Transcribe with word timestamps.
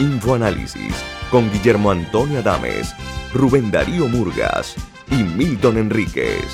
Infoanálisis 0.00 0.94
con 1.30 1.52
Guillermo 1.52 1.90
Antonio 1.90 2.38
Adames, 2.38 2.94
Rubén 3.34 3.70
Darío 3.70 4.08
Murgas 4.08 4.74
y 5.10 5.22
Milton 5.22 5.76
Enríquez. 5.76 6.46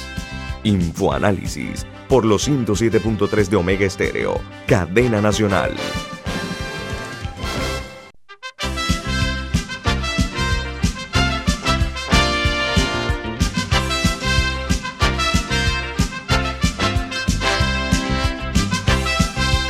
Infoanálisis 0.65 1.87
por 2.09 2.25
los 2.25 2.49
107.3 2.49 3.47
de 3.47 3.57
Omega 3.57 3.87
Estéreo, 3.87 4.41
cadena 4.67 5.21
nacional. 5.21 5.77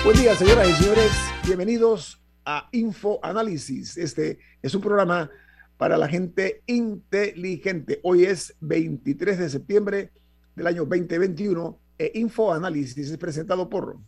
Buen 0.02 0.16
día, 0.16 0.34
señoras 0.34 0.66
y 0.70 0.72
señores. 0.72 1.12
Bienvenidos 1.45 2.25
a 2.47 2.69
Info 2.73 3.19
Análisis. 3.23 3.99
Este 3.99 4.39
es 4.63 4.75
un 4.75 4.81
programa 4.81 5.31
para 5.77 5.99
la 5.99 6.09
gente 6.09 6.63
inteligente. 6.67 8.00
Hoy 8.03 8.25
es 8.25 8.57
23 8.61 9.39
de 9.39 9.50
septiembre 9.50 10.11
del 10.54 10.68
año 10.68 10.87
2021 10.87 11.79
e 11.99 12.13
Info 12.14 12.53
Análisis 12.53 13.11
es 13.11 13.18
presentado 13.18 13.68
por... 13.68 13.99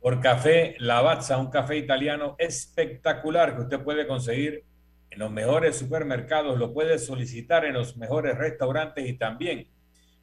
Por 0.00 0.20
Café 0.20 0.76
Lavazza, 0.78 1.36
un 1.38 1.50
café 1.50 1.76
italiano 1.76 2.36
espectacular 2.38 3.56
que 3.56 3.62
usted 3.62 3.82
puede 3.82 4.06
conseguir 4.06 4.64
en 5.10 5.18
los 5.18 5.32
mejores 5.32 5.76
supermercados, 5.76 6.58
lo 6.58 6.72
puede 6.72 6.98
solicitar 6.98 7.64
en 7.64 7.74
los 7.74 7.96
mejores 7.96 8.38
restaurantes 8.38 9.08
y 9.08 9.14
también 9.14 9.66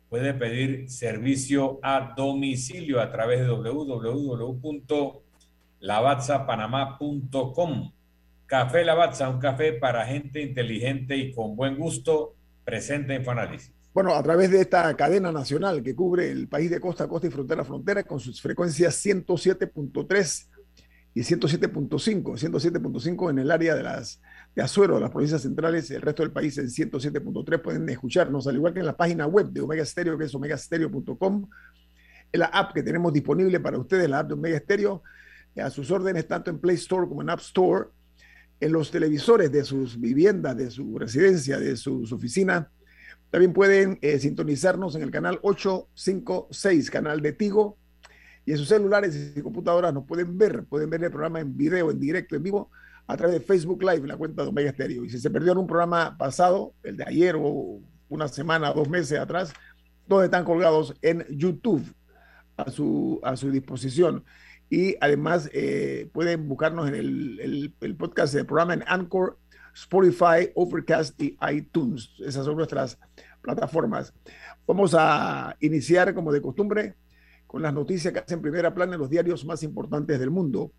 puede 0.08 0.34
pedir 0.34 0.90
servicio 0.90 1.80
a 1.82 2.14
domicilio 2.16 3.02
a 3.02 3.12
través 3.12 3.42
de 3.42 3.48
www 3.48 5.23
lavazzapanamá.com. 5.84 7.92
Café 8.46 8.86
Lavazza, 8.86 9.30
un 9.30 9.40
café 9.40 9.74
para 9.74 10.06
gente 10.06 10.42
inteligente 10.42 11.18
y 11.18 11.34
con 11.34 11.58
buen 11.58 11.78
gusto, 11.78 12.36
presente 12.64 13.14
en 13.14 13.20
Infoanálisis. 13.22 13.74
Bueno, 13.94 14.16
a 14.16 14.24
través 14.24 14.50
de 14.50 14.62
esta 14.62 14.96
cadena 14.96 15.34
nacional 15.34 15.84
que 15.84 15.94
cubre 15.94 16.32
el 16.32 16.48
país 16.48 16.72
de 16.72 16.80
costa 16.80 17.04
a 17.04 17.08
costa 17.08 17.28
y 17.28 17.32
frontera 17.32 17.64
a 17.64 17.66
frontera 17.66 18.04
con 18.04 18.22
sus 18.22 18.42
frecuencias 18.42 19.06
107.3 19.06 20.48
y 21.16 21.20
107.5, 21.20 22.38
107.5 22.38 23.30
en 23.30 23.38
el 23.40 23.52
área 23.52 23.76
de 23.76 23.84
las 23.84 24.22
de 24.56 24.62
Azuero, 24.62 24.98
las 25.00 25.12
provincias 25.12 25.42
centrales, 25.42 25.92
el 25.92 26.02
resto 26.02 26.24
del 26.24 26.32
país 26.32 26.58
en 26.60 26.68
107.3 26.68 27.62
pueden 27.62 27.90
escucharnos, 27.90 28.48
al 28.48 28.56
igual 28.56 28.74
que 28.74 28.80
en 28.80 28.86
la 28.86 28.96
página 28.96 29.28
web 29.28 29.48
de 29.48 29.60
Omega 29.62 29.86
Stereo, 29.86 30.18
que 30.18 30.24
es 30.26 30.34
omegastereo.com, 30.34 31.50
en 32.32 32.40
la 32.40 32.46
app 32.46 32.74
que 32.74 32.84
tenemos 32.84 33.12
disponible 33.12 33.60
para 33.60 33.78
ustedes, 33.78 34.10
la 34.10 34.20
app 34.20 34.30
de 34.30 34.36
Omega 34.36 34.58
Stereo, 34.60 35.04
a 35.62 35.70
sus 35.70 35.92
órdenes 35.92 36.28
tanto 36.28 36.50
en 36.50 36.60
Play 36.60 36.76
Store 36.76 37.08
como 37.08 37.22
en 37.22 37.30
App 37.30 37.40
Store, 37.40 37.90
en 38.60 38.72
los 38.72 38.92
televisores 38.92 39.52
de 39.52 39.64
sus 39.64 40.00
viviendas, 40.00 40.56
de 40.56 40.72
su 40.72 40.98
residencia, 40.98 41.60
de 41.60 41.76
sus 41.76 42.12
oficinas. 42.12 42.68
También 43.30 43.52
pueden 43.52 44.00
eh, 44.02 44.20
sintonizarnos 44.20 44.96
en 44.96 45.02
el 45.02 45.12
canal 45.12 45.40
856, 45.42 46.90
canal 46.90 47.22
de 47.22 47.34
Tigo, 47.34 47.78
y 48.46 48.52
en 48.52 48.58
sus 48.58 48.68
celulares 48.68 49.34
y 49.36 49.42
computadoras 49.42 49.94
nos 49.94 50.06
pueden 50.06 50.38
ver, 50.38 50.66
pueden 50.66 50.90
ver 50.90 51.04
el 51.04 51.12
programa 51.12 51.40
en 51.40 51.56
video, 51.56 51.92
en 51.92 52.00
directo, 52.00 52.36
en 52.36 52.44
vivo, 52.44 52.70
a 53.08 53.18
través 53.18 53.40
de 53.40 53.46
Facebook 53.46 53.82
Live, 53.82 53.98
en 53.98 54.08
la 54.08 54.18
cuenta 54.18 54.44
de 54.44 54.50
Omega 54.50 54.72
Stereo. 54.72 55.04
Y 55.06 55.10
si 55.10 55.20
se 55.20 55.30
perdió 55.30 55.54
en 55.54 55.58
un 55.60 55.68
programa 55.68 56.18
pasado, 56.18 56.74
el 56.84 56.98
de 56.98 57.06
ayer 57.06 57.36
o 57.38 57.80
una 58.10 58.28
semana, 58.28 58.72
dos 58.74 58.90
meses 58.90 59.20
atrás, 59.20 59.54
todos 60.08 60.26
están 60.26 60.44
colgados 60.44 60.94
en 61.02 61.26
YouTube 61.30 61.84
a 62.58 62.70
su, 62.70 63.20
a 63.24 63.36
su 63.36 63.50
disposición. 63.50 64.24
Y 64.74 64.98
además 65.02 65.52
eh, 65.54 66.10
pueden 66.14 66.48
buscarnos 66.48 66.88
en 66.88 66.96
el, 66.96 67.76
el, 67.80 67.96
podcast 67.96 68.34
del 68.34 68.48
programa 68.48 68.74
en 68.74 68.84
Anchor, 68.88 69.38
Spotify, 69.76 70.50
Overcast 70.56 71.22
y 71.22 71.38
iTunes. 71.52 72.10
Esas 72.18 72.44
son 72.44 72.58
nuestras 72.58 72.98
plataformas. 73.44 74.16
Vamos 74.66 74.96
a 74.98 75.56
iniciar, 75.60 76.16
como 76.16 76.32
de 76.32 76.42
costumbre, 76.42 76.96
con 77.46 77.62
las 77.62 77.72
noticias 77.72 78.12
que 78.12 78.22
hacen 78.22 78.42
primera 78.42 78.74
plana 78.74 78.96
en 78.96 79.02
los 79.02 79.12
diarios 79.12 79.46
más 79.46 79.62
importantes 79.62 80.20
del 80.20 80.32
mundo. 80.32 80.72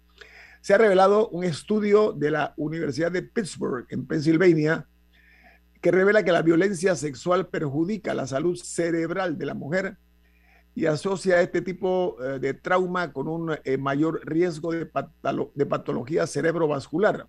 Se 0.61 0.75
ha 0.75 0.79
revelado 0.79 1.29
un 1.29 1.45
estudio 1.45 2.13
de 2.13 2.33
la 2.33 2.53
Universidad 2.57 3.13
de 3.13 3.23
Pittsburgh, 3.23 3.87
en 3.91 4.09
Pensilvania, 4.09 4.89
que 5.81 5.93
revela 5.93 6.25
que 6.25 6.33
la 6.33 6.43
violencia 6.43 6.97
sexual 6.97 7.47
perjudica 7.47 8.13
la 8.13 8.27
salud 8.27 8.57
cerebral 8.57 9.39
de 9.39 9.47
la 9.47 9.55
mujer 9.55 9.99
y 10.75 10.87
asocia 10.87 11.41
este 11.41 11.63
tipo 11.63 12.17
eh, 12.23 12.39
de 12.41 12.55
trauma 12.55 13.13
con 13.13 13.29
un 13.29 13.57
eh, 13.65 13.79
mayor 13.79 14.21
riesgo 14.25 14.73
de, 14.73 14.87
patología 14.87 16.27
cerebrovascular. 16.27 17.29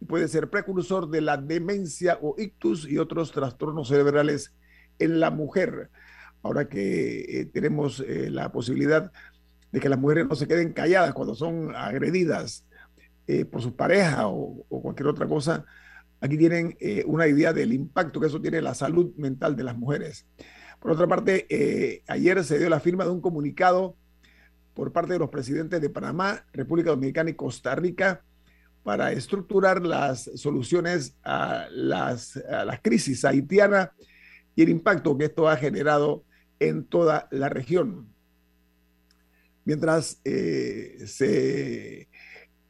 Y 0.00 0.04
puede 0.04 0.28
ser 0.28 0.50
precursor 0.50 1.08
de 1.08 1.22
la 1.22 1.38
demencia 1.38 2.18
o 2.20 2.34
ictus 2.38 2.88
y 2.88 2.98
otros 2.98 3.32
trastornos 3.32 3.88
cerebrales 3.88 4.54
en 4.98 5.18
la 5.18 5.30
mujer. 5.30 5.90
Ahora 6.42 6.68
que 6.68 7.40
eh, 7.40 7.46
tenemos 7.46 8.04
la 8.06 8.52
posibilidad 8.52 9.10
de 9.72 9.80
que 9.80 9.88
las 9.88 9.98
mujeres 9.98 10.26
no 10.28 10.36
se 10.36 10.46
queden 10.46 10.72
calladas 10.72 11.14
cuando 11.14 11.34
son 11.34 11.74
agredidas 11.74 12.64
por 13.50 13.60
su 13.60 13.76
pareja 13.76 14.28
o, 14.28 14.64
o, 14.70 14.80
cualquier 14.80 15.08
otra 15.08 15.26
cosa, 15.26 15.66
aquí 16.18 16.38
tienen 16.38 16.78
una 17.04 17.26
idea 17.26 17.52
del 17.52 17.74
impacto 17.74 18.18
que 18.18 18.28
eso 18.28 18.40
tiene 18.40 18.58
en 18.58 18.64
la 18.64 18.72
salud 18.72 19.14
mental 19.16 19.54
de 19.54 19.64
las 19.64 19.76
mujeres. 19.76 20.26
Por 20.80 20.92
otra 20.92 21.06
parte, 21.06 21.46
eh, 21.50 22.02
ayer 22.06 22.42
se 22.44 22.58
dio 22.58 22.68
la 22.68 22.80
firma 22.80 23.04
de 23.04 23.10
un 23.10 23.20
comunicado 23.20 23.96
por 24.74 24.92
parte 24.92 25.12
de 25.12 25.18
los 25.18 25.28
presidentes 25.28 25.80
de 25.80 25.90
Panamá, 25.90 26.44
República 26.52 26.90
Dominicana 26.90 27.30
y 27.30 27.34
Costa 27.34 27.74
Rica 27.74 28.22
para 28.84 29.10
estructurar 29.10 29.84
las 29.84 30.30
soluciones 30.36 31.16
a 31.24 31.66
las, 31.72 32.40
crisis 32.80 33.24
haitiana 33.24 33.92
y 34.54 34.62
el 34.62 34.68
impacto 34.68 35.18
que 35.18 35.24
esto 35.24 35.48
ha 35.48 35.56
generado 35.56 36.24
en 36.60 36.84
toda 36.84 37.28
la 37.32 37.48
región. 37.48 38.08
Mientras 39.64 40.20
eh, 40.24 41.02
se 41.06 42.08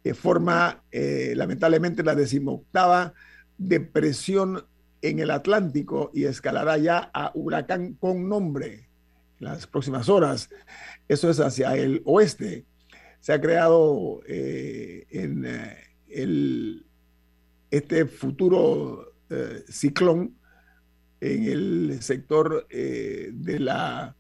eh, 0.03 0.15
forma 0.15 0.83
lamentablemente 0.91 2.03
la 2.03 2.15
decimoctava 2.15 3.13
depresión 3.59 4.65
en 5.03 5.19
el 5.19 5.31
Atlántico 5.31 6.11
y 6.13 6.25
escalará 6.25 6.79
ya 6.79 7.11
a 7.13 7.31
huracán 7.35 7.95
con 7.95 8.29
nombre 8.29 8.89
en 9.41 9.47
las 9.47 9.67
próximas 9.67 10.09
horas. 10.09 10.51
Eso 11.09 11.31
es 11.31 11.41
hacia 11.41 11.77
el 11.77 12.03
oeste. 12.05 12.67
Se 13.21 13.33
ha 13.33 13.41
creado 13.41 14.21
eh, 14.27 15.07
en 15.11 15.45
eh, 15.45 15.77
el, 16.09 16.87
este 17.71 18.07
futuro 18.07 19.15
eh, 19.31 19.65
ciclón 19.69 20.37
en 21.21 21.45
el 21.45 21.99
sector 22.01 22.69
de 22.69 23.59
la, 23.59 24.17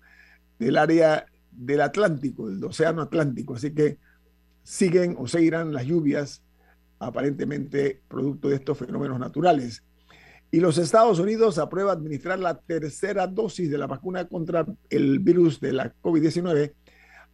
del 0.58 0.76
área 0.76 1.26
del 1.52 1.80
Atlántico, 1.80 2.48
del 2.48 2.62
Océano 2.64 3.02
Atlántico. 3.02 3.54
Así 3.54 3.72
que 3.72 3.98
siguen 4.64 5.14
o 5.16 5.28
seguirán 5.28 5.72
las 5.72 5.86
lluvias 5.86 6.42
aparentemente 6.98 8.02
producto 8.08 8.48
de 8.48 8.56
estos 8.56 8.78
fenómenos 8.78 9.20
naturales. 9.20 9.84
Y 10.50 10.60
los 10.60 10.78
Estados 10.78 11.18
Unidos 11.18 11.58
aprueba 11.58 11.92
administrar 11.92 12.38
la 12.38 12.58
tercera 12.58 13.26
dosis 13.26 13.70
de 13.70 13.76
la 13.76 13.86
vacuna 13.86 14.26
contra 14.26 14.66
el 14.88 15.18
virus 15.18 15.60
de 15.60 15.72
la 15.72 15.94
COVID-19 16.00 16.72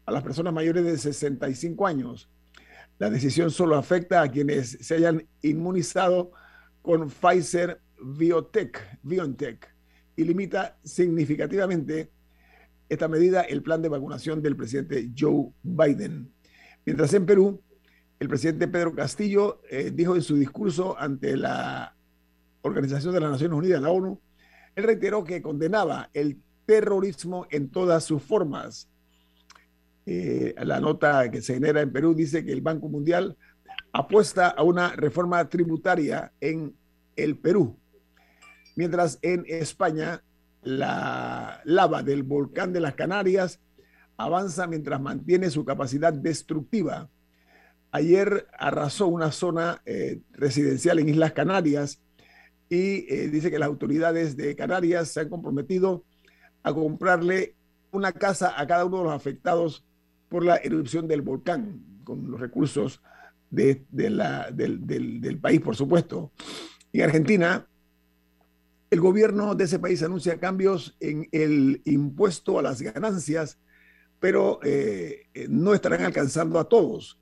a 0.06 0.12
las 0.12 0.22
personas 0.22 0.52
mayores 0.52 0.84
de 0.84 0.98
65 0.98 1.86
años. 1.86 2.28
La 2.98 3.10
decisión 3.10 3.50
solo 3.50 3.76
afecta 3.76 4.22
a 4.22 4.30
quienes 4.30 4.78
se 4.80 4.96
hayan 4.96 5.26
inmunizado 5.42 6.32
con 6.82 7.08
Pfizer 7.08 7.80
Biotech, 8.02 8.98
BioNTech 9.02 9.74
y 10.16 10.24
limita 10.24 10.78
significativamente 10.84 12.10
esta 12.88 13.08
medida 13.08 13.42
el 13.42 13.62
plan 13.62 13.80
de 13.80 13.88
vacunación 13.88 14.42
del 14.42 14.56
presidente 14.56 15.10
Joe 15.16 15.50
Biden. 15.62 16.32
Mientras 16.84 17.14
en 17.14 17.26
Perú, 17.26 17.62
el 18.20 18.28
presidente 18.28 18.68
Pedro 18.68 18.94
Castillo 18.94 19.62
eh, 19.70 19.90
dijo 19.92 20.14
en 20.14 20.22
su 20.22 20.36
discurso 20.36 20.98
ante 20.98 21.36
la 21.36 21.96
Organización 22.64 23.12
de 23.12 23.20
las 23.20 23.30
Naciones 23.30 23.58
Unidas, 23.58 23.82
la 23.82 23.90
ONU, 23.90 24.18
él 24.74 24.84
reiteró 24.84 25.22
que 25.22 25.42
condenaba 25.42 26.08
el 26.14 26.40
terrorismo 26.64 27.46
en 27.50 27.68
todas 27.68 28.04
sus 28.04 28.22
formas. 28.22 28.88
Eh, 30.06 30.54
la 30.64 30.80
nota 30.80 31.30
que 31.30 31.42
se 31.42 31.54
genera 31.54 31.82
en 31.82 31.92
Perú 31.92 32.14
dice 32.14 32.42
que 32.42 32.52
el 32.52 32.62
Banco 32.62 32.88
Mundial 32.88 33.36
apuesta 33.92 34.48
a 34.48 34.62
una 34.62 34.96
reforma 34.96 35.46
tributaria 35.48 36.32
en 36.40 36.74
el 37.16 37.36
Perú, 37.36 37.78
mientras 38.76 39.18
en 39.20 39.44
España 39.46 40.22
la 40.62 41.60
lava 41.64 42.02
del 42.02 42.22
volcán 42.22 42.72
de 42.72 42.80
las 42.80 42.94
Canarias 42.94 43.60
avanza 44.16 44.66
mientras 44.66 45.02
mantiene 45.02 45.50
su 45.50 45.66
capacidad 45.66 46.14
destructiva. 46.14 47.10
Ayer 47.90 48.46
arrasó 48.58 49.06
una 49.06 49.32
zona 49.32 49.82
eh, 49.84 50.20
residencial 50.32 50.98
en 50.98 51.10
Islas 51.10 51.32
Canarias 51.32 52.00
y 52.74 53.06
eh, 53.08 53.28
dice 53.28 53.50
que 53.50 53.58
las 53.58 53.68
autoridades 53.68 54.36
de 54.36 54.56
Canarias 54.56 55.08
se 55.08 55.20
han 55.20 55.28
comprometido 55.28 56.04
a 56.62 56.74
comprarle 56.74 57.54
una 57.92 58.12
casa 58.12 58.60
a 58.60 58.66
cada 58.66 58.84
uno 58.84 58.98
de 58.98 59.04
los 59.04 59.12
afectados 59.12 59.84
por 60.28 60.44
la 60.44 60.56
erupción 60.56 61.06
del 61.06 61.22
volcán 61.22 61.80
con 62.02 62.30
los 62.30 62.40
recursos 62.40 63.00
del 63.50 65.38
país, 65.40 65.60
por 65.60 65.76
supuesto. 65.76 66.32
En 66.92 67.02
Argentina, 67.02 67.68
el 68.90 69.00
gobierno 69.00 69.54
de 69.54 69.64
ese 69.64 69.78
país 69.78 70.02
anuncia 70.02 70.40
cambios 70.40 70.96
en 70.98 71.28
el 71.30 71.80
impuesto 71.84 72.58
a 72.58 72.62
las 72.62 72.82
ganancias, 72.82 73.58
pero 74.18 74.58
eh, 74.64 75.26
eh, 75.34 75.46
no 75.48 75.74
estarán 75.74 76.02
alcanzando 76.02 76.58
a 76.58 76.68
todos. 76.68 77.20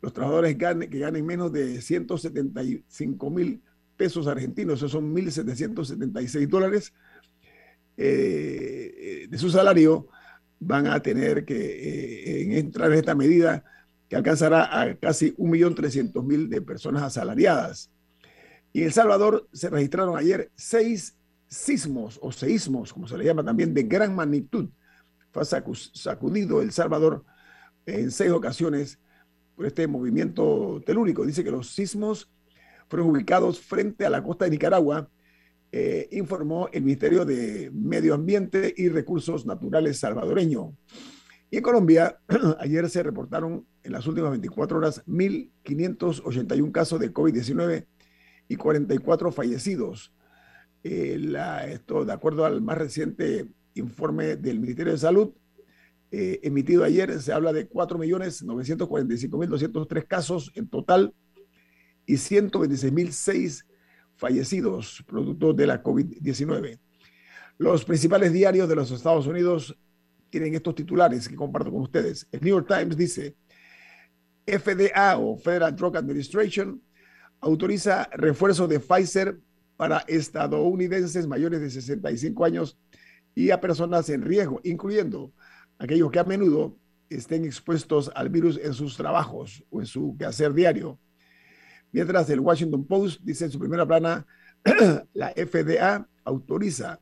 Los 0.00 0.12
trabajadores 0.12 0.56
que 0.56 0.98
ganen 0.98 1.26
menos 1.26 1.52
de 1.52 1.80
175 1.80 3.30
mil 3.30 3.62
pesos 3.98 4.26
argentinos, 4.26 4.78
esos 4.78 4.92
son 4.92 5.14
1.776 5.14 6.48
dólares 6.48 6.94
eh, 7.98 9.26
de 9.28 9.38
su 9.38 9.50
salario, 9.50 10.08
van 10.60 10.86
a 10.86 11.02
tener 11.02 11.44
que 11.44 12.58
entrar 12.58 12.90
en 12.92 12.98
esta 12.98 13.14
medida 13.14 13.64
que 14.08 14.16
alcanzará 14.16 14.80
a 14.80 14.94
casi 14.96 15.34
1.300.000 15.36 16.48
de 16.48 16.62
personas 16.62 17.02
asalariadas. 17.02 17.90
Y 18.72 18.80
en 18.80 18.86
El 18.86 18.92
Salvador 18.92 19.48
se 19.52 19.68
registraron 19.68 20.16
ayer 20.16 20.50
seis 20.54 21.16
sismos 21.48 22.18
o 22.22 22.32
seísmos, 22.32 22.92
como 22.92 23.08
se 23.08 23.18
le 23.18 23.24
llama 23.24 23.44
también, 23.44 23.74
de 23.74 23.82
gran 23.82 24.14
magnitud. 24.14 24.68
Fue 25.32 25.44
sacudido 25.44 26.62
El 26.62 26.72
Salvador 26.72 27.24
en 27.86 28.10
seis 28.10 28.30
ocasiones 28.30 28.98
por 29.56 29.66
este 29.66 29.86
movimiento 29.86 30.82
telúrico. 30.86 31.26
Dice 31.26 31.44
que 31.44 31.50
los 31.50 31.70
sismos 31.70 32.30
fueron 32.88 33.10
ubicados 33.10 33.60
frente 33.60 34.06
a 34.06 34.10
la 34.10 34.22
costa 34.22 34.44
de 34.44 34.52
Nicaragua, 34.52 35.08
eh, 35.70 36.08
informó 36.12 36.68
el 36.72 36.82
Ministerio 36.82 37.24
de 37.24 37.70
Medio 37.72 38.14
Ambiente 38.14 38.72
y 38.76 38.88
Recursos 38.88 39.44
Naturales 39.44 39.98
salvadoreño. 39.98 40.74
Y 41.50 41.58
en 41.58 41.62
Colombia, 41.62 42.18
ayer 42.58 42.88
se 42.88 43.02
reportaron 43.02 43.66
en 43.82 43.92
las 43.92 44.06
últimas 44.06 44.30
24 44.30 44.78
horas 44.78 45.04
1.581 45.06 46.72
casos 46.72 47.00
de 47.00 47.12
COVID-19 47.12 47.86
y 48.48 48.56
44 48.56 49.32
fallecidos. 49.32 50.14
Eh, 50.82 51.20
esto, 51.68 52.04
de 52.04 52.12
acuerdo 52.12 52.44
al 52.44 52.60
más 52.62 52.78
reciente 52.78 53.48
informe 53.74 54.36
del 54.36 54.60
Ministerio 54.60 54.92
de 54.92 54.98
Salud, 54.98 55.32
eh, 56.10 56.40
emitido 56.42 56.84
ayer, 56.84 57.20
se 57.20 57.32
habla 57.32 57.52
de 57.52 57.68
4.945.203 57.68 60.06
casos 60.06 60.52
en 60.54 60.68
total 60.68 61.12
y 62.08 62.14
126.006 62.14 63.64
fallecidos 64.16 65.04
producto 65.06 65.52
de 65.52 65.66
la 65.66 65.82
COVID-19. 65.82 66.80
Los 67.58 67.84
principales 67.84 68.32
diarios 68.32 68.66
de 68.66 68.76
los 68.76 68.90
Estados 68.90 69.26
Unidos 69.26 69.78
tienen 70.30 70.54
estos 70.54 70.74
titulares 70.74 71.28
que 71.28 71.36
comparto 71.36 71.70
con 71.70 71.82
ustedes. 71.82 72.26
El 72.32 72.40
New 72.40 72.56
York 72.56 72.66
Times 72.66 72.96
dice, 72.96 73.36
FDA 74.46 75.18
o 75.18 75.36
Federal 75.36 75.76
Drug 75.76 75.98
Administration 75.98 76.82
autoriza 77.40 78.08
refuerzo 78.12 78.66
de 78.66 78.80
Pfizer 78.80 79.38
para 79.76 79.98
estadounidenses 80.08 81.26
mayores 81.26 81.60
de 81.60 81.70
65 81.70 82.44
años 82.44 82.78
y 83.34 83.50
a 83.50 83.60
personas 83.60 84.08
en 84.08 84.22
riesgo, 84.22 84.60
incluyendo 84.64 85.30
aquellos 85.78 86.10
que 86.10 86.18
a 86.18 86.24
menudo 86.24 86.74
estén 87.10 87.44
expuestos 87.44 88.10
al 88.14 88.30
virus 88.30 88.58
en 88.62 88.72
sus 88.72 88.96
trabajos 88.96 89.62
o 89.68 89.80
en 89.80 89.86
su 89.86 90.16
quehacer 90.18 90.54
diario. 90.54 90.98
Mientras 91.92 92.28
el 92.30 92.40
Washington 92.40 92.84
Post 92.84 93.20
dice 93.22 93.46
en 93.46 93.50
su 93.50 93.58
primera 93.58 93.86
plana, 93.86 94.26
la 95.14 95.30
FDA 95.30 96.06
autoriza 96.24 97.00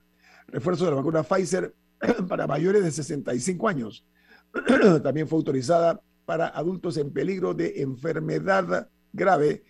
refuerzo 0.49 0.85
de 0.85 0.91
la 0.93 0.97
vacuna 0.97 1.23
Pfizer 1.23 1.75
para 2.29 2.47
mayores 2.47 2.85
de 2.85 2.91
65 2.91 3.69
años. 3.69 4.07
También 5.03 5.29
fue 5.29 5.39
autorizada 5.39 6.01
para 6.25 6.49
adultos 6.49 6.97
en 6.97 7.13
peligro 7.13 7.55
de 7.55 7.83
enfermedad 7.83 8.89
grave 9.13 9.65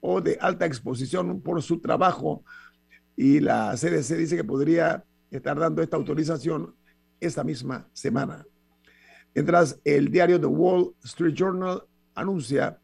o 0.00 0.20
de 0.20 0.38
alta 0.40 0.66
exposición 0.66 1.40
por 1.40 1.62
su 1.62 1.80
trabajo 1.80 2.44
y 3.16 3.40
la 3.40 3.74
CDC 3.76 4.16
dice 4.16 4.36
que 4.36 4.44
podría 4.44 5.04
estar 5.30 5.58
dando 5.58 5.82
esta 5.82 5.96
autorización 5.96 6.74
esta 7.20 7.42
misma 7.42 7.88
semana. 7.92 8.46
Mientras 9.34 9.80
el 9.84 10.10
diario 10.10 10.40
The 10.40 10.46
Wall 10.46 10.94
Street 11.04 11.34
Journal 11.34 11.82
anuncia 12.14 12.78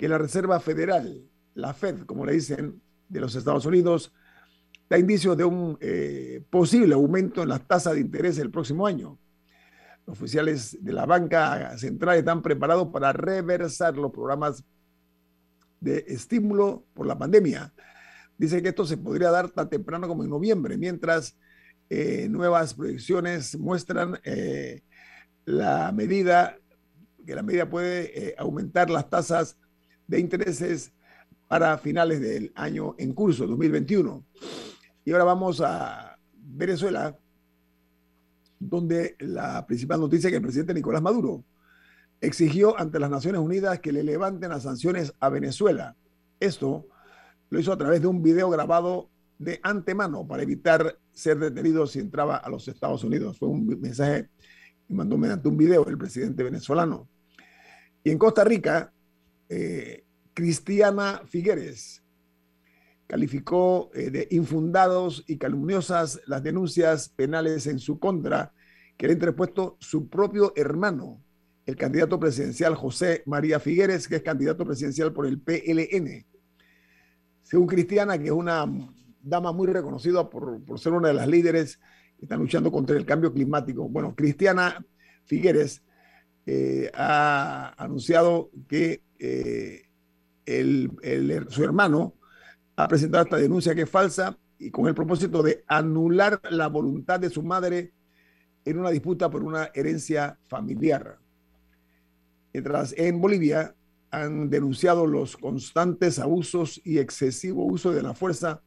que 0.00 0.08
la 0.08 0.16
Reserva 0.16 0.58
Federal, 0.60 1.28
la 1.52 1.74
Fed, 1.74 2.06
como 2.06 2.24
le 2.24 2.32
dicen, 2.32 2.80
de 3.06 3.20
los 3.20 3.34
Estados 3.34 3.66
Unidos, 3.66 4.14
da 4.88 4.96
indicios 4.96 5.36
de 5.36 5.44
un 5.44 5.76
eh, 5.78 6.42
posible 6.48 6.94
aumento 6.94 7.42
en 7.42 7.50
las 7.50 7.68
tasas 7.68 7.92
de 7.92 8.00
interés 8.00 8.38
el 8.38 8.50
próximo 8.50 8.86
año. 8.86 9.18
Los 10.06 10.16
oficiales 10.16 10.78
de 10.80 10.94
la 10.94 11.04
banca 11.04 11.76
central 11.76 12.16
están 12.16 12.40
preparados 12.40 12.88
para 12.88 13.12
reversar 13.12 13.94
los 13.98 14.10
programas 14.10 14.64
de 15.80 16.02
estímulo 16.08 16.82
por 16.94 17.06
la 17.06 17.18
pandemia. 17.18 17.70
Dice 18.38 18.62
que 18.62 18.70
esto 18.70 18.86
se 18.86 18.96
podría 18.96 19.30
dar 19.30 19.50
tan 19.50 19.68
temprano 19.68 20.08
como 20.08 20.24
en 20.24 20.30
noviembre, 20.30 20.78
mientras 20.78 21.36
eh, 21.90 22.26
nuevas 22.30 22.72
proyecciones 22.72 23.54
muestran 23.58 24.18
eh, 24.24 24.80
la 25.44 25.92
medida, 25.92 26.56
que 27.26 27.34
la 27.34 27.42
medida 27.42 27.68
puede 27.68 28.34
aumentar 28.38 28.88
las 28.88 29.10
tasas 29.10 29.58
de 30.10 30.18
intereses 30.18 30.92
para 31.46 31.78
finales 31.78 32.20
del 32.20 32.52
año 32.56 32.96
en 32.98 33.12
curso, 33.12 33.46
2021. 33.46 34.24
Y 35.04 35.12
ahora 35.12 35.24
vamos 35.24 35.62
a 35.64 36.18
Venezuela, 36.32 37.16
donde 38.58 39.14
la 39.20 39.64
principal 39.66 40.00
noticia 40.00 40.26
es 40.26 40.32
que 40.32 40.36
el 40.36 40.42
presidente 40.42 40.74
Nicolás 40.74 41.00
Maduro 41.00 41.44
exigió 42.20 42.78
ante 42.78 42.98
las 42.98 43.08
Naciones 43.08 43.40
Unidas 43.40 43.78
que 43.78 43.92
le 43.92 44.02
levanten 44.02 44.50
las 44.50 44.64
sanciones 44.64 45.14
a 45.20 45.28
Venezuela. 45.28 45.96
Esto 46.40 46.88
lo 47.48 47.60
hizo 47.60 47.72
a 47.72 47.78
través 47.78 48.02
de 48.02 48.08
un 48.08 48.20
video 48.20 48.50
grabado 48.50 49.08
de 49.38 49.60
antemano 49.62 50.26
para 50.26 50.42
evitar 50.42 50.98
ser 51.12 51.38
detenido 51.38 51.86
si 51.86 52.00
entraba 52.00 52.36
a 52.36 52.50
los 52.50 52.66
Estados 52.66 53.04
Unidos. 53.04 53.38
Fue 53.38 53.48
un 53.48 53.64
mensaje 53.80 54.28
que 54.88 54.94
mandó 54.94 55.16
mediante 55.16 55.48
un 55.48 55.56
video 55.56 55.86
el 55.86 55.96
presidente 55.96 56.42
venezolano. 56.42 57.08
Y 58.02 58.10
en 58.10 58.18
Costa 58.18 58.44
Rica, 58.44 58.92
eh, 59.50 60.04
Cristiana 60.32 61.22
Figueres 61.26 62.02
calificó 63.06 63.90
eh, 63.92 64.10
de 64.10 64.28
infundados 64.30 65.24
y 65.26 65.36
calumniosas 65.36 66.20
las 66.26 66.44
denuncias 66.44 67.08
penales 67.08 67.66
en 67.66 67.80
su 67.80 67.98
contra 67.98 68.52
que 68.96 69.06
le 69.06 69.12
ha 69.12 69.14
interpuesto 69.14 69.76
su 69.80 70.08
propio 70.08 70.52
hermano, 70.54 71.20
el 71.66 71.74
candidato 71.74 72.20
presidencial 72.20 72.76
José 72.76 73.24
María 73.26 73.58
Figueres, 73.58 74.06
que 74.06 74.16
es 74.16 74.22
candidato 74.22 74.64
presidencial 74.64 75.12
por 75.12 75.26
el 75.26 75.40
PLN. 75.40 76.24
Según 77.42 77.66
Cristiana, 77.66 78.16
que 78.16 78.26
es 78.26 78.30
una 78.30 78.66
dama 79.20 79.52
muy 79.52 79.66
reconocida 79.66 80.30
por, 80.30 80.62
ser 80.78 80.92
una 80.92 81.08
de 81.08 81.14
las 81.14 81.26
líderes 81.26 81.80
que 82.16 82.26
están 82.26 82.38
luchando 82.38 82.70
contra 82.70 82.96
el 82.96 83.04
cambio 83.04 83.32
climático. 83.32 83.88
Bueno, 83.88 84.14
Cristiana 84.14 84.84
Figueres 85.24 85.82
eh, 86.52 86.90
ha 86.94 87.74
anunciado 87.80 88.50
que 88.66 89.04
eh, 89.20 89.88
su 91.48 91.62
hermano 91.62 92.16
ha 92.74 92.88
presentado 92.88 93.22
esta 93.22 93.36
denuncia 93.36 93.72
que 93.72 93.82
es 93.82 93.88
falsa 93.88 94.36
y 94.58 94.72
con 94.72 94.88
el 94.88 94.94
propósito 94.96 95.44
de 95.44 95.62
anular 95.68 96.40
la 96.50 96.66
voluntad 96.66 97.20
de 97.20 97.30
su 97.30 97.44
madre 97.44 97.92
en 98.64 98.80
una 98.80 98.90
disputa 98.90 99.30
por 99.30 99.44
una 99.44 99.70
herencia 99.74 100.40
familiar. 100.48 101.20
Mientras 102.52 102.94
en 102.98 103.20
Bolivia 103.20 103.76
han 104.10 104.50
denunciado 104.50 105.06
los 105.06 105.36
constantes 105.36 106.18
abusos 106.18 106.80
y 106.84 106.98
excesivo 106.98 107.64
uso 107.64 107.92
de 107.92 108.02
la 108.02 108.12
fuerza 108.12 108.60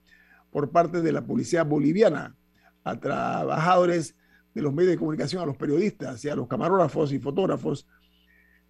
por 0.51 0.71
parte 0.71 1.01
de 1.01 1.11
la 1.11 1.25
policía 1.25 1.65
boliviana 1.65 2.33
a 2.85 2.97
trabajadores 2.97 4.15
de 4.53 4.61
los 4.61 4.73
medios 4.73 4.91
de 4.91 4.97
comunicación, 4.97 5.41
a 5.41 5.45
los 5.45 5.57
periodistas 5.57 6.23
y 6.25 6.29
a 6.29 6.35
los 6.35 6.47
camarógrafos 6.47 7.11
y 7.11 7.19
fotógrafos. 7.19 7.87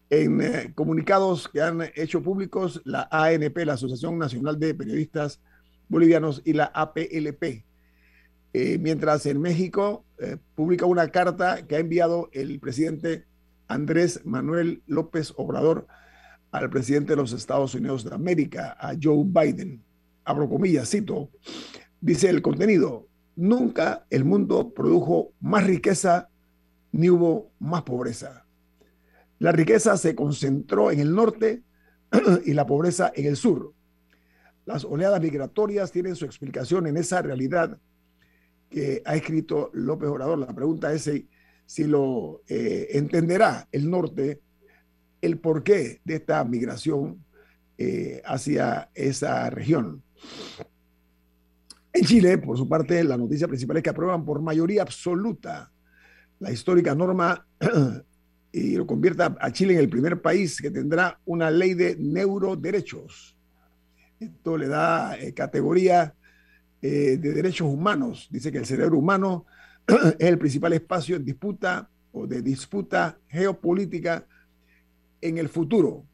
En 0.09 0.41
eh, 0.41 0.71
comunicados 0.75 1.47
que 1.47 1.61
han 1.61 1.81
hecho 1.95 2.21
públicos 2.21 2.81
la 2.85 3.07
ANP, 3.11 3.65
la 3.65 3.73
Asociación 3.73 4.17
Nacional 4.17 4.59
de 4.59 4.75
Periodistas 4.75 5.41
Bolivianos, 5.87 6.41
y 6.45 6.53
la 6.53 6.65
APLP. 6.65 7.65
Eh, 8.53 8.77
mientras 8.79 9.25
en 9.25 9.41
México 9.41 10.05
eh, 10.19 10.37
publica 10.55 10.85
una 10.85 11.09
carta 11.09 11.65
que 11.65 11.75
ha 11.75 11.79
enviado 11.79 12.29
el 12.33 12.59
presidente 12.59 13.25
Andrés 13.67 14.21
Manuel 14.25 14.83
López 14.85 15.33
Obrador 15.37 15.87
al 16.51 16.69
presidente 16.69 17.13
de 17.13 17.15
los 17.17 17.33
Estados 17.33 17.73
Unidos 17.73 18.03
de 18.03 18.13
América, 18.13 18.77
a 18.79 18.93
Joe 19.01 19.23
Biden. 19.25 19.83
Abro 20.23 20.47
comillas, 20.47 20.89
cito, 20.89 21.31
dice 21.99 22.29
el 22.29 22.43
contenido, 22.43 23.07
nunca 23.35 24.05
el 24.09 24.25
mundo 24.25 24.73
produjo 24.73 25.33
más 25.39 25.65
riqueza 25.65 26.29
ni 26.91 27.09
hubo 27.09 27.51
más 27.59 27.83
pobreza. 27.83 28.45
La 29.39 29.51
riqueza 29.51 29.97
se 29.97 30.15
concentró 30.15 30.91
en 30.91 30.99
el 30.99 31.13
norte 31.13 31.63
y 32.45 32.53
la 32.53 32.65
pobreza 32.65 33.11
en 33.15 33.25
el 33.25 33.35
sur. 33.35 33.73
Las 34.65 34.85
oleadas 34.85 35.21
migratorias 35.21 35.91
tienen 35.91 36.15
su 36.15 36.25
explicación 36.25 36.87
en 36.87 36.97
esa 36.97 37.21
realidad 37.21 37.77
que 38.69 39.01
ha 39.05 39.15
escrito 39.15 39.69
López 39.73 40.09
Obrador. 40.09 40.37
La 40.37 40.53
pregunta 40.53 40.93
es 40.93 41.09
si 41.65 41.83
lo 41.83 42.41
eh, 42.47 42.87
entenderá 42.91 43.67
el 43.71 43.89
norte 43.89 44.41
el 45.21 45.39
porqué 45.39 46.01
de 46.03 46.15
esta 46.15 46.43
migración 46.43 47.23
eh, 47.77 48.21
hacia 48.25 48.89
esa 48.93 49.49
región. 49.49 50.03
En 51.93 52.05
Chile, 52.05 52.39
por 52.39 52.57
su 52.57 52.67
parte, 52.67 53.03
la 53.03 53.17
noticia 53.17 53.47
principal 53.47 53.77
es 53.77 53.83
que 53.83 53.91
aprueban 53.91 54.25
por 54.25 54.41
mayoría 54.41 54.81
absoluta 54.81 55.71
la 56.39 56.51
histórica 56.51 56.95
norma 56.95 57.45
y 58.51 58.75
lo 58.75 58.87
convierta 58.87 59.37
a 59.39 59.51
Chile 59.51 59.73
en 59.73 59.79
el 59.79 59.89
primer 59.89 60.19
país 60.19 60.59
que 60.59 60.71
tendrá 60.71 61.19
una 61.25 61.51
ley 61.51 61.75
de 61.75 61.95
neuroderechos. 61.95 63.37
Esto 64.19 64.57
le 64.57 64.67
da 64.67 65.17
eh, 65.19 65.35
categoría 65.35 66.15
eh, 66.81 67.17
de 67.17 67.31
derechos 67.31 67.67
humanos. 67.67 68.27
Dice 68.31 68.51
que 68.51 68.57
el 68.57 68.65
cerebro 68.65 68.97
humano 68.97 69.45
es 69.87 70.27
el 70.27 70.39
principal 70.39 70.73
espacio 70.73 71.15
en 71.15 71.25
disputa 71.25 71.89
o 72.11 72.25
de 72.25 72.41
disputa 72.41 73.19
geopolítica 73.27 74.25
en 75.21 75.37
el 75.37 75.47
futuro. 75.47 76.05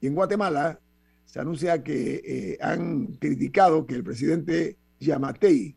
Y 0.00 0.08
en 0.08 0.14
Guatemala 0.14 0.78
se 1.24 1.40
anuncia 1.40 1.82
que 1.82 2.20
eh, 2.24 2.58
han 2.60 3.06
criticado 3.14 3.86
que 3.86 3.94
el 3.94 4.04
presidente 4.04 4.76
Yamatei, 5.00 5.76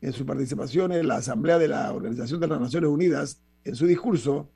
en 0.00 0.12
su 0.12 0.24
participación 0.24 0.92
en 0.92 1.08
la 1.08 1.16
Asamblea 1.16 1.58
de 1.58 1.68
la 1.68 1.92
Organización 1.92 2.40
de 2.40 2.48
las 2.48 2.60
Naciones 2.60 2.90
Unidas, 2.90 3.42
en 3.64 3.74
su 3.74 3.86
discurso, 3.86 4.50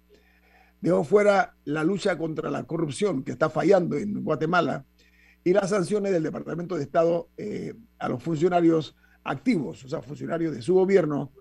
dejó 0.81 1.05
fuera 1.05 1.57
la 1.65 1.85
lucha 1.85 2.17
contra 2.17 2.51
la 2.51 2.65
corrupción 2.65 3.25
que 3.25 3.33
está 3.33 3.51
fallando 3.51 3.97
en 3.97 4.23
Guatemala 4.23 4.85
y 5.45 5.53
las 5.53 5.71
sanciones 5.71 6.13
del 6.13 6.23
Departamento 6.23 6.77
de 6.77 6.83
Estado 6.83 7.31
eh, 7.37 7.75
a 7.99 8.09
los 8.09 8.23
funcionarios 8.23 8.97
activos, 9.25 9.85
o 9.85 9.89
sea, 9.89 10.03
funcionarios 10.03 10.55
de 10.55 10.63
su 10.63 10.75
gobierno 10.75 11.33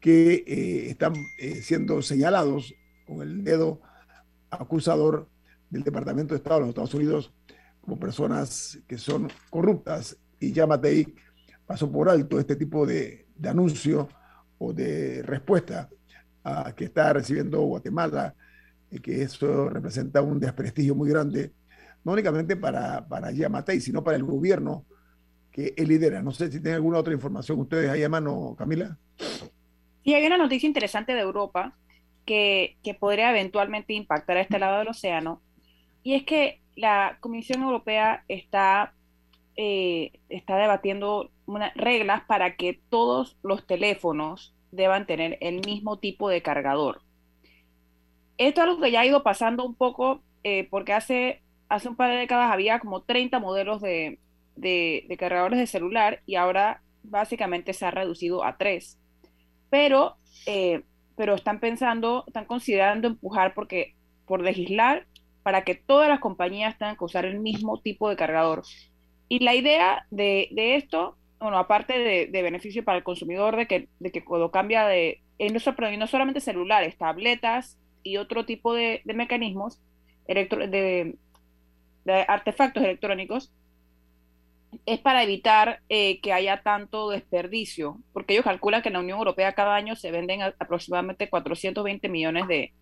que 0.00 0.44
eh, 0.46 0.90
están 0.90 1.14
eh, 1.38 1.62
siendo 1.62 2.02
señalados 2.02 2.74
con 3.06 3.22
el 3.22 3.42
dedo 3.44 3.80
acusador 4.50 5.28
del 5.70 5.82
Departamento 5.82 6.34
de 6.34 6.38
Estado 6.38 6.56
de 6.56 6.60
los 6.60 6.68
Estados 6.70 6.94
Unidos 6.94 7.32
como 7.80 7.98
personas 7.98 8.78
que 8.86 8.98
son 8.98 9.28
corruptas. 9.50 10.16
Y 10.40 10.52
Yamatei 10.52 11.14
pasó 11.66 11.90
por 11.90 12.08
alto 12.08 12.38
este 12.38 12.56
tipo 12.56 12.86
de, 12.86 13.26
de 13.34 13.48
anuncio 13.48 14.08
o 14.58 14.72
de 14.72 15.22
respuesta 15.22 15.88
a 16.42 16.74
que 16.74 16.84
está 16.84 17.12
recibiendo 17.12 17.60
Guatemala, 17.62 18.34
y 18.90 19.00
que 19.00 19.22
eso 19.22 19.68
representa 19.68 20.22
un 20.22 20.38
desprestigio 20.38 20.94
muy 20.94 21.10
grande, 21.10 21.52
no 22.04 22.12
únicamente 22.12 22.56
para, 22.56 23.04
para 23.08 23.32
Yamatei, 23.32 23.80
sino 23.80 24.04
para 24.04 24.16
el 24.16 24.22
gobierno 24.22 24.84
que 25.50 25.74
él 25.76 25.88
lidera. 25.88 26.22
No 26.22 26.30
sé 26.30 26.46
si 26.46 26.60
tienen 26.60 26.74
alguna 26.74 26.98
otra 26.98 27.12
información 27.12 27.58
ustedes 27.58 27.90
ahí 27.90 28.04
a 28.04 28.08
mano, 28.08 28.54
Camila. 28.56 28.96
Y 30.04 30.14
hay 30.14 30.24
una 30.26 30.38
noticia 30.38 30.68
interesante 30.68 31.12
de 31.12 31.20
Europa 31.20 31.76
que, 32.24 32.76
que 32.84 32.94
podría 32.94 33.30
eventualmente 33.30 33.94
impactar 33.94 34.36
a 34.36 34.42
este 34.42 34.60
lado 34.60 34.78
del 34.78 34.88
océano, 34.88 35.42
y 36.04 36.14
es 36.14 36.24
que 36.24 36.60
la 36.76 37.18
Comisión 37.20 37.62
Europea 37.62 38.24
está, 38.28 38.93
eh, 39.56 40.12
está 40.28 40.56
debatiendo 40.56 41.30
reglas 41.74 42.22
para 42.26 42.56
que 42.56 42.80
todos 42.88 43.36
los 43.42 43.66
teléfonos 43.66 44.54
deban 44.72 45.06
tener 45.06 45.38
el 45.40 45.60
mismo 45.64 45.98
tipo 45.98 46.28
de 46.28 46.42
cargador. 46.42 47.02
Esto 48.36 48.60
es 48.60 48.66
algo 48.66 48.80
que 48.80 48.90
ya 48.90 49.00
ha 49.00 49.06
ido 49.06 49.22
pasando 49.22 49.64
un 49.64 49.74
poco 49.74 50.22
eh, 50.42 50.66
porque 50.70 50.92
hace, 50.92 51.42
hace 51.68 51.88
un 51.88 51.96
par 51.96 52.10
de 52.10 52.16
décadas 52.16 52.52
había 52.52 52.80
como 52.80 53.02
30 53.02 53.38
modelos 53.38 53.80
de, 53.80 54.18
de, 54.56 55.16
cargadores 55.18 55.58
de 55.58 55.66
celular 55.66 56.20
y 56.26 56.34
ahora 56.34 56.82
básicamente 57.02 57.72
se 57.72 57.86
ha 57.86 57.90
reducido 57.90 58.44
a 58.44 58.56
3. 58.56 58.98
Pero, 59.70 60.16
eh, 60.46 60.82
pero 61.16 61.34
están 61.34 61.60
pensando, 61.60 62.24
están 62.26 62.46
considerando 62.46 63.08
empujar 63.08 63.54
porque, 63.54 63.94
por 64.26 64.42
legislar 64.42 65.06
para 65.42 65.62
que 65.62 65.74
todas 65.74 66.08
las 66.08 66.20
compañías 66.20 66.78
tengan 66.78 66.96
que 66.96 67.04
usar 67.04 67.26
el 67.26 67.38
mismo 67.38 67.80
tipo 67.80 68.08
de 68.08 68.16
cargador. 68.16 68.62
Y 69.28 69.40
la 69.40 69.54
idea 69.54 70.06
de, 70.10 70.48
de 70.52 70.76
esto 70.76 71.16
bueno, 71.44 71.58
aparte 71.58 72.26
de, 72.30 72.42
beneficio 72.42 72.84
para 72.84 72.96
el 72.96 73.04
consumidor, 73.04 73.56
de 73.56 73.66
que, 73.66 73.88
de 74.00 74.10
que 74.10 74.24
cuando 74.24 74.50
cambia 74.50 74.86
de, 74.86 75.20
no, 75.38 75.58
no 75.98 76.06
solamente 76.06 76.40
celulares, 76.40 76.96
tabletas 76.96 77.78
y 78.02 78.16
otro 78.16 78.46
tipo 78.46 78.72
de, 78.72 79.02
mecanismos, 79.04 79.78
de, 80.26 81.18
artefactos 82.28 82.82
electrónicos, 82.82 83.52
es 84.86 84.98
para 85.00 85.22
evitar 85.22 85.80
eh, 85.90 86.18
que 86.22 86.32
haya 86.32 86.62
tanto 86.62 87.10
desperdicio, 87.10 87.98
porque 88.14 88.32
ellos 88.32 88.44
calculan 88.44 88.80
que 88.80 88.88
en 88.88 88.94
la 88.94 89.00
Unión 89.00 89.18
Europea 89.18 89.52
cada 89.52 89.74
año 89.74 89.96
se 89.96 90.10
venden 90.10 90.40
aproximadamente 90.40 91.28
420 91.28 92.08
millones 92.08 92.48
de, 92.48 92.72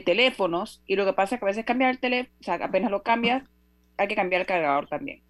teléfonos, 0.00 0.82
y 0.88 0.96
lo 0.96 1.04
que 1.04 1.12
pasa 1.12 1.36
es 1.36 1.38
que 1.38 1.44
a 1.44 1.54
veces 1.54 1.64
cambiar 1.64 1.92
el 1.92 2.00
teléfono, 2.00 2.36
o 2.40 2.42
sea, 2.42 2.54
apenas 2.56 2.90
lo 2.90 3.04
cambias, 3.04 3.44
hay 3.96 4.08
que 4.08 4.16
cambiar 4.16 4.40
el 4.40 4.46
cargador 4.48 4.88
también. 4.88 5.22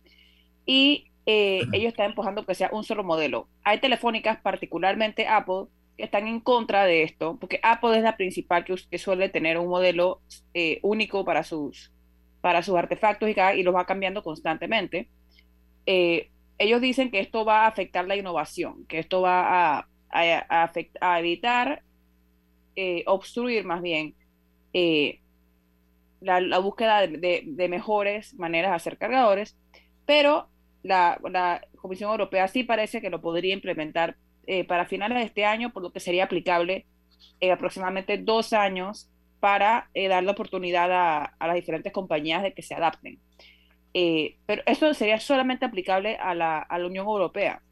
Y 0.66 1.06
eh, 1.26 1.62
ellos 1.72 1.88
están 1.88 2.10
empujando 2.10 2.44
que 2.46 2.54
sea 2.54 2.70
un 2.72 2.84
solo 2.84 3.02
modelo. 3.02 3.48
Hay 3.64 3.80
telefónicas, 3.80 4.38
particularmente 4.40 5.26
Apple, 5.26 5.66
que 5.96 6.04
están 6.04 6.28
en 6.28 6.40
contra 6.40 6.84
de 6.84 7.02
esto, 7.02 7.36
porque 7.40 7.58
Apple 7.62 7.96
es 7.96 8.02
la 8.02 8.16
principal 8.16 8.64
que, 8.64 8.98
suele 8.98 9.28
tener 9.28 9.58
un 9.58 9.68
modelo 9.68 10.20
eh, 10.54 10.78
único 10.82 11.24
para 11.24 11.42
sus, 11.42 11.92
para 12.40 12.62
sus 12.62 12.76
artefactos 12.76 13.28
y, 13.28 13.34
y 13.58 13.62
los 13.62 13.74
va 13.74 13.86
cambiando 13.86 14.22
constantemente. 14.22 15.08
Eh, 15.86 16.30
ellos 16.58 16.80
dicen 16.80 17.10
que 17.10 17.20
esto 17.20 17.44
va 17.44 17.64
a 17.64 17.68
afectar 17.68 18.06
la 18.06 18.16
innovación, 18.16 18.86
que 18.86 18.98
esto 18.98 19.20
va 19.22 19.78
a, 19.78 19.88
a, 20.10 20.72
a, 21.00 21.20
evitar, 21.20 21.82
obstruir 23.06 23.64
más 23.64 23.82
bien 23.82 24.14
la, 26.20 26.58
búsqueda 26.58 27.06
de, 27.06 27.42
de, 27.46 27.68
mejores 27.68 28.34
maneras 28.34 28.70
de 28.70 28.76
hacer 28.76 28.98
cargadores, 28.98 29.56
pero 30.06 30.48
la, 30.86 31.60
Comisión 31.76 32.10
Europea 32.10 32.48
sí 32.48 32.64
parece 32.64 33.00
que 33.00 33.10
lo 33.10 33.20
podría 33.20 33.54
implementar 33.54 34.16
eh, 34.46 34.64
para 34.64 34.86
finales 34.86 35.18
de 35.18 35.24
este 35.24 35.44
año, 35.44 35.72
por 35.72 35.82
lo 35.82 35.92
que 35.92 36.00
sería 36.00 36.24
aplicable 36.24 36.86
en 37.40 37.52
aproximadamente 37.52 38.18
dos 38.18 38.52
años 38.52 39.10
para 39.40 39.90
eh, 39.94 40.08
dar 40.08 40.24
la 40.24 40.32
oportunidad 40.32 40.90
a, 40.92 41.46
las 41.46 41.54
diferentes 41.54 41.92
compañías 41.92 42.42
de 42.42 42.54
que 42.54 42.62
se 42.62 42.74
adapten. 42.74 43.20
Eh, 43.94 44.36
pero 44.46 44.62
eso 44.66 44.92
sería 44.94 45.20
solamente 45.20 45.64
aplicable 45.64 46.16
a 46.16 46.34
la, 46.34 46.66
Unión 46.84 47.06
Europea. 47.06 47.62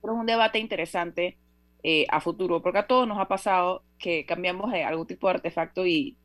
Pero 0.00 0.14
es 0.14 0.20
un 0.20 0.26
debate 0.26 0.58
interesante 0.58 1.38
a 2.10 2.20
futuro, 2.20 2.60
porque 2.60 2.80
a 2.80 2.86
todos 2.86 3.08
nos 3.08 3.18
ha 3.18 3.26
pasado 3.26 3.84
que 3.98 4.26
cambiamos 4.26 4.70
de 4.70 4.84
algún 4.84 5.06
tipo 5.06 5.28
de 5.28 5.34
artefacto 5.34 5.86
y, 5.86 6.16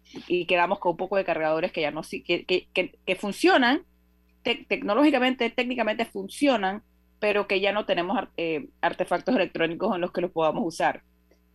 quedamos 0.47 0.79
con 0.79 0.91
un 0.91 0.97
poco 0.97 1.15
de 1.15 1.23
cargadores 1.23 1.71
que 1.71 1.81
ya 1.81 1.91
no 1.91 2.01
que, 2.01 2.45
que 2.73 3.15
funcionan, 3.15 3.85
tecnológicamente, 4.67 5.49
técnicamente 5.49 6.05
funcionan, 6.05 6.83
pero 7.19 7.47
que 7.47 7.59
ya 7.59 7.71
no 7.71 7.85
tenemos 7.85 8.19
eh, 8.37 8.69
artefactos 8.81 9.35
electrónicos 9.35 9.95
en 9.95 10.01
los 10.01 10.11
que 10.11 10.21
los 10.21 10.31
podamos 10.31 10.63
usar. 10.65 11.01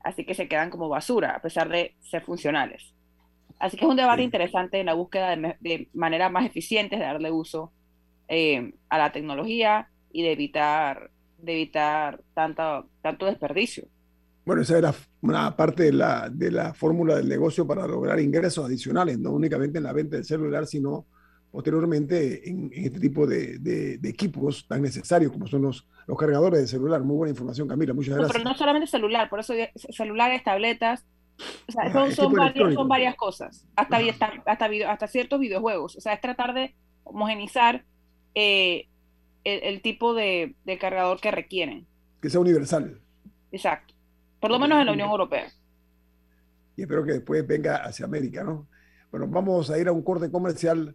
Así 0.02 0.24
que 0.24 0.34
se 0.34 0.48
quedan 0.48 0.70
como 0.70 0.88
basura, 0.88 1.36
a 1.36 1.42
pesar 1.42 1.68
de 1.68 1.94
ser 2.00 2.22
funcionales. 2.24 2.94
Así 3.58 3.76
que 3.76 3.84
es 3.84 3.90
un 3.90 3.96
debate 3.96 4.22
interesante 4.22 4.80
en 4.80 4.86
la 4.86 4.94
búsqueda 4.94 5.36
de, 5.36 5.56
de 5.60 5.88
maneras 5.92 6.32
más 6.32 6.46
eficientes 6.46 6.98
de 6.98 7.04
darle 7.04 7.30
uso 7.30 7.72
eh, 8.28 8.72
a 8.88 8.98
la 8.98 9.12
tecnología 9.12 9.88
y 10.12 10.22
de 10.22 10.32
evitar, 10.32 11.10
de 11.38 11.52
evitar 11.52 12.20
tanto, 12.34 12.88
tanto 13.02 13.26
desperdicio. 13.26 13.84
Bueno, 14.46 14.62
esa 14.62 14.78
era 14.78 14.94
una 15.20 15.54
parte 15.54 15.84
de 15.84 15.92
la, 15.92 16.28
de 16.30 16.50
la 16.50 16.72
fórmula 16.72 17.16
del 17.16 17.28
negocio 17.28 17.66
para 17.66 17.86
lograr 17.86 18.18
ingresos 18.18 18.64
adicionales, 18.64 19.18
no 19.18 19.32
únicamente 19.32 19.78
en 19.78 19.84
la 19.84 19.92
venta 19.92 20.16
del 20.16 20.24
celular, 20.24 20.66
sino 20.66 21.06
posteriormente 21.50 22.48
en, 22.48 22.70
este 22.72 23.00
tipo 23.00 23.26
de, 23.26 23.98
equipos 24.04 24.66
tan 24.66 24.82
necesarios 24.82 25.32
como 25.32 25.46
son 25.46 25.62
los, 25.62 25.86
los 26.06 26.18
cargadores 26.18 26.60
de 26.60 26.66
celular. 26.66 27.02
Muy 27.02 27.16
buena 27.16 27.30
información, 27.30 27.68
Camila, 27.68 27.92
muchas 27.92 28.16
gracias. 28.16 28.32
pero 28.32 28.44
no 28.44 28.56
solamente 28.56 28.86
celular, 28.86 29.28
por 29.28 29.40
eso 29.40 29.54
celulares, 29.90 30.44
tabletas, 30.44 31.04
o 31.68 31.72
sea, 31.72 31.92
son, 31.92 32.12
son, 32.12 32.32
varias, 32.32 32.74
son, 32.74 32.88
varias, 32.88 33.16
cosas, 33.16 33.66
hasta, 33.74 33.98
hasta, 34.46 34.66
hasta, 34.86 35.06
ciertos 35.06 35.40
videojuegos. 35.40 35.96
O 35.96 36.00
sea, 36.00 36.12
es 36.12 36.20
tratar 36.20 36.52
de 36.54 36.74
homogenizar 37.04 37.84
eh, 38.34 38.88
el, 39.44 39.80
tipo 39.80 40.14
de, 40.14 40.54
de, 40.64 40.78
cargador 40.78 41.18
que 41.20 41.30
requieren. 41.30 41.86
Que 42.20 42.28
sea 42.28 42.40
universal. 42.40 43.00
Exacto. 43.52 43.94
Por 44.38 44.50
lo 44.50 44.58
menos 44.58 44.80
en 44.80 44.86
la 44.86 44.92
Unión 44.92 45.10
Europea. 45.10 45.50
Y 46.76 46.82
espero 46.82 47.04
que 47.04 47.12
después 47.12 47.46
venga 47.46 47.76
hacia 47.76 48.04
América, 48.04 48.44
¿no? 48.44 48.68
Bueno, 49.10 49.26
vamos 49.26 49.70
a 49.70 49.78
ir 49.78 49.88
a 49.88 49.92
un 49.92 50.02
corte 50.02 50.30
comercial 50.30 50.94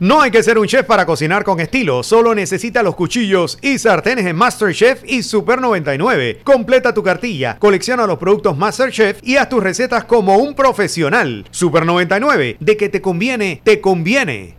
No 0.00 0.22
hay 0.22 0.30
que 0.30 0.42
ser 0.42 0.56
un 0.56 0.66
chef 0.66 0.86
para 0.86 1.04
cocinar 1.04 1.44
con 1.44 1.60
estilo, 1.60 2.02
solo 2.02 2.34
necesita 2.34 2.82
los 2.82 2.94
cuchillos 2.94 3.58
y 3.60 3.76
sartenes 3.76 4.24
en 4.24 4.34
MasterChef 4.34 5.02
y 5.04 5.22
Super 5.22 5.60
99. 5.60 6.40
Completa 6.42 6.94
tu 6.94 7.02
cartilla, 7.02 7.58
colecciona 7.58 8.06
los 8.06 8.16
productos 8.16 8.56
MasterChef 8.56 9.18
y 9.22 9.36
haz 9.36 9.50
tus 9.50 9.62
recetas 9.62 10.04
como 10.04 10.38
un 10.38 10.54
profesional. 10.54 11.44
Super 11.50 11.84
99, 11.84 12.56
de 12.58 12.76
que 12.78 12.88
te 12.88 13.02
conviene, 13.02 13.60
te 13.62 13.82
conviene. 13.82 14.56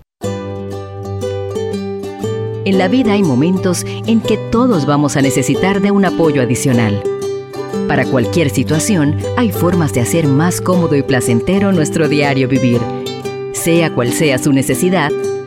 En 2.64 2.78
la 2.78 2.88
vida 2.88 3.14
hay 3.14 3.24
momentos 3.24 3.84
en 4.06 4.22
que 4.22 4.38
todos 4.52 4.86
vamos 4.86 5.18
a 5.18 5.24
necesitar 5.24 5.82
de 5.82 5.90
un 5.90 6.06
apoyo 6.06 6.44
adicional. 6.44 7.02
Para 7.88 8.06
cualquier 8.06 8.52
situación, 8.52 9.18
hay 9.38 9.52
formas 9.52 9.92
de 9.92 10.02
hacer 10.02 10.28
más 10.28 10.62
cómodo 10.62 10.96
y 10.96 11.02
placentero 11.02 11.72
nuestro 11.72 12.08
diario 12.08 12.48
vivir. 12.48 12.80
Sea 13.54 13.94
cual 13.94 14.14
sea 14.14 14.38
su 14.38 14.54
necesidad, 14.54 15.12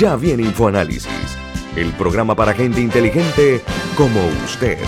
Ya 0.00 0.16
viene 0.16 0.44
InfoAnálisis, 0.44 1.36
el 1.76 1.92
programa 1.92 2.34
para 2.34 2.54
gente 2.54 2.80
inteligente 2.80 3.60
como 3.98 4.18
usted. 4.46 4.78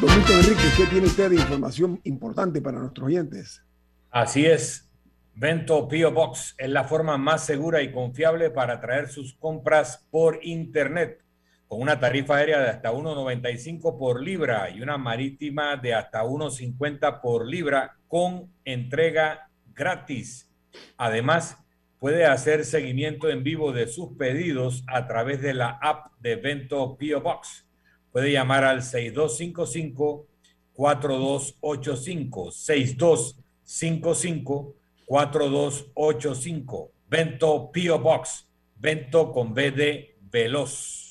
Don 0.00 0.10
Enrique, 0.10 0.62
¿qué 0.76 0.86
tiene 0.86 1.06
usted 1.06 1.30
de 1.30 1.36
información 1.36 2.00
importante 2.02 2.60
para 2.60 2.80
nuestros 2.80 3.06
oyentes? 3.06 3.62
Así 4.10 4.44
es. 4.44 4.90
Vento 5.36 5.86
Pio 5.86 6.10
Box 6.10 6.56
es 6.58 6.68
la 6.68 6.82
forma 6.82 7.16
más 7.16 7.46
segura 7.46 7.80
y 7.80 7.92
confiable 7.92 8.50
para 8.50 8.80
traer 8.80 9.08
sus 9.08 9.34
compras 9.34 10.04
por 10.10 10.40
Internet, 10.42 11.23
con 11.68 11.80
una 11.80 11.98
tarifa 11.98 12.36
aérea 12.36 12.60
de 12.60 12.68
hasta 12.68 12.92
1,95 12.92 13.98
por 13.98 14.22
libra 14.22 14.70
y 14.70 14.82
una 14.82 14.98
marítima 14.98 15.76
de 15.76 15.94
hasta 15.94 16.22
1,50 16.22 17.20
por 17.20 17.46
libra 17.46 17.96
con 18.08 18.52
entrega 18.64 19.48
gratis. 19.74 20.50
Además, 20.96 21.58
puede 21.98 22.26
hacer 22.26 22.64
seguimiento 22.64 23.30
en 23.30 23.42
vivo 23.42 23.72
de 23.72 23.88
sus 23.88 24.16
pedidos 24.16 24.84
a 24.86 25.06
través 25.06 25.40
de 25.40 25.54
la 25.54 25.78
app 25.80 26.12
de 26.20 26.36
Vento 26.36 26.96
Pio 26.96 27.20
Box. 27.20 27.66
Puede 28.12 28.30
llamar 28.30 28.64
al 28.64 28.82
6255 28.82 30.26
4285 30.74 32.52
6255 32.52 34.74
4285 35.06 36.92
Vento 37.08 37.70
Pio 37.72 37.98
Box 37.98 38.48
Vento 38.76 39.32
con 39.32 39.54
B 39.54 39.70
de 39.70 40.18
Veloz. 40.20 41.03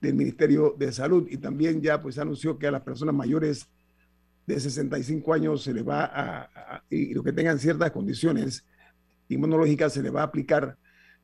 del 0.00 0.14
Ministerio 0.14 0.74
de 0.78 0.92
Salud 0.92 1.26
y 1.30 1.38
también 1.38 1.80
ya 1.80 2.00
pues 2.00 2.18
anunció 2.18 2.58
que 2.58 2.66
a 2.66 2.70
las 2.70 2.82
personas 2.82 3.14
mayores 3.14 3.68
de 4.46 4.60
65 4.60 5.34
años 5.34 5.62
se 5.62 5.72
les 5.72 5.86
va 5.86 6.04
a, 6.04 6.82
y 6.88 7.14
los 7.14 7.24
que 7.24 7.32
tengan 7.32 7.58
ciertas 7.58 7.90
condiciones 7.90 8.64
inmunológicas 9.28 9.92
se 9.92 10.02
les 10.02 10.14
va 10.14 10.20
a 10.20 10.24
aplicar 10.24 10.78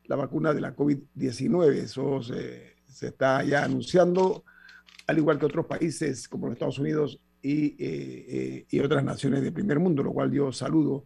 la 0.05 0.15
vacuna 0.15 0.53
de 0.53 0.61
la 0.61 0.75
COVID-19. 0.75 1.73
Eso 1.73 2.21
se, 2.21 2.75
se, 2.85 3.07
está 3.07 3.43
ya 3.43 3.63
anunciando, 3.63 4.43
al 5.07 5.17
igual 5.17 5.39
que 5.39 5.45
otros 5.45 5.65
países 5.65 6.27
como 6.27 6.47
los 6.47 6.53
Estados 6.53 6.79
Unidos 6.79 7.21
y, 7.43 7.65
eh, 7.65 8.25
eh, 8.27 8.65
y 8.69 8.79
otras 8.79 9.03
naciones 9.03 9.43
del 9.43 9.53
primer 9.53 9.77
mundo, 9.77 10.01
lo 10.01 10.13
cual 10.13 10.31
yo 10.31 10.51
saludo 10.51 11.05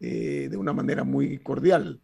eh, 0.00 0.48
de 0.50 0.56
una 0.56 0.72
manera 0.72 1.04
muy 1.04 1.38
cordial. 1.38 2.02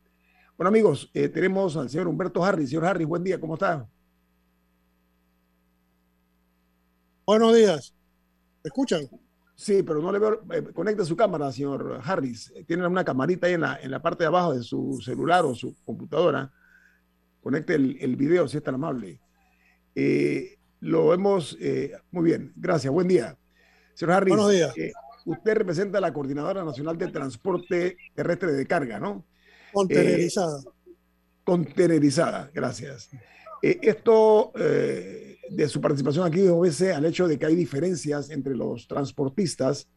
Bueno, 0.57 0.68
amigos, 0.68 1.11
eh, 1.12 1.29
tenemos 1.29 1.77
al 1.77 1.90
señor 1.90 2.09
Humberto 2.09 2.42
Harris. 2.42 2.71
Señor 2.71 2.87
Harris, 2.87 3.07
buen 3.07 3.25
día, 3.25 3.38
¿cómo 3.40 3.55
está? 3.55 3.87
Buenos 7.27 7.55
días. 7.55 7.94
¿Me 8.62 8.68
escuchan? 8.68 9.03
Sí, 9.57 9.83
pero 9.83 10.01
no 10.01 10.12
le 10.12 10.18
veo. 10.21 10.73
Conecte 10.73 11.05
su 11.05 11.16
cámara, 11.16 11.51
señor 11.51 12.01
Harris. 12.05 12.53
Tiene 12.66 12.87
una 12.87 13.05
camarita 13.05 13.49
ahí 13.49 13.55
en 13.55 13.62
la, 13.62 13.79
en 13.81 13.90
la 13.90 14.01
parte 14.01 14.23
de 14.23 14.29
abajo 14.29 14.55
de 14.55 14.62
su 14.62 15.01
celular 15.05 15.44
o 15.44 15.55
su 15.55 15.77
computadora. 15.85 16.53
Conecte 17.40 17.75
el, 17.75 17.97
el 18.01 18.16
video, 18.16 18.47
si 18.47 18.57
es 18.57 18.62
tan 18.62 18.77
amable. 18.77 19.21
Lo 20.81 21.09
vemos. 21.09 21.57
Eh, 21.61 21.92
muy 22.11 22.25
bien, 22.25 22.53
gracias. 22.57 22.92
Buen 22.92 23.09
día. 23.09 23.38
Señor 23.98 24.14
Harris. 24.14 24.37
Buenos 24.37 24.52
días. 24.52 24.78
Eh, 24.78 24.92
usted 25.24 25.54
representa 25.56 25.98
a 25.98 26.00
la 26.00 26.12
Coordinadora 26.12 26.62
Nacional 26.62 26.96
de 26.96 27.08
Transporte 27.08 27.96
Terrestre 28.14 28.52
de 28.52 28.64
Carga, 28.64 29.00
¿no? 29.00 29.26
Contenerizada. 29.72 30.61
Eh, 30.61 30.92
contenerizada, 31.42 32.48
gracias. 32.54 33.11
Eh, 33.61 33.80
esto 33.82 34.52
de 34.54 35.68
su 35.68 35.80
participación 35.80 36.24
aquí 36.24 36.46
obedece 36.46 36.92
al 36.92 37.06
hecho 37.06 37.26
de 37.26 37.40
que 37.40 37.46
hay 37.46 37.56
diferencias 37.56 38.30
entre 38.30 38.54
los 38.54 38.87
transportistas 38.87 39.88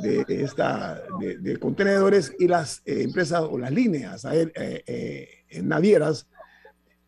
de, 0.00 0.24
esta, 0.28 1.02
de, 1.18 1.38
de 1.38 1.56
contenedores 1.56 2.32
y 2.38 2.46
las 2.46 2.82
empresas 2.84 3.42
o 3.50 3.58
las 3.58 3.72
líneas 3.72 4.24
navieras. 5.60 6.28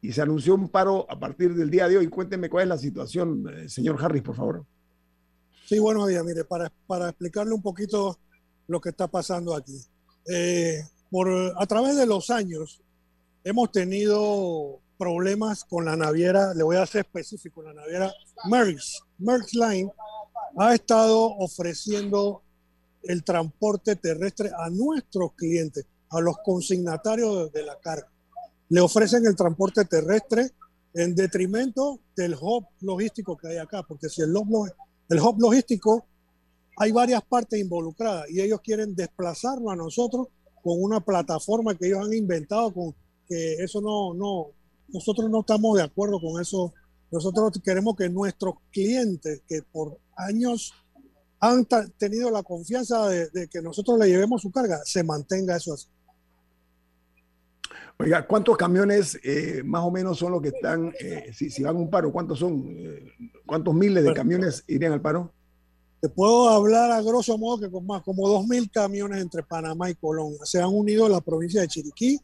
Y 0.01 0.11
se 0.11 0.23
anunció 0.23 0.57
un 0.57 0.69
paro 0.69 1.07
a 1.09 1.21
partir 1.21 1.55
del 1.55 1.71
día 1.71 1.87
de 1.87 1.99
hoy. 1.99 2.09
Cuénteme 2.09 2.51
cuál 2.51 2.65
es 2.65 2.69
la 2.71 2.79
situación, 2.79 3.69
señor 3.69 3.97
Harris, 4.03 4.23
por 4.23 4.35
favor. 4.35 4.67
Sí, 5.67 5.79
buenos 5.79 6.09
días. 6.09 6.23
Mire, 6.23 6.45
para, 6.45 6.71
para 6.87 7.09
explicarle 7.09 7.55
un 7.55 7.63
poquito 7.63 8.19
lo 8.67 8.83
que 8.83 8.91
está 8.91 9.07
pasando 9.07 9.57
aquí. 9.57 9.81
Eh, 10.31 10.83
por, 11.11 11.29
a 11.57 11.67
través 11.67 11.97
de 11.97 12.05
los 12.05 12.29
años 12.29 12.83
hemos 13.45 13.73
tenido 13.73 14.81
problemas 14.99 15.65
con 15.65 15.87
la 15.87 15.97
naviera, 15.97 16.53
le 16.53 16.63
voy 16.63 16.77
a 16.77 16.85
ser 16.85 17.07
específico, 17.07 17.63
la 17.63 17.73
naviera 17.73 18.13
Merckx. 18.45 19.05
Merckx 19.19 19.55
Line 19.55 19.91
ha 20.59 20.75
estado 20.75 21.35
ofreciendo 21.39 22.43
el 23.03 23.25
transporte 23.25 23.97
terrestre 23.97 24.51
a 24.57 24.69
nuestros 24.69 25.33
clientes, 25.33 25.87
a 26.11 26.21
los 26.21 26.37
consignatarios 26.45 27.51
de, 27.53 27.61
de 27.61 27.67
la 27.67 27.79
carga. 27.81 28.11
Le 28.69 28.81
ofrecen 28.83 29.25
el 29.25 29.35
transporte 29.35 29.87
terrestre 29.87 30.51
en 30.93 31.15
detrimento 31.15 32.01
del 32.15 32.37
hub 32.39 32.67
logístico 32.83 33.37
que 33.37 33.49
hay 33.49 33.57
acá, 33.57 33.83
porque 33.83 34.11
si 34.11 34.21
el 34.21 34.37
hub, 34.37 34.71
el 35.09 35.21
hub 35.21 35.41
logístico 35.41 36.07
hay 36.77 36.93
varias 36.93 37.23
partes 37.23 37.61
involucradas 37.61 38.31
y 38.31 38.41
ellos 38.41 38.61
quieren 38.61 38.95
desplazarlo 38.95 39.71
a 39.71 39.77
nosotros 39.77 40.29
con 40.63 40.83
una 40.83 41.01
plataforma 41.01 41.75
que 41.75 41.87
ellos 41.87 42.05
han 42.05 42.15
inventado, 42.15 42.73
con 42.73 42.95
que 43.29 43.55
eso 43.55 43.81
no, 43.81 44.15
no, 44.15 44.49
nosotros 44.89 45.31
no 45.31 45.41
estamos 45.41 45.77
de 45.77 45.85
acuerdo 45.85 46.21
con 46.21 46.41
eso. 46.41 46.73
Nosotros 47.11 47.61
queremos 47.63 47.95
que 47.97 48.09
nuestros 48.09 48.55
clientes, 48.73 49.43
que 49.47 49.63
por 49.63 49.99
años 50.17 50.73
han 51.39 51.67
tenido 51.99 52.31
la 52.31 52.43
confianza 52.43 53.09
de, 53.09 53.29
de, 53.29 53.49
que 53.49 53.61
nosotros 53.61 53.99
le 53.99 54.09
llevemos 54.09 54.43
su 54.43 54.51
carga, 54.51 54.81
se 54.85 55.05
mantenga 55.05 55.57
eso 55.57 55.75
así. 55.75 55.87
Oiga, 57.99 58.27
¿cuántos 58.27 58.57
camiones 58.57 59.19
eh, 59.23 59.63
más 59.65 59.83
o 59.83 59.91
menos 59.91 60.19
son 60.19 60.33
los 60.33 60.43
que 60.43 60.49
están, 60.49 60.93
eh, 60.99 61.33
si, 61.33 61.49
si, 61.49 61.63
van 61.63 61.77
a 61.77 61.79
un 61.79 61.91
paro, 61.91 62.13
cuántos 62.13 62.41
son? 62.41 62.65
Eh, 62.69 63.13
¿Cuántos 63.47 63.73
miles 63.73 64.03
de 64.03 64.13
camiones 64.13 64.65
irían 64.67 64.93
al 64.93 65.01
paro? 65.01 65.33
Te 66.05 66.11
puedo 66.11 66.51
hablar 66.51 66.91
a 66.91 67.01
grosso 67.01 67.39
modo 67.39 67.61
que 67.61 67.71
con 67.71 67.87
más 67.87 68.03
como 68.03 68.29
2.000 68.29 68.71
camiones 68.71 69.23
entre 69.23 69.43
Panamá 69.43 69.89
y 69.89 69.95
Colón. 69.95 70.35
Se 70.45 70.61
han 70.61 70.69
unido 70.69 71.07
a 71.07 71.09
la 71.09 71.23
provincia 71.23 71.63
de 71.63 71.69
Chiriquí. 71.69 72.21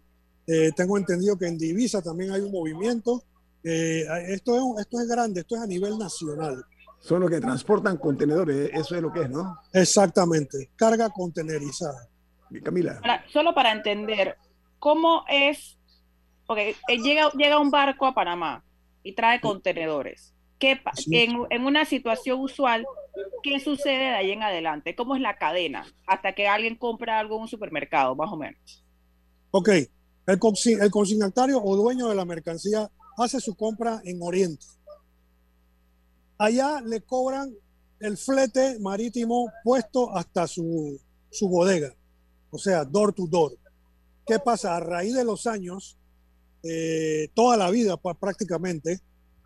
Eh, 0.46 0.70
tengo 0.76 0.98
entendido 0.98 1.38
que 1.38 1.46
en 1.46 1.56
Divisa 1.56 2.02
también 2.02 2.32
hay 2.32 2.42
un 2.42 2.52
movimiento. 2.52 3.24
Eh, 3.64 4.04
esto, 4.28 4.56
es, 4.56 4.82
esto 4.82 5.00
es 5.00 5.08
grande, 5.08 5.40
esto 5.40 5.56
es 5.56 5.62
a 5.62 5.66
nivel 5.66 5.96
nacional. 5.96 6.62
Son 6.98 7.20
los 7.20 7.30
que 7.30 7.40
transportan 7.40 7.96
contenedores, 7.96 8.70
eso 8.74 8.96
es 8.96 9.00
lo 9.00 9.10
que 9.10 9.22
es, 9.22 9.30
¿no? 9.30 9.56
Exactamente, 9.72 10.72
carga 10.76 11.08
contenerizada. 11.08 12.06
Camila. 12.62 13.00
solo 13.32 13.54
para 13.54 13.72
entender, 13.72 14.36
¿cómo 14.80 15.24
es? 15.28 15.78
Porque 16.46 16.74
llega, 17.04 17.30
llega 17.30 17.60
un 17.60 17.70
barco 17.70 18.06
a 18.06 18.14
Panamá 18.14 18.64
y 19.04 19.12
trae 19.12 19.40
contenedores. 19.40 20.34
¿Qué, 20.58 20.80
en, 21.10 21.38
en, 21.48 21.64
una 21.64 21.84
situación 21.84 22.40
usual, 22.40 22.84
¿qué 23.42 23.60
sucede 23.60 23.98
de 23.98 24.16
ahí 24.16 24.30
en 24.32 24.42
adelante? 24.42 24.96
¿Cómo 24.96 25.14
es 25.14 25.22
la 25.22 25.38
cadena 25.38 25.86
hasta 26.06 26.34
que 26.34 26.48
alguien 26.48 26.76
compra 26.76 27.18
algo 27.18 27.36
en 27.36 27.42
un 27.42 27.48
supermercado, 27.48 28.14
más 28.16 28.30
o 28.30 28.36
menos? 28.36 28.84
Ok, 29.52 29.68
el, 29.68 30.38
el 30.80 30.90
consignatario 30.90 31.62
o 31.62 31.76
dueño 31.76 32.08
de 32.08 32.14
la 32.14 32.24
mercancía 32.24 32.90
hace 33.16 33.40
su 33.40 33.54
compra 33.54 34.02
en 34.04 34.18
Oriente. 34.20 34.66
Allá 36.36 36.80
le 36.80 37.00
cobran 37.02 37.54
el 38.00 38.16
flete 38.16 38.78
marítimo 38.80 39.50
puesto 39.62 40.14
hasta 40.16 40.46
su, 40.46 40.98
su 41.30 41.48
bodega, 41.48 41.94
o 42.50 42.58
sea, 42.58 42.84
door 42.84 43.12
to 43.12 43.26
door. 43.26 43.52
¿Qué 44.30 44.38
pasa? 44.38 44.76
A 44.76 44.78
raíz 44.78 45.12
de 45.12 45.24
los 45.24 45.48
años, 45.48 45.98
eh, 46.62 47.30
toda 47.34 47.56
la 47.56 47.68
vida 47.68 47.96
prácticamente, 47.96 49.00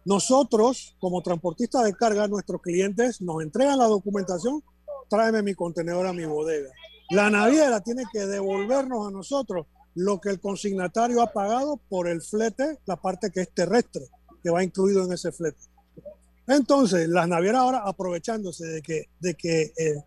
nosotros 0.05 0.95
como 0.99 1.23
transportistas 1.23 1.85
de 1.85 1.95
carga, 1.95 2.29
nuestros 2.29 2.61
clientes 2.61 3.23
nos 3.23 3.43
entregan 3.43 3.79
la 3.79 3.87
documentación, 3.87 4.63
tráeme 5.09 5.43
mi 5.43 5.55
contenedor 5.55 6.07
a 6.07 6.13
mi 6.13 6.27
bodega. 6.27 6.69
La 7.09 7.31
naviera 7.31 7.81
tiene 7.81 8.03
que 8.13 8.27
devolvernos 8.27 9.09
a 9.09 9.11
nosotros 9.11 9.67
lo 9.95 10.21
que 10.21 10.29
el 10.29 10.39
consignatario 10.39 11.23
ha 11.23 11.33
pagado 11.33 11.81
por 11.89 12.07
el 12.07 12.21
flete, 12.21 12.79
la 12.85 12.97
parte 12.97 13.31
que 13.31 13.41
es 13.41 13.55
terrestre, 13.55 14.05
que 14.43 14.51
va 14.51 14.63
incluido 14.63 15.03
en 15.07 15.15
ese 15.15 15.33
flete. 15.33 15.63
Entonces, 16.47 17.09
las 17.09 17.27
navieras 17.27 17.63
ahora 17.63 17.83
aprovechándose 17.87 18.67
de 18.67 18.83
que, 18.83 19.09
de 19.19 19.33
que 19.33 19.73
eh, 19.79 20.05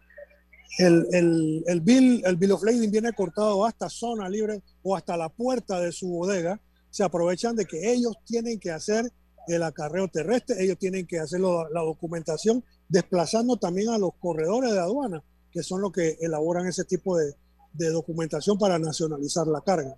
el, 0.77 1.05
el, 1.11 1.63
el, 1.67 1.81
bill, 1.81 2.21
el 2.25 2.35
bill 2.35 2.51
of 2.51 2.63
lading 2.63 2.91
viene 2.91 3.13
cortado 3.13 3.65
hasta 3.65 3.89
zona 3.89 4.29
libre 4.29 4.61
o 4.83 4.95
hasta 4.95 5.17
la 5.17 5.29
puerta 5.29 5.79
de 5.79 5.91
su 5.91 6.07
bodega, 6.07 6.59
se 6.89 7.03
aprovechan 7.03 7.55
de 7.55 7.65
que 7.65 7.91
ellos 7.91 8.15
tienen 8.25 8.59
que 8.59 8.71
hacer 8.71 9.11
el 9.47 9.63
acarreo 9.63 10.07
terrestre, 10.07 10.63
ellos 10.63 10.77
tienen 10.77 11.07
que 11.07 11.19
hacer 11.19 11.39
la 11.39 11.81
documentación, 11.81 12.63
desplazando 12.89 13.57
también 13.57 13.89
a 13.89 13.97
los 13.97 14.11
corredores 14.19 14.73
de 14.73 14.79
aduana, 14.79 15.23
que 15.51 15.63
son 15.63 15.81
los 15.81 15.91
que 15.91 16.17
elaboran 16.19 16.67
ese 16.67 16.83
tipo 16.83 17.17
de, 17.17 17.33
de 17.73 17.89
documentación 17.89 18.57
para 18.57 18.77
nacionalizar 18.77 19.47
la 19.47 19.61
carga. 19.61 19.95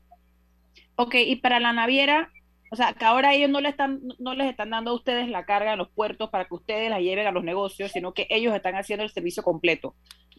Ok, 0.96 1.16
y 1.16 1.38
para 1.38 1.60
la 1.60 1.74
naviera, 1.74 2.30
o 2.72 2.76
sea, 2.76 2.94
que 2.94 3.06
ahora 3.06 3.34
ellos 3.34 3.50
no, 3.50 3.62
le 3.62 3.70
están, 3.70 4.02
no 4.20 4.36
les 4.36 4.50
están 4.50 4.70
dando 4.70 4.92
a 4.92 4.96
ustedes 4.96 5.28
la 5.30 5.46
carga 5.46 5.74
en 5.74 5.80
los 5.80 5.90
puertos 5.90 6.30
para 6.30 6.46
que 6.46 6.54
ustedes 6.54 6.90
la 6.90 7.00
lleven 7.00 7.26
a 7.26 7.32
los 7.32 7.44
negocios, 7.44 7.92
sino 7.92 8.14
que 8.14 8.28
ellos 8.30 8.54
están 8.56 8.76
haciendo 8.76 9.04
el 9.04 9.12
servicio 9.12 9.42
completo. 9.42 9.96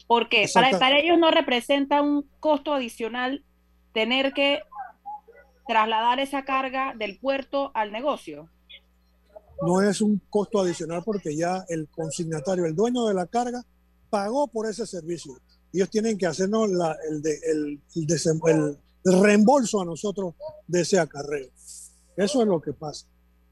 Porque 0.06 0.48
para, 0.54 0.70
para 0.78 0.98
ellos 0.98 1.18
no 1.18 1.30
representa 1.30 2.02
un 2.02 2.28
costo 2.38 2.72
adicional 2.72 3.44
tener 3.92 4.32
que 4.32 4.60
trasladar 5.66 6.20
esa 6.20 6.44
carga 6.44 6.94
del 6.96 7.18
puerto 7.18 7.72
al 7.74 7.90
negocio. 7.90 8.48
No 9.62 9.82
es 9.82 10.00
un 10.00 10.20
costo 10.30 10.60
adicional 10.60 11.02
porque 11.04 11.36
ya 11.36 11.64
el 11.68 11.88
consignatario, 11.88 12.64
el 12.64 12.74
dueño 12.74 13.06
de 13.06 13.14
la 13.14 13.26
carga, 13.26 13.64
pagó 14.08 14.48
por 14.48 14.68
ese 14.68 14.86
servicio. 14.86 15.34
Ellos 15.72 15.90
tienen 15.90 16.16
que 16.16 16.26
hacernos 16.26 16.70
la, 16.70 16.96
el, 17.08 17.22
de, 17.22 17.38
el, 17.50 17.80
el, 17.94 18.78
el 19.04 19.22
reembolso 19.22 19.80
a 19.80 19.84
nosotros 19.84 20.34
de 20.66 20.80
ese 20.80 20.98
acarreo. 20.98 21.50
Eso 22.20 22.42
es 22.42 22.48
lo 22.48 22.60
que 22.60 22.72
pasa. 22.72 23.06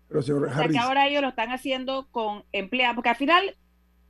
Pero 0.09 0.23
señor 0.23 0.49
Harris, 0.51 0.73
que 0.73 0.79
ahora 0.79 1.07
ellos 1.07 1.23
lo 1.23 1.29
están 1.29 1.51
haciendo 1.51 2.09
con 2.11 2.45
empleados, 2.53 2.97
porque 2.97 3.11
al 3.11 3.17
final 3.17 3.57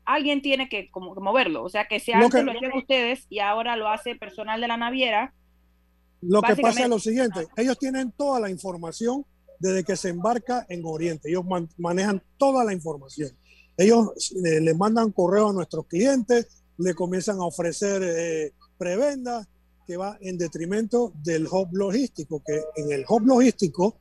alguien 0.04 0.42
tiene 0.42 0.68
que 0.68 0.90
como, 0.90 1.14
moverlo. 1.16 1.64
O 1.64 1.68
sea, 1.68 1.86
que 1.86 2.00
si 2.00 2.12
antes 2.12 2.44
lo, 2.44 2.52
hacían 2.52 2.72
ustedes 2.76 3.26
y 3.28 3.40
ahora 3.40 3.76
lo 3.76 3.88
hace 3.88 4.14
personal 4.14 4.60
de 4.60 4.68
la 4.68 4.76
naviera. 4.76 5.34
Lo 6.20 6.42
que 6.42 6.56
pasa 6.56 6.82
es 6.82 6.88
lo 6.88 6.98
siguiente, 6.98 7.46
ellos 7.56 7.78
tienen 7.78 8.10
toda 8.12 8.40
la 8.40 8.50
información 8.50 9.24
desde 9.60 9.84
que 9.84 9.96
se 9.96 10.08
embarca 10.08 10.66
en 10.68 10.82
Oriente. 10.84 11.28
Ellos 11.28 11.44
manejan 11.76 12.22
toda 12.36 12.64
la 12.64 12.72
información. 12.72 13.30
Ellos 13.76 14.32
eh, 14.44 14.60
le 14.60 14.74
mandan 14.74 15.12
correo 15.12 15.50
a 15.50 15.52
nuestros 15.52 15.86
clientes, 15.86 16.64
le 16.78 16.94
comienzan 16.94 17.38
a 17.38 17.44
ofrecer 17.44 18.02
eh, 18.02 18.52
prebendas 18.76 19.46
que 19.86 19.96
va 19.96 20.18
en 20.20 20.36
detrimento 20.36 21.12
del 21.22 21.46
hub 21.46 21.68
logístico, 21.72 22.42
que 22.44 22.60
en 22.76 22.92
el 22.92 23.04
hub 23.08 23.26
logístico 23.26 23.98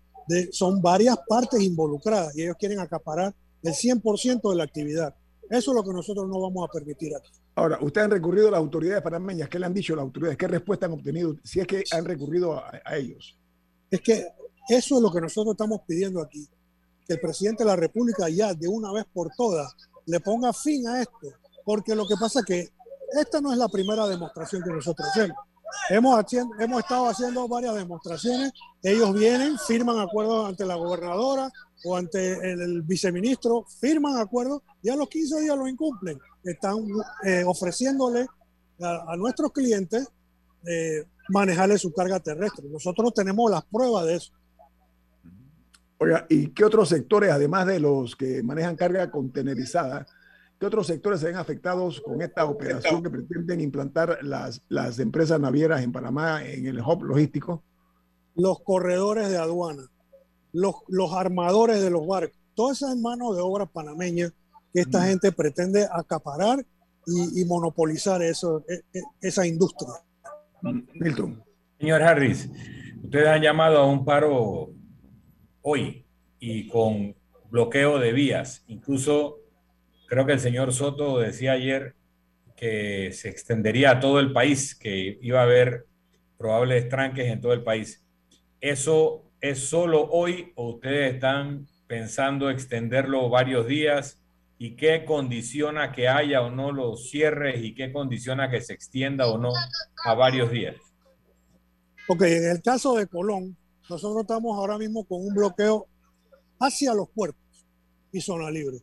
son 0.52 0.82
varias 0.82 1.18
partes 1.28 1.62
involucradas 1.62 2.36
y 2.38 2.44
ellos 2.44 2.56
quieren 2.60 2.80
acaparar 2.80 3.34
el 3.64 3.74
100% 3.74 4.50
de 4.50 4.56
la 4.56 4.64
actividad. 4.64 5.16
Eso 5.50 5.72
es 5.72 5.76
lo 5.76 5.84
que 5.84 5.94
nosotros 5.94 6.28
no 6.28 6.42
vamos 6.42 6.68
a 6.68 6.72
permitir 6.72 7.16
aquí. 7.16 7.32
Ahora, 7.56 7.80
ustedes 7.82 8.06
han 8.06 8.12
recurrido 8.12 8.50
a 8.50 8.52
las 8.52 8.60
autoridades 8.60 9.02
panameñas. 9.02 9.50
¿Qué 9.50 9.58
le 9.58 9.66
han 9.66 9.74
dicho 9.74 9.96
las 9.96 10.04
autoridades? 10.04 10.38
¿Qué 10.38 10.48
respuesta 10.48 10.86
han 10.86 10.92
obtenido? 10.92 11.36
Si 11.44 11.60
es 11.60 11.68
que 11.68 11.84
han 11.92 12.06
recurrido 12.06 12.54
a, 12.54 12.70
a 12.86 12.98
ellos. 12.98 13.38
Es 13.90 14.02
que 14.02 14.28
eso 14.70 14.98
es 14.98 15.02
lo 15.02 15.12
que 15.12 15.22
nosotros 15.22 15.54
estamos 15.54 15.82
pidiendo 15.88 16.22
aquí. 16.22 16.48
Que 17.08 17.14
el 17.14 17.20
presidente 17.20 17.64
de 17.64 17.70
la 17.70 17.76
República 17.76 18.30
ya 18.30 18.54
de 18.54 18.68
una 18.68 18.92
vez 18.92 19.06
por 19.12 19.30
todas 19.36 19.74
le 20.06 20.20
ponga 20.20 20.54
fin 20.54 20.88
a 20.88 21.02
esto. 21.02 21.30
Porque 21.66 21.96
lo 21.96 22.08
que 22.08 22.16
pasa 22.20 22.42
es 22.42 22.46
que 22.46 22.70
esta 23.20 23.40
no 23.42 23.52
es 23.52 23.58
la 23.58 23.70
primera 23.70 24.08
demostración 24.08 24.62
que 24.64 24.72
nosotros 24.72 25.08
hacemos. 25.10 25.38
Hemos, 25.90 26.26
hemos 26.60 26.80
estado 26.80 27.08
haciendo 27.08 27.48
varias 27.48 27.76
demostraciones. 27.76 28.52
Ellos 28.82 29.14
vienen, 29.14 29.58
firman 29.58 30.00
acuerdos 30.00 30.50
ante 30.50 30.66
la 30.66 30.76
gobernadora 30.76 31.50
o 31.84 31.96
ante 31.96 32.52
el, 32.52 32.82
viceministro, 32.82 33.66
firman 33.80 34.18
acuerdos 34.18 34.62
y 34.82 34.90
a 34.90 34.96
los 34.96 35.10
15 35.10 35.42
días 35.42 35.58
lo 35.58 35.68
incumplen. 35.68 36.20
Están 36.44 36.78
eh, 37.26 37.44
ofreciéndole 37.46 38.28
a, 38.82 39.16
nuestros 39.18 39.52
clientes 39.52 40.08
eh, 40.66 41.06
manejarle 41.30 41.78
su 41.78 41.94
carga 41.94 42.20
terrestre. 42.20 42.68
Nosotros 42.70 43.14
tenemos 43.14 43.50
las 43.50 43.64
pruebas 43.66 44.06
de 44.06 44.16
eso. 44.16 44.34
Oiga, 46.00 46.26
¿y 46.30 46.50
qué 46.50 46.64
otros 46.64 46.90
sectores, 46.90 47.32
además 47.32 47.66
de 47.66 47.80
los 47.80 48.16
que 48.16 48.44
manejan 48.44 48.76
carga 48.76 49.10
contenerizada, 49.10 50.06
¿Qué 50.60 50.66
otros 50.66 50.88
sectores 50.88 51.20
se 51.20 51.28
ven 51.28 51.36
afectados 51.36 52.02
con 52.02 52.22
esta 52.22 52.46
operación 52.46 53.04
que 53.04 53.12
pretenden 53.12 53.62
implantar 53.62 54.18
las, 54.24 54.62
las 54.70 54.98
empresas 54.98 55.40
navieras 55.40 55.84
en 55.84 55.92
Panamá 55.92 56.44
en 56.44 56.66
el 56.66 56.80
hub 56.80 57.04
logístico? 57.04 57.64
Los 58.34 58.62
corredores 58.62 59.30
de 59.30 59.38
aduana, 59.38 59.84
los, 60.54 60.76
los 60.88 61.14
armadores 61.14 61.82
de 61.82 61.92
los 61.92 62.08
barcos, 62.08 62.38
todas 62.56 62.82
esas 62.82 62.98
manos 62.98 63.36
de 63.36 63.42
obra 63.42 63.68
panameñas 63.68 64.34
que 64.74 64.82
esta 64.82 65.06
gente 65.06 65.32
pretende 65.32 65.88
acaparar 65.92 66.66
y, 67.06 67.46
monopolizar 67.46 68.22
eso, 68.22 68.66
e, 68.68 68.98
e, 68.98 69.02
esa 69.22 69.48
industria. 69.48 69.94
Milton. 70.96 71.42
Señor 71.80 72.02
Harris, 72.02 72.50
ustedes 73.04 73.28
han 73.28 73.42
llamado 73.42 73.78
a 73.78 73.86
un 73.86 74.04
paro 74.04 74.72
hoy 75.62 76.06
y 76.40 76.68
con 76.68 77.16
bloqueo 77.50 78.00
de 78.00 78.12
vías, 78.12 78.64
incluso 78.68 79.38
Creo 80.08 80.26
que 80.26 80.34
el 80.34 80.40
señor 80.40 80.74
Soto 80.74 81.20
decía 81.20 81.52
ayer 81.52 81.96
que 82.56 83.12
se 83.12 83.30
extendería 83.30 83.92
a 83.92 84.00
todo 84.00 84.20
el 84.20 84.32
país, 84.32 84.74
que 84.74 85.20
iba 85.22 85.42
a 85.42 85.44
haber 85.44 85.86
probables 86.38 86.88
tranques 86.88 87.28
en 87.28 87.42
todo 87.42 87.54
el 87.54 87.64
país. 87.64 88.04
¿Eso 88.62 89.30
es 89.42 89.60
solo 89.60 90.10
hoy 90.10 90.54
o 90.56 90.70
ustedes 90.70 91.14
están 91.14 91.68
pensando 91.88 92.50
extenderlo 92.50 93.30
varios 93.30 93.68
días? 93.68 94.22
¿Y 94.58 94.76
qué 94.76 95.06
condiciona 95.06 95.92
que 95.92 96.08
haya 96.08 96.42
o 96.42 96.50
no 96.50 96.72
los 96.72 97.10
cierres 97.10 97.62
y 97.64 97.76
qué 97.76 97.92
condiciona 97.92 98.50
que 98.50 98.62
se 98.62 98.74
extienda 98.74 99.28
o 99.28 99.38
no 99.38 99.52
a 100.06 100.14
varios 100.16 100.50
días? 100.50 100.76
Ok, 102.08 102.22
en 102.22 102.50
el 102.50 102.62
caso 102.62 102.96
de 102.96 103.08
Colón, 103.08 103.58
nosotros 103.90 104.22
estamos 104.22 104.58
ahora 104.58 104.78
mismo 104.78 105.04
con 105.06 105.20
un 105.22 105.34
bloqueo 105.34 105.86
hacia 106.60 106.94
los 106.94 107.10
puertos 107.10 107.42
y 108.12 108.22
zona 108.22 108.50
libre. 108.50 108.78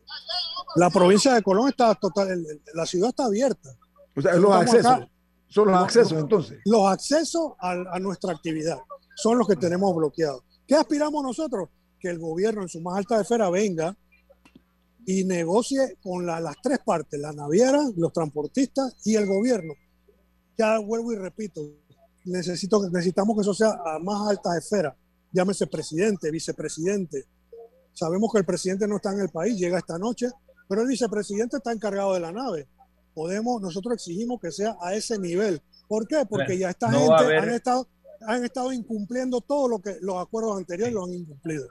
La 0.75 0.89
provincia 0.89 1.33
de 1.33 1.41
Colón 1.41 1.69
está 1.69 1.95
total, 1.95 2.43
la 2.73 2.85
ciudad 2.85 3.09
está 3.09 3.25
abierta. 3.25 3.69
O 4.15 4.21
sea, 4.21 4.35
los 4.35 4.51
accesos. 4.51 5.07
son 5.47 5.67
los 5.71 5.83
accesos 5.83 6.19
entonces. 6.19 6.59
Los 6.65 6.87
accesos 6.87 7.53
a, 7.59 7.99
nuestra 7.99 8.33
actividad 8.33 8.77
son 9.15 9.37
los 9.37 9.47
que 9.47 9.55
tenemos 9.55 9.95
bloqueados. 9.95 10.43
¿Qué 10.67 10.75
aspiramos 10.75 11.23
nosotros? 11.23 11.69
Que 11.99 12.09
el 12.09 12.19
gobierno 12.19 12.61
en 12.61 12.69
su 12.69 12.81
más 12.81 12.97
alta 12.97 13.21
esfera 13.21 13.49
venga 13.49 13.95
y 15.05 15.23
negocie 15.23 15.97
con 16.01 16.25
las 16.25 16.55
tres 16.61 16.79
partes, 16.83 17.19
la 17.19 17.31
naviera, 17.31 17.81
los 17.95 18.11
transportistas 18.11 18.95
y 19.05 19.15
el 19.15 19.25
gobierno. 19.27 19.73
Ya 20.57 20.79
vuelvo 20.79 21.13
y 21.13 21.15
repito, 21.15 21.61
necesito, 22.25 22.89
necesitamos 22.89 23.35
que 23.35 23.41
eso 23.41 23.53
sea 23.53 23.79
a 23.85 23.99
más 23.99 24.29
alta 24.29 24.57
esfera. 24.57 24.95
Llámese 25.31 25.67
presidente, 25.67 26.31
vicepresidente. 26.31 27.25
Sabemos 27.93 28.31
que 28.31 28.39
el 28.39 28.45
presidente 28.45 28.87
no 28.87 28.97
está 28.97 29.13
en 29.13 29.21
el 29.21 29.29
país, 29.29 29.57
llega 29.57 29.77
esta 29.77 29.97
noche, 29.97 30.29
pero 30.67 30.81
el 30.81 30.87
vicepresidente 30.87 31.57
está 31.57 31.71
encargado 31.71 32.13
de 32.13 32.19
la 32.19 32.31
nave. 32.31 32.67
podemos, 33.13 33.61
nosotros 33.61 33.93
exigimos 33.93 34.41
que 34.41 34.51
sea 34.51 34.75
a 34.81 34.93
ese 34.93 35.17
nivel. 35.17 35.61
¿Por 35.87 36.07
qué? 36.07 36.25
Porque 36.29 36.57
ya 36.57 36.69
esta 36.69 36.91
gente 36.91 37.37
han 37.37 37.49
estado, 37.49 37.87
han 38.27 38.43
estado 38.43 38.73
incumpliendo 38.73 39.41
todo 39.41 39.69
lo 39.69 39.79
que 39.79 39.97
los 40.01 40.17
acuerdos 40.17 40.57
anteriores 40.57 40.93
lo 40.93 41.05
han 41.05 41.13
incumplido. 41.13 41.67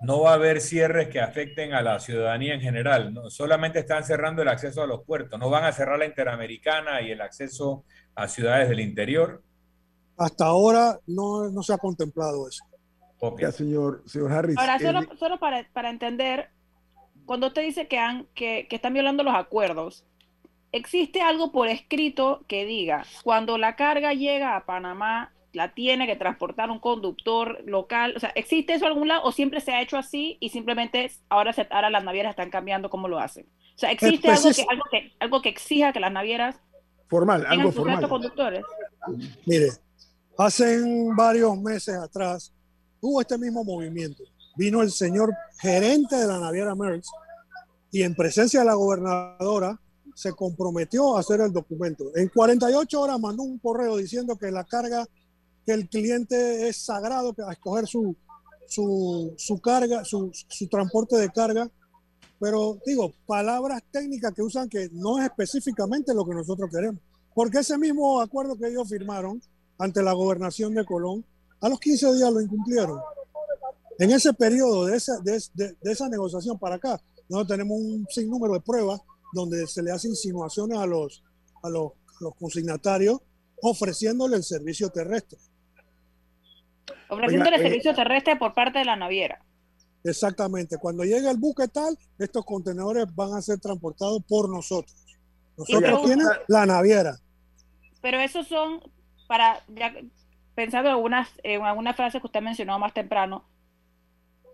No 0.00 0.22
va 0.22 0.32
a 0.32 0.34
haber 0.34 0.60
cierres 0.60 1.08
que 1.08 1.20
afecten 1.20 1.74
a 1.74 1.82
la 1.82 2.00
ciudadanía 2.00 2.54
en 2.54 2.60
general. 2.60 3.14
¿no? 3.14 3.30
Solamente 3.30 3.78
están 3.78 4.02
cerrando 4.04 4.42
el 4.42 4.48
acceso 4.48 4.82
a 4.82 4.86
los 4.86 5.04
puertos. 5.04 5.38
No 5.38 5.48
van 5.48 5.64
a 5.64 5.72
cerrar 5.72 5.98
la 5.98 6.06
Interamericana 6.06 7.00
y 7.02 7.12
el 7.12 7.20
acceso 7.20 7.84
a 8.16 8.26
ciudades 8.26 8.68
del 8.68 8.80
interior. 8.80 9.42
Hasta 10.16 10.46
ahora 10.46 10.98
no, 11.06 11.48
no 11.50 11.62
se 11.62 11.72
ha 11.72 11.78
contemplado 11.78 12.48
eso. 12.48 12.64
Okay. 13.20 13.52
señor, 13.52 14.02
señor 14.06 14.32
Harris. 14.32 14.58
Ahora, 14.58 14.80
solo, 14.80 15.00
solo 15.16 15.38
para, 15.38 15.64
para, 15.72 15.90
entender, 15.90 16.48
cuando 17.26 17.48
usted 17.48 17.62
dice 17.62 17.88
que, 17.88 17.98
han, 17.98 18.26
que, 18.34 18.66
que 18.68 18.76
están 18.76 18.94
violando 18.94 19.22
los 19.22 19.34
acuerdos, 19.34 20.04
¿existe 20.72 21.20
algo 21.20 21.52
por 21.52 21.68
escrito 21.68 22.44
que 22.48 22.64
diga, 22.64 23.04
cuando 23.22 23.58
la 23.58 23.76
carga 23.76 24.14
llega 24.14 24.56
a 24.56 24.64
Panamá, 24.64 25.32
la 25.52 25.74
tiene 25.74 26.06
que 26.06 26.16
transportar 26.16 26.70
un 26.70 26.78
conductor 26.78 27.62
local? 27.66 28.14
O 28.16 28.20
sea, 28.20 28.30
¿existe 28.34 28.74
eso 28.74 28.86
en 28.86 28.92
algún 28.92 29.08
lado 29.08 29.22
o 29.24 29.32
siempre 29.32 29.60
se 29.60 29.72
ha 29.72 29.82
hecho 29.82 29.98
así 29.98 30.38
y 30.40 30.48
simplemente 30.48 31.10
ahora, 31.28 31.52
se, 31.52 31.66
ahora 31.70 31.90
las 31.90 32.04
navieras 32.04 32.30
están 32.30 32.50
cambiando 32.50 32.90
cómo 32.90 33.08
lo 33.08 33.18
hacen? 33.18 33.46
O 33.74 33.78
sea, 33.78 33.90
¿existe 33.92 34.28
algo, 34.28 34.50
que, 34.50 34.66
algo, 34.68 34.84
que, 34.90 35.12
algo 35.20 35.42
que 35.42 35.48
exija 35.48 35.92
que 35.92 36.00
las 36.00 36.12
navieras 36.12 36.60
formal, 37.08 37.44
algo 37.46 37.72
formal. 37.72 38.08
conductores? 38.08 38.64
Mire, 39.44 39.68
hace 40.38 40.80
varios 41.14 41.56
meses 41.58 41.94
atrás 41.96 42.52
hubo 43.00 43.20
este 43.20 43.36
mismo 43.36 43.62
movimiento. 43.64 44.22
Vino 44.56 44.82
el 44.82 44.90
señor 44.90 45.32
gerente 45.60 46.16
de 46.16 46.26
la 46.26 46.38
naviera 46.38 46.74
Merckx 46.74 47.08
y 47.90 48.02
en 48.02 48.14
presencia 48.14 48.60
de 48.60 48.66
la 48.66 48.74
gobernadora 48.74 49.78
se 50.14 50.32
comprometió 50.32 51.16
a 51.16 51.20
hacer 51.20 51.40
el 51.40 51.52
documento. 51.52 52.04
En 52.16 52.28
48 52.28 53.00
horas 53.00 53.20
mandó 53.20 53.42
un 53.42 53.58
correo 53.58 53.96
diciendo 53.96 54.36
que 54.36 54.50
la 54.50 54.64
carga, 54.64 55.06
que 55.64 55.72
el 55.72 55.88
cliente 55.88 56.68
es 56.68 56.84
sagrado 56.84 57.34
a 57.46 57.52
escoger 57.52 57.86
su, 57.86 58.16
su, 58.66 59.34
su 59.36 59.60
carga, 59.60 60.04
su, 60.04 60.30
su, 60.32 60.68
transporte 60.68 61.16
de 61.16 61.30
carga. 61.30 61.70
Pero 62.40 62.78
digo, 62.84 63.12
palabras 63.26 63.82
técnicas 63.90 64.32
que 64.34 64.42
usan 64.42 64.68
que 64.68 64.88
no 64.92 65.18
es 65.18 65.26
específicamente 65.26 66.14
lo 66.14 66.24
que 66.24 66.34
nosotros 66.34 66.70
queremos. 66.70 67.00
Porque 67.34 67.58
ese 67.58 67.78
mismo 67.78 68.20
acuerdo 68.20 68.56
que 68.56 68.68
ellos 68.68 68.88
firmaron 68.88 69.40
ante 69.78 70.02
la 70.02 70.12
gobernación 70.12 70.74
de 70.74 70.84
Colón, 70.84 71.24
a 71.60 71.68
los 71.68 71.78
15 71.78 72.14
días 72.14 72.32
lo 72.32 72.40
incumplieron. 72.40 73.00
En 74.02 74.10
ese 74.10 74.34
periodo 74.34 74.86
de 74.86 74.96
esa, 74.96 75.20
de, 75.20 75.40
de, 75.54 75.76
de 75.80 75.92
esa 75.92 76.08
negociación 76.08 76.58
para 76.58 76.74
acá, 76.74 77.00
nosotros 77.28 77.56
tenemos 77.56 77.78
un 77.78 78.04
sinnúmero 78.10 78.54
de 78.54 78.60
pruebas 78.60 79.00
donde 79.32 79.64
se 79.68 79.80
le 79.80 79.92
hace 79.92 80.08
insinuaciones 80.08 80.76
a 80.76 80.86
los, 80.86 81.22
a 81.62 81.70
los, 81.70 81.92
los 82.20 82.34
consignatarios 82.34 83.20
ofreciéndole 83.62 84.34
el 84.34 84.42
servicio 84.42 84.90
terrestre. 84.90 85.38
Ofreciéndole 87.10 87.54
el 87.54 87.62
eh, 87.62 87.68
servicio 87.68 87.94
terrestre 87.94 88.34
por 88.34 88.54
parte 88.54 88.80
de 88.80 88.86
la 88.86 88.96
naviera. 88.96 89.40
Exactamente. 90.02 90.78
Cuando 90.78 91.04
llegue 91.04 91.30
el 91.30 91.36
buque 91.36 91.68
tal, 91.68 91.96
estos 92.18 92.44
contenedores 92.44 93.06
van 93.14 93.34
a 93.34 93.40
ser 93.40 93.60
transportados 93.60 94.20
por 94.28 94.50
nosotros. 94.50 94.96
Nosotros 95.56 96.02
tienen 96.06 96.26
la 96.48 96.66
naviera. 96.66 97.20
Pero 98.00 98.18
esos 98.18 98.48
son 98.48 98.80
para, 99.28 99.64
ya 99.68 99.94
pensando 100.56 100.88
en 100.88 100.96
algunas, 100.96 101.28
en 101.44 101.62
algunas 101.62 101.94
frases 101.94 102.20
que 102.20 102.26
usted 102.26 102.42
mencionó 102.42 102.80
más 102.80 102.92
temprano, 102.92 103.44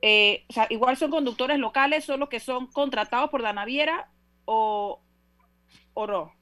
eh, 0.02 0.44
o 0.48 0.52
sea, 0.52 0.66
igual 0.70 0.96
son 0.96 1.11
conductores 1.11 1.58
locales, 1.58 2.04
solo 2.04 2.28
que 2.28 2.40
son 2.40 2.66
contratados 2.68 3.30
por 3.30 3.40
la 3.40 3.52
naviera 3.52 4.11
o, 4.44 5.00
o 5.94 6.06
no? 6.06 6.32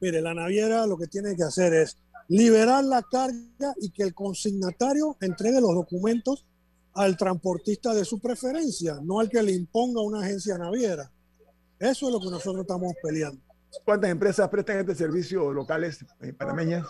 Mire, 0.00 0.20
la 0.20 0.34
naviera 0.34 0.86
lo 0.86 0.96
que 0.96 1.06
tiene 1.06 1.36
que 1.36 1.42
hacer 1.42 1.72
es 1.74 1.98
liberar 2.28 2.84
la 2.84 3.02
carga 3.02 3.74
y 3.80 3.90
que 3.90 4.02
el 4.02 4.14
consignatario 4.14 5.16
entregue 5.20 5.60
los 5.60 5.74
documentos 5.74 6.44
al 6.94 7.16
transportista 7.16 7.94
de 7.94 8.04
su 8.04 8.18
preferencia, 8.18 8.98
no 9.02 9.20
al 9.20 9.28
que 9.28 9.42
le 9.42 9.52
imponga 9.52 10.00
una 10.00 10.20
agencia 10.20 10.56
naviera. 10.56 11.10
Eso 11.78 12.06
es 12.06 12.12
lo 12.12 12.20
que 12.20 12.30
nosotros 12.30 12.62
estamos 12.62 12.94
peleando. 13.02 13.40
¿Cuántas 13.84 14.10
empresas 14.10 14.48
prestan 14.48 14.78
este 14.78 14.94
servicio 14.94 15.52
locales 15.52 16.04
eh, 16.22 16.32
panameñas? 16.32 16.86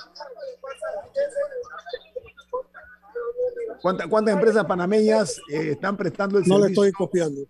¿Cuántas, 3.81 4.07
¿Cuántas, 4.09 4.35
empresas 4.35 4.65
panameñas 4.65 5.39
eh, 5.51 5.71
están 5.73 5.97
prestando 5.97 6.39
el 6.39 6.45
servicio? 6.45 6.59
No 6.59 6.65
le 6.65 6.73
estoy 6.73 6.93
copiando 6.93 7.43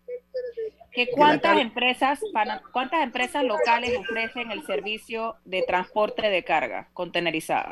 cuántas 1.15 1.59
empresas, 1.59 2.21
cuántas 2.73 3.03
empresas 3.03 3.45
locales 3.45 3.99
ofrecen 3.99 4.51
el 4.51 4.65
servicio 4.65 5.37
de 5.45 5.62
transporte 5.67 6.29
de 6.29 6.43
carga 6.45 6.89
contenerizada? 6.95 7.71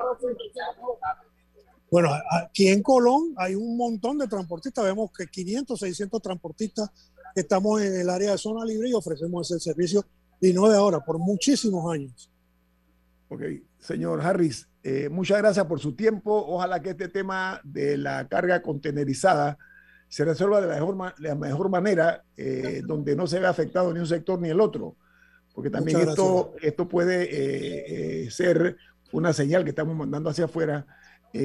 Bueno, 1.91 2.11
aquí 2.31 2.69
en 2.69 2.83
Colón 2.83 3.35
hay 3.37 3.55
un 3.55 3.77
montón 3.77 4.19
de 4.19 4.27
transportistas, 4.27 4.85
vemos 4.85 5.11
que 5.17 5.27
500, 5.27 5.79
600 5.79 6.21
transportistas 6.21 6.91
que 7.35 7.41
estamos 7.41 7.81
en 7.81 8.01
el 8.01 8.11
área 8.11 8.33
de 8.33 8.39
zona 8.39 8.65
libre 8.65 8.91
y 8.91 8.93
ofrecemos 8.93 9.51
ese 9.51 9.61
servicio 9.61 10.05
y 10.41 10.53
no 10.53 10.69
de 10.69 10.77
ahora, 10.77 11.01
por 11.01 11.19
muchísimos 11.19 11.93
años. 11.93 12.31
Ok, 13.29 13.43
señor 13.79 14.21
Harris, 14.21 14.69
eh, 14.85 15.09
muchas 15.09 15.39
gracias 15.39 15.67
por 15.67 15.81
su 15.81 15.97
tiempo. 15.97 16.45
Ojalá 16.47 16.81
que 16.81 16.91
este 16.91 17.09
tema 17.09 17.61
de 17.65 17.97
la 17.97 18.29
carga 18.29 18.63
contenerizada 18.63 19.59
se 20.15 20.25
resuelva 20.25 20.61
de 20.61 20.69
la 20.69 20.75
mejor, 20.75 21.15
la 21.19 21.35
mejor 21.35 21.69
manera, 21.71 22.23
eh, 22.37 22.83
donde 22.87 23.17
no 23.17 23.27
se 23.27 23.41
vea 23.41 23.51
afectado 23.51 23.93
ni 23.93 23.99
un 23.99 24.07
sector 24.07 24.41
ni 24.41 24.49
el 24.49 24.61
otro, 24.61 24.97
porque 25.53 25.71
también 25.71 26.01
esto, 26.01 26.55
esto 26.63 26.87
puede 26.87 27.25
eh, 27.25 28.25
eh, 28.27 28.31
ser 28.31 28.77
una 29.11 29.33
señal 29.33 29.65
que 29.65 29.71
estamos 29.71 29.97
mandando 29.97 30.31
hacia 30.31 30.45
afuera 30.45 30.87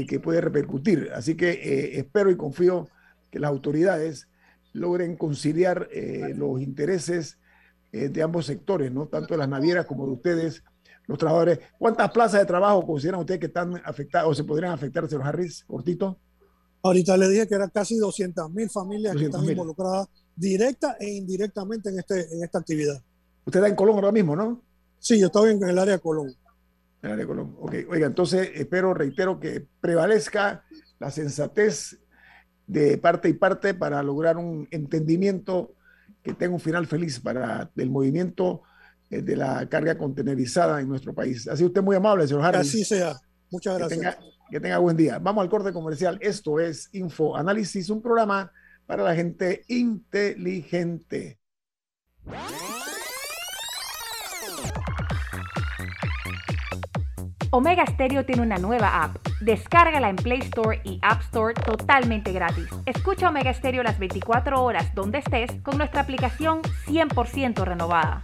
que 0.08 0.19
puede 0.19 0.39
repercutir. 0.39 1.10
Así 1.15 1.34
que 1.34 1.97
espero 1.97 2.30
y 2.30 2.38
confío 2.38 2.88
que 3.32 3.39
las 3.39 3.49
autoridades 3.49 4.28
logren 4.71 5.15
conciliar 5.15 5.89
los 6.36 6.62
intereses 6.62 7.39
de 7.91 8.21
ambos 8.21 8.45
sectores, 8.45 8.91
¿no? 8.91 9.08
tanto 9.08 9.34
de 9.34 9.39
las 9.39 9.49
navieras 9.49 9.88
como 9.88 10.06
de 10.06 10.12
ustedes, 10.12 10.63
los 11.10 11.17
trabajadores. 11.17 11.60
¿Cuántas 11.80 12.12
plazas 12.12 12.39
de 12.39 12.45
trabajo 12.45 12.86
consideran 12.86 13.22
ustedes 13.22 13.39
que 13.39 13.48
están 13.48 13.82
afectadas 13.84 14.28
o 14.28 14.34
se 14.36 14.43
podrían 14.43 14.74
afectar, 14.74 15.10
señor 15.10 15.26
Harris, 15.26 15.63
cortito? 15.65 16.19
Ahorita 16.84 17.17
le 17.17 17.28
dije 17.28 17.48
que 17.48 17.56
eran 17.56 17.72
casi 17.72 17.98
200 17.98 18.52
mil 18.52 18.69
familias 18.69 19.15
que 19.15 19.26
están 19.26 19.43
involucradas 19.43 20.08
directa 20.36 20.98
e 21.00 21.10
indirectamente 21.10 21.89
en, 21.89 21.98
este, 21.98 22.32
en 22.32 22.43
esta 22.43 22.60
actividad. 22.60 23.02
Usted 23.43 23.60
está 23.60 23.67
en 23.67 23.76
Colón 23.76 23.95
ahora 23.95 24.12
mismo, 24.12 24.36
¿no? 24.36 24.62
Sí, 25.00 25.19
yo 25.19 25.26
estoy 25.26 25.54
en 25.54 25.63
el 25.67 25.80
área 25.80 25.95
de 25.95 26.00
Colón. 26.00 26.28
En 26.28 27.08
el 27.08 27.12
área 27.13 27.26
de 27.26 27.28
Colón. 27.28 27.56
Ok, 27.60 27.74
oiga, 27.89 28.06
entonces 28.06 28.52
espero, 28.54 28.93
reitero, 28.93 29.39
que 29.39 29.65
prevalezca 29.82 30.63
la 31.00 31.10
sensatez 31.10 32.00
de 32.67 33.00
parte 33.00 33.30
y 33.30 33.34
parte 33.34 33.74
para 33.74 34.04
lograr 34.04 34.38
un 34.38 34.67
entendimiento 34.69 35.74
que 36.22 36.34
tenga 36.36 36.54
un 36.54 36.60
final 36.60 36.86
feliz 36.86 37.19
para 37.19 37.72
el 37.76 37.89
movimiento 37.89 38.62
de 39.10 39.36
la 39.36 39.67
carga 39.67 39.98
contenerizada 39.98 40.80
en 40.80 40.88
nuestro 40.88 41.13
país. 41.13 41.48
Así 41.48 41.65
usted 41.65 41.82
muy 41.82 41.95
amable, 41.95 42.28
señor 42.28 42.45
Harris. 42.45 42.62
Así 42.62 42.86
sea. 42.86 43.15
Muchas 43.52 43.78
gracias. 43.78 44.17
Que 44.50 44.60
tenga, 44.60 44.78
buen 44.80 44.98
día. 44.98 45.19
Vamos 45.19 45.43
al 45.43 45.50
corte 45.50 45.72
comercial. 45.72 46.17
Esto 46.22 46.60
es 46.60 46.89
Info 46.93 47.36
Análisis, 47.36 47.89
un 47.89 48.02
programa 48.02 48.52
para 48.86 49.04
la 49.04 49.15
gente 49.15 49.63
inteligente. 49.67 51.39
Omega 57.52 57.84
Stereo 57.88 58.26
tiene 58.26 58.43
una 58.43 58.58
nueva 58.58 59.04
app. 59.04 59.17
Descárgala 59.41 60.10
en 60.10 60.15
Play 60.15 60.39
Store 60.39 60.82
y 60.84 61.00
App 61.02 61.22
Store 61.22 61.54
totalmente 61.54 62.32
gratis. 62.32 62.67
Escucha 62.86 63.30
Omega 63.30 63.54
Stereo 63.54 63.82
las 63.82 63.98
24 63.98 64.63
horas 64.63 64.93
donde 64.93 65.19
estés 65.19 65.52
con 65.63 65.78
nuestra 65.78 66.02
aplicación 66.02 66.62
100% 66.88 67.63
renovada. 67.63 68.24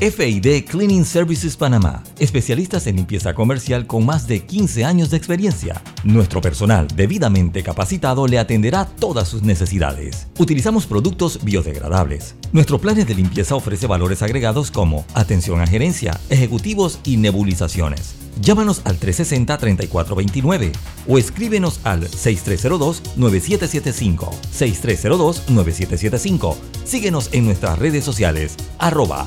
FID 0.00 0.64
Cleaning 0.64 1.04
Services 1.04 1.56
Panamá, 1.56 2.02
especialistas 2.18 2.88
en 2.88 2.96
limpieza 2.96 3.32
comercial 3.32 3.86
con 3.86 4.04
más 4.04 4.26
de 4.26 4.44
15 4.44 4.84
años 4.84 5.10
de 5.10 5.16
experiencia. 5.16 5.80
Nuestro 6.02 6.40
personal 6.40 6.88
debidamente 6.88 7.62
capacitado 7.62 8.26
le 8.26 8.40
atenderá 8.40 8.86
todas 8.86 9.28
sus 9.28 9.42
necesidades. 9.42 10.26
Utilizamos 10.38 10.86
productos 10.86 11.44
biodegradables. 11.44 12.34
Nuestro 12.52 12.80
plan 12.80 12.96
de 12.96 13.14
limpieza 13.14 13.54
ofrece 13.54 13.86
valores 13.86 14.20
agregados 14.22 14.72
como 14.72 15.04
atención 15.14 15.60
a 15.60 15.66
gerencia, 15.66 16.18
ejecutivos 16.28 16.98
y 17.04 17.16
nebulizaciones. 17.16 18.16
Llámanos 18.40 18.80
al 18.84 18.98
360-3429 18.98 20.72
o 21.06 21.18
escríbenos 21.18 21.78
al 21.84 22.08
6302-9775. 22.08 24.30
6302-9775. 24.52 26.56
Síguenos 26.84 27.28
en 27.32 27.44
nuestras 27.46 27.78
redes 27.78 28.04
sociales, 28.04 28.56
arroba 28.78 29.26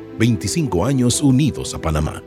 25 0.17 0.85
años 0.85 1.21
unidos 1.21 1.73
a 1.73 1.81
Panamá. 1.81 2.21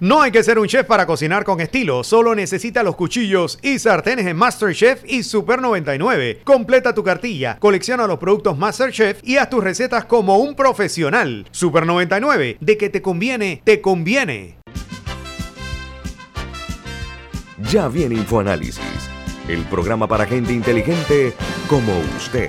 No 0.00 0.22
hay 0.22 0.30
que 0.30 0.42
ser 0.42 0.58
un 0.58 0.66
chef 0.66 0.86
para 0.86 1.04
cocinar 1.04 1.44
con 1.44 1.60
estilo, 1.60 2.02
solo 2.04 2.34
necesita 2.34 2.82
los 2.82 2.96
cuchillos 2.96 3.58
y 3.60 3.78
sartenes 3.78 4.26
en 4.26 4.34
MasterChef 4.38 5.02
y 5.06 5.22
Super 5.22 5.60
99. 5.60 6.40
Completa 6.42 6.94
tu 6.94 7.04
cartilla, 7.04 7.58
colecciona 7.58 8.06
los 8.06 8.18
productos 8.18 8.56
MasterChef 8.56 9.20
y 9.22 9.36
haz 9.36 9.50
tus 9.50 9.62
recetas 9.62 10.06
como 10.06 10.38
un 10.38 10.54
profesional. 10.54 11.46
Super 11.50 11.84
99, 11.84 12.56
de 12.58 12.78
que 12.78 12.88
te 12.88 13.02
conviene, 13.02 13.60
te 13.62 13.82
conviene. 13.82 14.56
Ya 17.70 17.88
viene 17.88 18.14
InfoAnálisis, 18.14 18.80
el 19.48 19.64
programa 19.64 20.08
para 20.08 20.24
gente 20.24 20.54
inteligente 20.54 21.34
como 21.68 21.92
usted. 22.16 22.48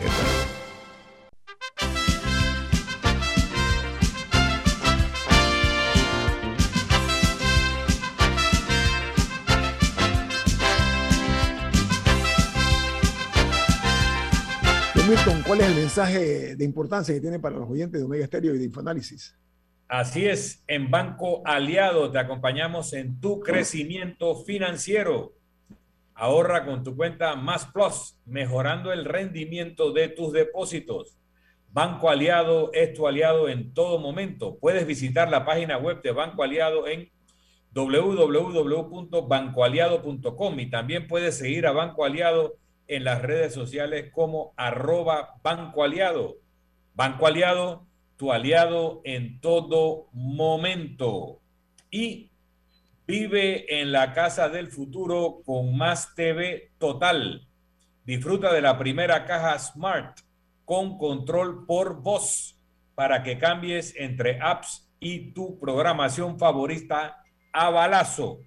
¿Cuál 15.45 15.61
es 15.61 15.67
el 15.67 15.75
mensaje 15.75 16.55
de 16.55 16.65
importancia 16.65 17.13
que 17.13 17.21
tiene 17.21 17.39
para 17.39 17.57
los 17.57 17.69
oyentes 17.69 18.01
de 18.01 18.05
Omega 18.05 18.25
Stereo 18.25 18.55
y 18.55 18.57
de 18.57 18.65
Infoanálisis? 18.65 19.37
Así 19.87 20.25
es, 20.25 20.63
en 20.67 20.89
Banco 20.89 21.43
Aliado 21.45 22.09
te 22.09 22.17
acompañamos 22.17 22.93
en 22.93 23.19
tu 23.19 23.39
crecimiento 23.39 24.35
financiero. 24.35 25.33
Ahorra 26.15 26.65
con 26.65 26.83
tu 26.83 26.95
cuenta 26.95 27.35
Más 27.35 27.67
Plus, 27.67 28.17
mejorando 28.25 28.91
el 28.91 29.05
rendimiento 29.05 29.91
de 29.91 30.07
tus 30.07 30.33
depósitos. 30.33 31.19
Banco 31.69 32.09
Aliado 32.09 32.71
es 32.73 32.93
tu 32.93 33.07
aliado 33.07 33.47
en 33.47 33.71
todo 33.73 33.99
momento. 33.99 34.57
Puedes 34.59 34.87
visitar 34.87 35.29
la 35.29 35.45
página 35.45 35.77
web 35.77 36.01
de 36.01 36.11
Banco 36.11 36.41
Aliado 36.43 36.87
en 36.87 37.11
www.bancoaliado.com 37.73 40.59
y 40.59 40.69
también 40.69 41.07
puedes 41.07 41.37
seguir 41.37 41.67
a 41.67 41.71
Banco 41.71 42.03
Aliado 42.05 42.57
en 42.91 43.05
las 43.05 43.21
redes 43.21 43.53
sociales 43.53 44.11
como 44.11 44.53
arroba 44.57 45.35
Banco 45.41 45.81
Aliado. 45.81 46.39
Banco 46.93 47.25
Aliado, 47.25 47.87
tu 48.17 48.33
aliado 48.33 48.99
en 49.05 49.39
todo 49.39 50.09
momento. 50.11 51.39
Y 51.89 52.31
vive 53.07 53.79
en 53.79 53.93
la 53.93 54.11
casa 54.11 54.49
del 54.49 54.67
futuro 54.67 55.41
con 55.45 55.77
más 55.77 56.13
TV 56.15 56.73
total. 56.79 57.47
Disfruta 58.03 58.51
de 58.51 58.61
la 58.61 58.77
primera 58.77 59.25
caja 59.25 59.57
Smart 59.57 60.19
con 60.65 60.97
control 60.97 61.65
por 61.65 62.01
voz 62.01 62.59
para 62.93 63.23
que 63.23 63.37
cambies 63.37 63.95
entre 63.95 64.37
apps 64.41 64.91
y 64.99 65.31
tu 65.31 65.57
programación 65.59 66.37
favorita 66.37 67.23
a 67.53 67.69
balazo. 67.69 68.41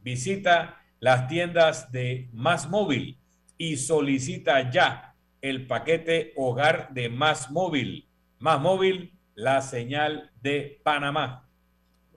Visita 0.00 0.76
las 1.00 1.26
tiendas 1.26 1.90
de 1.90 2.28
Más 2.34 2.68
Móvil 2.68 3.18
y 3.58 3.76
solicita 3.76 4.70
ya 4.70 5.16
el 5.42 5.66
paquete 5.66 6.32
hogar 6.36 6.94
de 6.94 7.08
Más 7.08 7.50
Móvil. 7.50 8.08
Más 8.38 8.60
Móvil, 8.60 9.18
la 9.34 9.60
señal 9.60 10.30
de 10.40 10.80
Panamá. 10.84 11.48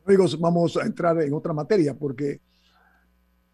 Amigos, 0.05 0.39
vamos 0.39 0.77
a 0.77 0.85
entrar 0.85 1.19
en 1.21 1.33
otra 1.33 1.51
materia 1.51 1.95
porque 1.95 2.39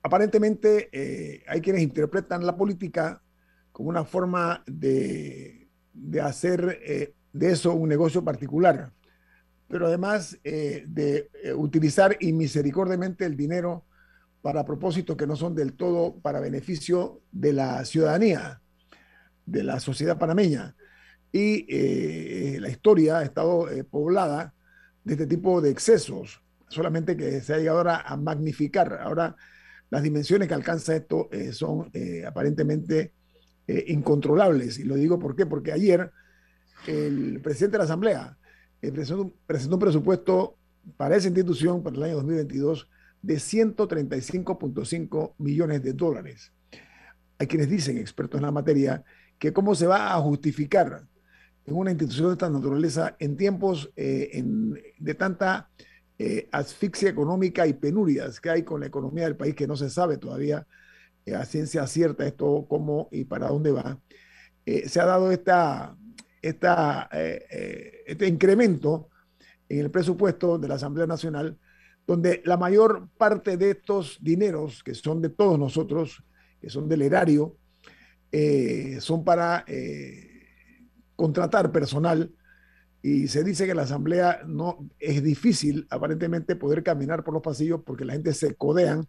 aparentemente 0.04 0.90
eh, 0.92 1.44
hay 1.48 1.62
quienes 1.62 1.82
interpretan 1.82 2.46
la 2.46 2.56
política 2.56 3.22
como 3.72 3.90
una 3.90 4.04
forma 4.04 4.64
de, 4.66 5.70
de 5.94 6.22
hacer 6.22 6.80
eh, 6.84 7.14
de 7.32 7.52
eso 7.52 7.74
un 7.74 7.90
negocio 7.90 8.24
particular, 8.24 8.92
pero 9.68 9.88
además 9.88 10.38
eh, 10.44 10.86
de 10.88 11.30
utilizar 11.56 12.18
inmisericordiamente 12.20 13.26
el 13.26 13.36
dinero 13.36 13.86
para 14.42 14.66
propósitos 14.66 15.18
que 15.18 15.28
no 15.28 15.36
son 15.36 15.56
del 15.56 15.74
todo 15.74 16.16
para 16.20 16.40
beneficio 16.40 17.22
de 17.32 17.54
la 17.54 17.84
ciudadanía, 17.86 18.62
de 19.46 19.64
la 19.64 19.80
sociedad 19.80 20.18
panameña. 20.18 20.76
Y 21.32 21.66
eh, 21.70 22.58
la 22.60 22.70
historia 22.70 23.20
ha 23.20 23.24
estado 23.24 23.70
eh, 23.70 23.84
poblada 23.84 24.54
de 25.04 25.14
este 25.14 25.28
tipo 25.28 25.62
de 25.62 25.70
excesos, 25.70 26.42
solamente 26.70 27.18
que 27.18 27.42
se 27.42 27.54
ha 27.54 27.58
llegado 27.58 27.80
ahora 27.80 28.02
a 28.02 28.16
magnificar. 28.18 29.00
Ahora 29.02 29.36
las 29.90 30.04
dimensiones 30.04 30.48
que 30.48 30.54
alcanza 30.54 30.96
esto 30.96 31.30
eh, 31.32 31.52
son 31.52 31.92
aparentemente 32.26 33.14
incontrolables. 33.68 34.80
Y 34.80 34.84
lo 34.84 34.96
digo 34.96 35.20
por 35.20 35.36
porque 35.50 35.74
ayer 35.74 36.10
el 36.88 37.42
presidente 37.42 37.74
de 37.74 37.80
la 37.80 37.84
Asamblea 37.84 38.38
presentó 38.80 39.76
un 39.76 39.80
presupuesto 39.80 40.56
para 40.96 41.18
esa 41.18 41.28
institución 41.28 41.84
para 41.84 41.98
el 41.98 42.04
año 42.04 42.16
2022 42.16 42.88
de 43.22 43.36
135.5 43.36 45.34
millones 45.38 45.84
de 45.84 45.94
dólares. 45.94 46.52
Hay 47.40 47.48
quienes 47.48 47.70
dicen, 47.70 47.98
expertos 47.98 48.40
en 48.40 48.46
la 48.46 48.52
materia, 48.52 49.04
que 49.38 49.54
cómo 49.54 49.76
se 49.76 49.88
va 49.88 50.14
a 50.14 50.22
justificar 50.22 51.08
en 51.66 51.76
una 51.76 51.92
institución 51.92 52.28
de 52.28 52.34
esta 52.34 52.50
naturaleza 52.50 53.16
en 53.20 53.38
tiempos 53.38 53.92
eh, 53.96 54.44
de 54.98 55.14
tanta 55.14 55.70
eh, 56.18 56.48
asfixia 56.52 57.10
económica 57.10 57.68
y 57.68 57.74
penurias 57.74 58.40
que 58.40 58.50
hay 58.50 58.64
con 58.64 58.80
la 58.80 58.88
economía 58.88 59.26
del 59.26 59.36
país 59.36 59.54
que 59.54 59.68
no 59.68 59.76
se 59.76 59.90
sabe 59.90 60.18
todavía 60.18 60.66
eh, 61.26 61.36
a 61.36 61.46
ciencia 61.46 61.86
cierta 61.86 62.26
esto 62.26 62.66
cómo 62.68 63.10
y 63.12 63.26
para 63.26 63.50
dónde 63.50 63.72
va. 63.72 64.00
se 64.66 65.00
ha 65.00 65.06
dado 65.06 65.32
esta, 65.32 65.96
esta, 66.42 67.10
este 67.12 68.28
incremento 68.28 69.10
en 69.70 69.80
el 69.80 69.92
presupuesto 69.92 70.58
de 70.58 70.68
la 70.68 70.76
Asamblea 70.76 71.06
Nacional 71.06 71.58
donde 72.08 72.42
la 72.46 72.56
mayor 72.56 73.10
parte 73.18 73.58
de 73.58 73.72
estos 73.72 74.18
dineros, 74.22 74.82
que 74.82 74.96
son 74.96 75.22
de 75.22 75.30
todos 75.30 75.60
nosotros, 75.60 76.24
que 76.62 76.70
son 76.70 76.88
del 76.88 77.02
erario, 77.02 77.58
eh, 78.32 78.98
son 79.02 79.26
para 79.26 79.66
eh, 79.68 80.48
contratar 81.18 81.72
personal. 81.72 82.32
Y 83.02 83.28
se 83.28 83.44
dice 83.44 83.68
que 83.68 83.76
la 83.76 83.84
asamblea 83.84 84.42
no 84.48 84.90
es 85.00 85.22
difícil 85.22 85.86
aparentemente 85.90 86.56
poder 86.56 86.82
caminar 86.82 87.24
por 87.24 87.34
los 87.34 87.44
pasillos 87.44 87.82
porque 87.86 88.06
la 88.06 88.14
gente 88.14 88.34
se 88.34 88.56
codean 88.56 89.08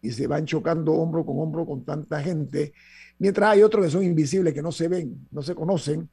y 0.00 0.12
se 0.12 0.26
van 0.28 0.46
chocando 0.46 0.92
hombro 0.92 1.26
con 1.26 1.38
hombro 1.40 1.66
con 1.66 1.84
tanta 1.84 2.22
gente, 2.22 2.72
mientras 3.18 3.50
hay 3.50 3.62
otros 3.62 3.84
que 3.84 3.90
son 3.90 4.04
invisibles, 4.04 4.54
que 4.54 4.62
no 4.62 4.70
se 4.70 4.88
ven, 4.88 5.26
no 5.30 5.42
se 5.42 5.54
conocen 5.54 6.08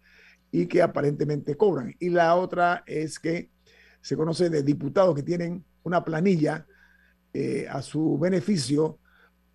y 0.52 0.66
que 0.66 0.82
aparentemente 0.82 1.56
cobran. 1.56 1.96
Y 2.00 2.10
la 2.10 2.36
otra 2.36 2.84
es 2.88 3.20
que 3.20 3.50
se 4.04 4.18
conoce 4.18 4.50
de 4.50 4.64
diputados 4.64 5.16
que 5.16 5.24
tienen 5.24 5.64
una 5.84 6.04
planilla 6.04 6.68
eh, 7.34 7.66
a 7.70 7.82
su 7.82 8.20
beneficio 8.20 9.00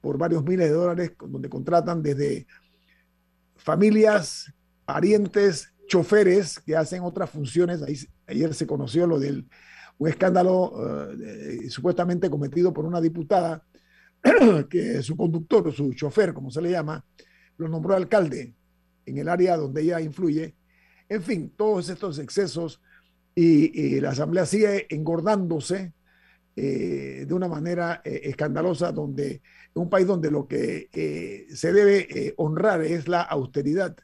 por 0.01 0.17
varios 0.17 0.43
miles 0.43 0.69
de 0.69 0.75
dólares, 0.75 1.13
donde 1.21 1.51
contratan 1.51 2.03
desde 2.03 2.47
familias, 3.57 4.51
parientes, 4.87 5.75
choferes 5.87 6.61
que 6.61 6.77
hacen 6.77 7.03
otras 7.03 7.29
funciones. 7.29 7.83
ayer 8.27 8.55
se 8.55 8.67
conoció 8.67 9.07
lo 9.07 9.21
del 9.21 9.47
un 9.99 10.09
escándalo 10.09 11.13
eh, 11.21 11.69
supuestamente 11.69 12.31
cometido 12.31 12.73
por 12.73 12.85
una 12.85 13.01
diputada 13.01 13.65
que 14.71 15.03
su 15.03 15.17
conductor, 15.17 15.75
su 15.75 15.93
chofer, 15.93 16.33
como 16.33 16.51
se 16.51 16.63
le 16.63 16.71
llama, 16.71 17.05
lo 17.59 17.69
nombró 17.69 17.95
alcalde 17.95 18.55
en 19.05 19.19
el 19.19 19.29
área 19.29 19.57
donde 19.57 19.83
ella 19.83 20.01
influye. 20.01 20.57
En 21.09 21.23
fin, 21.23 21.53
todos 21.55 21.89
estos 21.89 22.19
excesos 22.19 22.81
y, 23.41 24.01
la 24.01 24.11
Asamblea 24.11 24.47
sigue 24.47 24.87
engordándose 24.91 25.93
eh, 26.57 27.25
de 27.27 27.35
una 27.35 27.47
manera 27.47 28.03
eh, 28.05 28.23
escandalosa, 28.25 28.91
donde 28.91 29.43
un 29.75 29.89
país 29.89 30.09
donde 30.09 30.29
lo 30.29 30.49
que 30.49 30.89
eh, 30.93 31.47
se 31.51 31.73
debe 31.73 32.35
honrar 32.37 32.83
es 32.83 33.07
la 33.07 33.23
austeridad. 33.23 33.97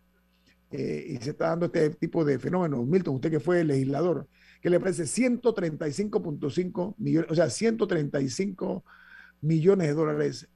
y 0.71 1.17
se 1.19 1.31
está 1.31 1.49
dando 1.49 1.67
este 1.67 1.91
tipo 1.91 2.25
de 2.25 2.39
fenómenos. 2.39 2.87
Milton, 2.87 3.17
usted 3.17 3.31
que 3.31 3.41
fue 3.41 3.65
legislador, 3.65 4.29
que 4.61 4.71
le 4.71 4.79
parece 4.79 5.03
135.5 5.03 6.95
millones, 6.99 7.31
o 7.31 7.35
sea, 7.35 7.51
135 7.51 8.85
millones 9.41 9.89
de 9.89 9.95
dólares 9.95 10.49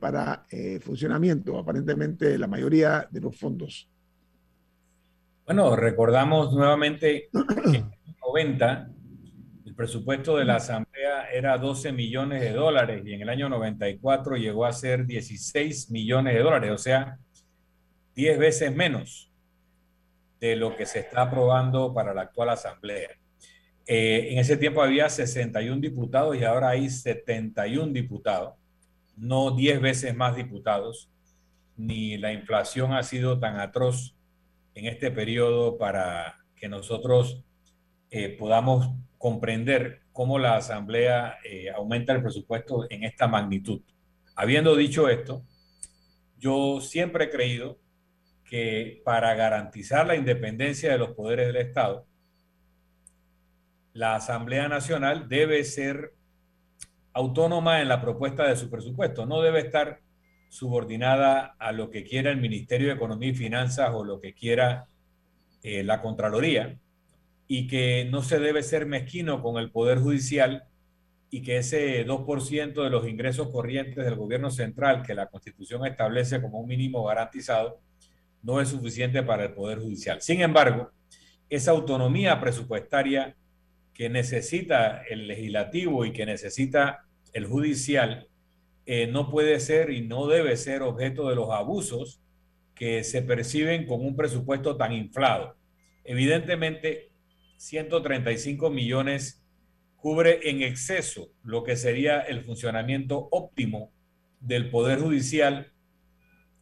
para 0.00 0.44
funcionamiento, 0.80 1.58
aparentemente 1.58 2.36
la 2.36 2.46
mayoría 2.46 3.08
de 3.10 3.20
los 3.20 3.38
fondos. 3.38 3.88
Bueno, 5.46 5.74
recordamos 5.76 6.52
nuevamente 6.52 7.30
90 8.32 8.88
el 9.66 9.74
presupuesto 9.74 10.38
de 10.38 10.46
la 10.46 10.56
Asamblea 10.56 11.30
era 11.30 11.58
12 11.58 11.92
millones 11.92 12.40
de 12.40 12.52
dólares 12.52 13.02
y 13.04 13.12
en 13.12 13.20
el 13.20 13.28
año 13.28 13.50
94 13.50 14.36
llegó 14.36 14.64
a 14.64 14.72
ser 14.72 15.06
16 15.06 15.90
millones 15.90 16.34
de 16.34 16.40
dólares, 16.40 16.70
o 16.70 16.78
sea, 16.78 17.18
10 18.14 18.38
veces 18.38 18.74
menos 18.74 19.30
de 20.40 20.56
lo 20.56 20.76
que 20.76 20.86
se 20.86 21.00
está 21.00 21.22
aprobando 21.22 21.92
para 21.92 22.14
la 22.14 22.22
actual 22.22 22.48
Asamblea. 22.48 23.10
Eh, 23.86 24.28
en 24.30 24.38
ese 24.38 24.56
tiempo 24.56 24.82
había 24.82 25.08
61 25.10 25.80
diputados 25.80 26.36
y 26.36 26.44
ahora 26.44 26.70
hay 26.70 26.88
71 26.88 27.92
diputados, 27.92 28.54
no 29.14 29.50
10 29.50 29.80
veces 29.80 30.16
más 30.16 30.36
diputados, 30.36 31.10
ni 31.76 32.16
la 32.16 32.32
inflación 32.32 32.94
ha 32.94 33.02
sido 33.02 33.38
tan 33.38 33.60
atroz 33.60 34.16
en 34.74 34.86
este 34.86 35.10
periodo 35.10 35.76
para 35.76 36.38
que 36.56 36.68
nosotros 36.68 37.44
eh, 38.14 38.28
podamos 38.28 38.90
comprender 39.16 40.02
cómo 40.12 40.38
la 40.38 40.56
Asamblea 40.56 41.38
eh, 41.44 41.70
aumenta 41.70 42.12
el 42.12 42.20
presupuesto 42.20 42.86
en 42.90 43.04
esta 43.04 43.26
magnitud. 43.26 43.80
Habiendo 44.36 44.76
dicho 44.76 45.08
esto, 45.08 45.42
yo 46.38 46.82
siempre 46.82 47.24
he 47.24 47.30
creído 47.30 47.78
que 48.44 49.00
para 49.06 49.34
garantizar 49.34 50.06
la 50.06 50.14
independencia 50.14 50.92
de 50.92 50.98
los 50.98 51.12
poderes 51.12 51.46
del 51.46 51.56
Estado, 51.56 52.06
la 53.94 54.16
Asamblea 54.16 54.68
Nacional 54.68 55.26
debe 55.30 55.64
ser 55.64 56.12
autónoma 57.14 57.80
en 57.80 57.88
la 57.88 58.02
propuesta 58.02 58.46
de 58.46 58.56
su 58.56 58.68
presupuesto, 58.68 59.24
no 59.24 59.40
debe 59.40 59.60
estar 59.60 60.00
subordinada 60.50 61.56
a 61.58 61.72
lo 61.72 61.88
que 61.88 62.04
quiera 62.04 62.30
el 62.30 62.42
Ministerio 62.42 62.88
de 62.88 62.94
Economía 62.94 63.30
y 63.30 63.34
Finanzas 63.34 63.90
o 63.94 64.04
lo 64.04 64.20
que 64.20 64.34
quiera 64.34 64.86
eh, 65.62 65.82
la 65.82 66.02
Contraloría 66.02 66.78
y 67.54 67.66
que 67.66 68.08
no 68.10 68.22
se 68.22 68.38
debe 68.38 68.62
ser 68.62 68.86
mezquino 68.86 69.42
con 69.42 69.58
el 69.58 69.70
Poder 69.70 69.98
Judicial 69.98 70.64
y 71.28 71.42
que 71.42 71.58
ese 71.58 72.06
2% 72.06 72.82
de 72.82 72.88
los 72.88 73.06
ingresos 73.06 73.50
corrientes 73.50 74.02
del 74.06 74.14
gobierno 74.14 74.50
central 74.50 75.02
que 75.02 75.14
la 75.14 75.26
Constitución 75.26 75.84
establece 75.84 76.40
como 76.40 76.60
un 76.60 76.66
mínimo 76.66 77.04
garantizado 77.04 77.78
no 78.42 78.62
es 78.62 78.70
suficiente 78.70 79.22
para 79.22 79.44
el 79.44 79.52
Poder 79.52 79.80
Judicial. 79.80 80.22
Sin 80.22 80.40
embargo, 80.40 80.92
esa 81.50 81.72
autonomía 81.72 82.40
presupuestaria 82.40 83.36
que 83.92 84.08
necesita 84.08 85.02
el 85.02 85.28
legislativo 85.28 86.06
y 86.06 86.14
que 86.14 86.24
necesita 86.24 87.04
el 87.34 87.44
judicial 87.44 88.28
eh, 88.86 89.08
no 89.08 89.30
puede 89.30 89.60
ser 89.60 89.90
y 89.90 90.00
no 90.00 90.26
debe 90.26 90.56
ser 90.56 90.80
objeto 90.80 91.28
de 91.28 91.34
los 91.34 91.50
abusos 91.50 92.18
que 92.74 93.04
se 93.04 93.20
perciben 93.20 93.84
con 93.84 94.00
un 94.00 94.16
presupuesto 94.16 94.78
tan 94.78 94.94
inflado. 94.94 95.54
Evidentemente, 96.02 97.11
135 97.62 98.70
millones 98.70 99.40
cubre 99.94 100.50
en 100.50 100.62
exceso 100.62 101.28
lo 101.44 101.62
que 101.62 101.76
sería 101.76 102.20
el 102.20 102.42
funcionamiento 102.42 103.28
óptimo 103.30 103.92
del 104.40 104.68
Poder 104.68 104.98
Judicial, 104.98 105.72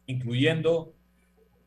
incluyendo 0.05 0.93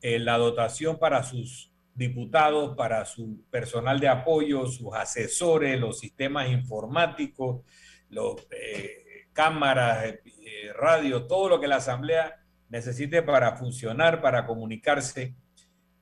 eh, 0.01 0.19
la 0.19 0.37
dotación 0.37 0.97
para 0.97 1.21
sus 1.23 1.73
diputados, 1.93 2.77
para 2.77 3.03
su 3.03 3.43
personal 3.49 3.99
de 3.99 4.07
apoyo, 4.07 4.67
sus 4.67 4.93
asesores, 4.93 5.77
los 5.79 5.99
sistemas 5.99 6.49
informáticos, 6.49 7.65
los 8.09 8.35
eh, 8.51 9.27
cámaras, 9.33 10.05
eh, 10.05 10.71
radio, 10.73 11.27
todo 11.27 11.49
lo 11.49 11.59
que 11.59 11.67
la 11.67 11.77
Asamblea 11.77 12.41
necesite 12.69 13.21
para 13.21 13.57
funcionar, 13.57 14.21
para 14.21 14.45
comunicarse, 14.45 15.35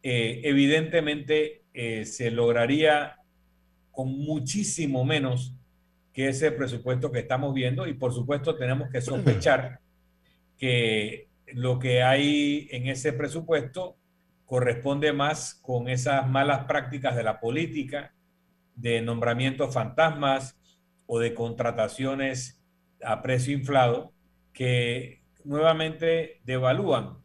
eh, 0.03 0.41
evidentemente 0.43 1.63
eh, 1.73 2.05
se 2.05 2.29
lograría 2.29 3.22
con 3.93 4.17
muchísimo 4.17 5.05
menos 5.05 5.55
que 6.11 6.27
ese 6.27 6.51
presupuesto 6.51 7.11
que 7.11 7.19
estamos 7.19 7.53
viendo 7.53 7.87
y 7.87 7.93
por 7.93 8.11
supuesto 8.11 8.55
tenemos 8.55 8.89
que 8.89 9.01
sospechar 9.01 9.79
que 10.57 11.29
lo 11.53 11.79
que 11.79 12.01
hay 12.03 12.67
en 12.71 12.87
ese 12.87 13.13
presupuesto 13.13 13.97
corresponde 14.45 15.13
más 15.13 15.55
con 15.55 15.87
esas 15.87 16.27
malas 16.27 16.65
prácticas 16.65 17.15
de 17.15 17.23
la 17.23 17.39
política, 17.39 18.13
de 18.75 19.01
nombramientos 19.01 19.73
fantasmas 19.73 20.57
o 21.05 21.19
de 21.19 21.35
contrataciones 21.35 22.61
a 23.03 23.21
precio 23.21 23.53
inflado, 23.53 24.11
que 24.53 25.23
nuevamente 25.43 26.41
devalúan 26.43 27.17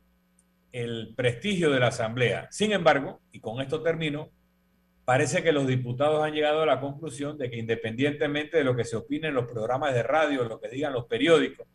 el 0.73 1.15
prestigio 1.17 1.71
de 1.71 1.81
la 1.81 1.89
Asamblea. 1.89 2.49
Sin 2.51 2.73
embargo, 2.73 3.21
y 3.33 3.41
con 3.41 3.61
esto 3.61 3.83
termino, 3.83 4.31
parece 5.09 5.43
que 5.43 5.53
los 5.53 5.67
diputados 5.67 6.23
han 6.23 6.35
llegado 6.35 6.61
a 6.61 6.67
la 6.67 6.81
conclusión 6.81 7.39
de 7.39 7.49
que 7.49 7.57
independientemente 7.57 8.59
de 8.59 8.65
lo 8.65 8.77
que 8.77 8.85
se 8.85 8.95
opine 8.95 9.29
en 9.29 9.35
los 9.35 9.47
programas 9.47 9.95
de 9.95 10.03
radio, 10.03 10.45
lo 10.45 10.61
que 10.61 10.69
digan 10.69 10.93
los 10.93 11.07
periódicos, 11.07 11.67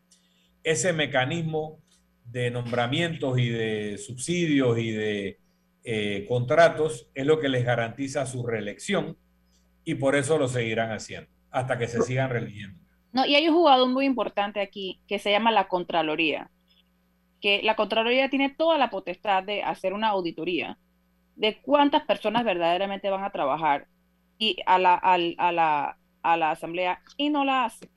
ese 0.61 0.93
mecanismo 0.93 1.79
de 2.25 2.51
nombramientos 2.51 3.39
y 3.39 3.49
de 3.49 3.97
subsidios 3.97 4.77
y 4.77 4.91
de 4.91 5.39
eh, 5.83 6.25
contratos 6.27 7.09
es 7.15 7.25
lo 7.25 7.39
que 7.39 7.49
les 7.49 7.65
garantiza 7.65 8.27
su 8.27 8.45
reelección 8.45 9.17
y 9.83 9.95
por 9.95 10.15
eso 10.15 10.37
lo 10.37 10.47
seguirán 10.47 10.91
haciendo 10.91 11.31
hasta 11.49 11.79
que 11.79 11.87
se 11.87 12.03
sigan 12.03 12.29
religiendo. 12.29 12.79
No, 13.13 13.25
y 13.25 13.33
hay 13.33 13.47
un 13.47 13.55
jugador 13.55 13.89
muy 13.89 14.05
importante 14.05 14.61
aquí 14.61 15.01
que 15.07 15.17
se 15.17 15.31
llama 15.31 15.49
la 15.49 15.67
Contraloría, 15.67 16.51
que 17.41 17.63
la 17.63 17.75
Contraloría 17.75 18.29
tiene 18.29 18.53
toda 18.55 18.77
la 18.77 18.91
potestad 18.91 19.41
de 19.41 19.63
hacer 19.63 19.93
una 19.93 20.09
auditoría 20.09 20.77
de 21.35 21.61
cuántas 21.61 22.03
personas 22.03 22.43
verdaderamente 22.43 23.09
van 23.09 23.23
a 23.23 23.31
trabajar 23.31 23.87
y 24.37 24.57
a 24.65 24.77
la, 24.77 24.95
a, 24.95 25.17
la, 25.17 25.97
a 26.21 26.37
la 26.37 26.51
Asamblea 26.51 27.01
y 27.17 27.29
no 27.29 27.43
la 27.43 27.65
hace. 27.65 27.89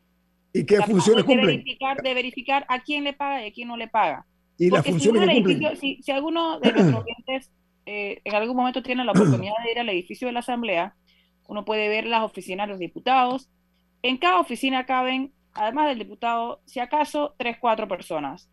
¿Y 0.53 0.65
qué 0.65 0.81
funciones 0.83 1.27
de 1.27 1.37
Verificar, 1.37 2.03
de 2.03 2.15
verificar 2.15 2.67
a 2.69 2.81
quién 2.81 3.05
le 3.05 3.13
paga 3.13 3.45
y 3.45 3.49
a 3.49 3.53
quién 3.53 3.69
no 3.69 3.77
le 3.77 3.89
paga. 3.89 4.27
¿Y 4.59 4.71
las 4.71 4.87
funciones 4.87 5.29
si, 5.29 5.35
cumplen? 5.35 5.77
Si, 5.77 6.03
si, 6.03 6.13
alguno 6.13 6.59
de 6.61 6.73
nuestros 6.73 7.05
clientes 7.05 7.53
eh, 7.85 8.21
en 8.25 8.35
algún 8.35 8.57
momento 8.57 8.83
tiene 8.83 9.05
la 9.05 9.13
oportunidad 9.13 9.55
de 9.65 9.73
ir 9.73 9.79
al 9.79 9.89
edificio 9.91 10.29
de 10.29 10.33
la 10.33 10.41
Asamblea, 10.41 10.95
uno 11.47 11.65
puede 11.65 11.89
ver 11.89 12.07
las 12.07 12.23
oficinas 12.23 12.67
de 12.67 12.73
los 12.73 12.81
diputados, 12.81 13.51
en 14.03 14.19
cada 14.19 14.41
oficina 14.41 14.87
caben, 14.87 15.33
además 15.53 15.89
del 15.89 15.99
diputado, 15.99 16.61
si 16.65 16.81
acaso, 16.81 17.35
tres, 17.39 17.59
cuatro 17.61 17.89
personas. 17.89 18.51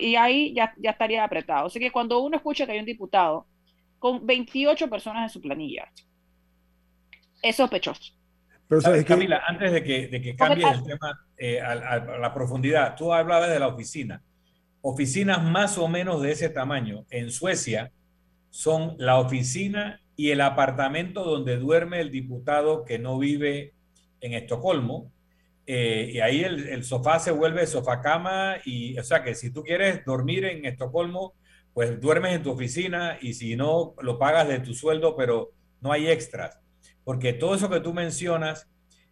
Y 0.00 0.16
ahí 0.16 0.54
ya, 0.54 0.74
ya 0.78 0.90
estaría 0.90 1.24
apretado. 1.24 1.66
Así 1.66 1.78
que 1.78 1.92
cuando 1.92 2.20
uno 2.20 2.36
escucha 2.36 2.66
que 2.66 2.72
hay 2.72 2.78
un 2.78 2.84
diputado 2.84 3.46
con 3.98 4.26
28 4.26 4.88
personas 4.88 5.22
en 5.24 5.28
su 5.28 5.40
planilla, 5.40 5.90
es 7.42 7.56
sospechoso. 7.56 8.18
Pero, 8.68 8.82
Camila, 9.06 9.42
antes 9.46 9.72
de 9.72 9.82
que, 9.82 10.08
de 10.08 10.20
que 10.20 10.36
cambie 10.36 10.68
el 10.68 10.84
tema 10.84 11.26
eh, 11.38 11.60
a, 11.60 12.18
la 12.18 12.34
profundidad, 12.34 12.96
tú 12.96 13.14
hablabas 13.14 13.48
de 13.48 13.58
la 13.58 13.68
oficina. 13.68 14.22
Oficinas 14.82 15.42
más 15.42 15.78
o 15.78 15.88
menos 15.88 16.20
de 16.20 16.32
ese 16.32 16.50
tamaño 16.50 17.06
en 17.10 17.30
Suecia 17.30 17.90
son 18.50 18.94
la 18.98 19.18
oficina 19.18 20.02
y 20.16 20.30
el 20.30 20.42
apartamento 20.42 21.24
donde 21.24 21.56
duerme 21.56 22.00
el 22.00 22.10
diputado 22.10 22.84
que 22.84 22.98
no 22.98 23.18
vive 23.18 23.72
en 24.20 24.34
Estocolmo. 24.34 25.10
Eh, 25.70 26.12
y 26.14 26.20
ahí 26.20 26.44
el, 26.44 26.82
sofá 26.82 27.18
se 27.18 27.30
vuelve 27.30 27.66
sofá 27.66 28.00
cama 28.00 28.56
y 28.64 28.98
o 28.98 29.04
sea 29.04 29.22
que 29.22 29.34
si 29.34 29.50
tú 29.50 29.62
quieres 29.62 30.02
dormir 30.02 30.46
en 30.46 30.64
Estocolmo, 30.64 31.34
pues 31.74 32.00
duermes 32.00 32.36
en 32.36 32.42
tu 32.42 32.52
oficina 32.52 33.18
y 33.20 33.34
si 33.34 33.54
no, 33.54 33.94
lo 34.00 34.18
pagas 34.18 34.48
de 34.48 34.60
tu 34.60 34.72
sueldo, 34.72 35.14
pero 35.14 35.52
no 35.82 35.92
hay 35.92 36.08
extras. 36.08 36.58
Porque 37.04 37.34
todo 37.34 37.54
eso 37.54 37.68
que 37.68 37.80
tú 37.80 37.92
mencionas, 37.92 38.66